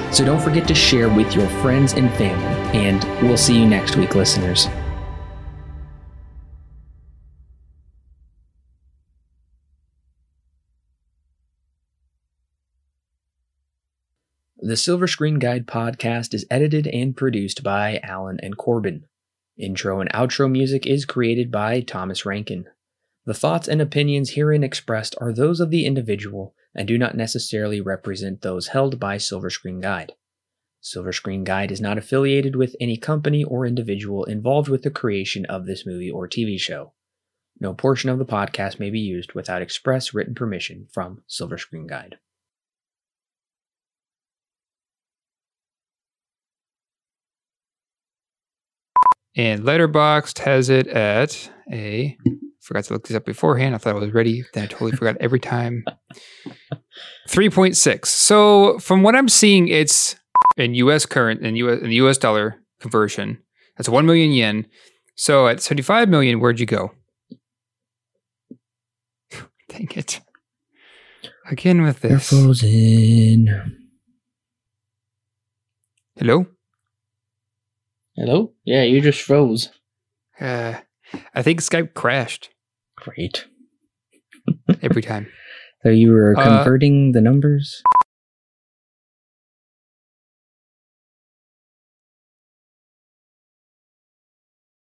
So 0.11 0.25
don't 0.25 0.41
forget 0.41 0.67
to 0.67 0.75
share 0.75 1.07
with 1.07 1.33
your 1.35 1.47
friends 1.61 1.93
and 1.93 2.11
family. 2.15 2.77
And 2.77 3.03
we'll 3.23 3.37
see 3.37 3.57
you 3.57 3.65
next 3.65 3.95
week, 3.95 4.13
listeners. 4.13 4.67
The 14.63 14.77
Silver 14.77 15.07
Screen 15.07 15.39
Guide 15.39 15.65
podcast 15.65 16.33
is 16.33 16.45
edited 16.51 16.87
and 16.87 17.17
produced 17.17 17.63
by 17.63 17.99
Alan 18.03 18.39
and 18.43 18.57
Corbin. 18.57 19.05
Intro 19.57 20.01
and 20.01 20.11
outro 20.11 20.51
music 20.51 20.85
is 20.85 21.05
created 21.05 21.51
by 21.51 21.81
Thomas 21.81 22.25
Rankin. 22.25 22.65
The 23.25 23.33
thoughts 23.33 23.67
and 23.67 23.81
opinions 23.81 24.31
herein 24.31 24.63
expressed 24.63 25.15
are 25.19 25.33
those 25.33 25.59
of 25.59 25.71
the 25.71 25.85
individual 25.85 26.53
and 26.75 26.87
do 26.87 26.97
not 26.97 27.15
necessarily 27.15 27.81
represent 27.81 28.41
those 28.41 28.67
held 28.67 28.99
by 28.99 29.17
Silver 29.17 29.49
Screen 29.49 29.81
Guide. 29.81 30.13
Silver 30.79 31.13
Screen 31.13 31.43
Guide 31.43 31.71
is 31.71 31.81
not 31.81 31.97
affiliated 31.97 32.55
with 32.55 32.75
any 32.79 32.97
company 32.97 33.43
or 33.43 33.65
individual 33.65 34.23
involved 34.25 34.67
with 34.67 34.81
the 34.81 34.89
creation 34.89 35.45
of 35.45 35.65
this 35.65 35.85
movie 35.85 36.09
or 36.09 36.27
TV 36.27 36.59
show. 36.59 36.93
No 37.59 37.73
portion 37.75 38.09
of 38.09 38.17
the 38.17 38.25
podcast 38.25 38.79
may 38.79 38.89
be 38.89 38.99
used 38.99 39.33
without 39.33 39.61
express 39.61 40.13
written 40.13 40.33
permission 40.33 40.87
from 40.91 41.21
Silver 41.27 41.59
Screen 41.59 41.85
Guide. 41.85 42.17
And 49.35 49.61
Letterboxd 49.61 50.39
has 50.39 50.69
it 50.69 50.87
at 50.87 51.49
a. 51.71 52.17
Forgot 52.61 52.83
to 52.85 52.93
look 52.93 53.07
this 53.07 53.17
up 53.17 53.25
beforehand. 53.25 53.73
I 53.73 53.79
thought 53.79 53.95
I 53.95 53.99
was 53.99 54.13
ready. 54.13 54.43
Then 54.53 54.65
I 54.65 54.67
totally 54.67 54.91
forgot 54.91 55.17
every 55.19 55.39
time. 55.39 55.83
3.6. 57.27 58.05
So 58.05 58.77
from 58.79 59.01
what 59.01 59.15
I'm 59.15 59.27
seeing, 59.29 59.67
it's 59.67 60.15
in 60.57 60.75
US 60.75 61.05
current 61.05 61.41
in 61.41 61.55
US 61.55 61.81
in 61.81 61.89
the 61.89 61.95
US 61.95 62.17
dollar 62.19 62.61
conversion. 62.79 63.39
That's 63.77 63.89
1 63.89 64.05
million 64.05 64.31
yen. 64.31 64.67
So 65.15 65.47
at 65.47 65.59
75 65.61 66.07
million, 66.07 66.39
where'd 66.39 66.59
you 66.59 66.65
go? 66.67 66.91
Dang 69.69 69.89
it. 69.95 70.19
Again 71.49 71.81
with 71.81 72.01
They're 72.01 72.11
this. 72.17 72.29
frozen. 72.29 73.77
Hello? 76.15 76.45
Hello? 78.15 78.53
Yeah, 78.65 78.83
you 78.83 79.01
just 79.01 79.21
froze. 79.21 79.69
Uh, 80.39 80.75
I 81.33 81.41
think 81.41 81.61
Skype 81.61 81.93
crashed 81.93 82.49
Great. 83.01 83.45
every 84.81 85.01
time. 85.01 85.27
So 85.83 85.89
you 85.89 86.11
were 86.11 86.35
Uh, 86.37 86.43
converting 86.43 87.11
the 87.13 87.21
numbers? 87.21 87.81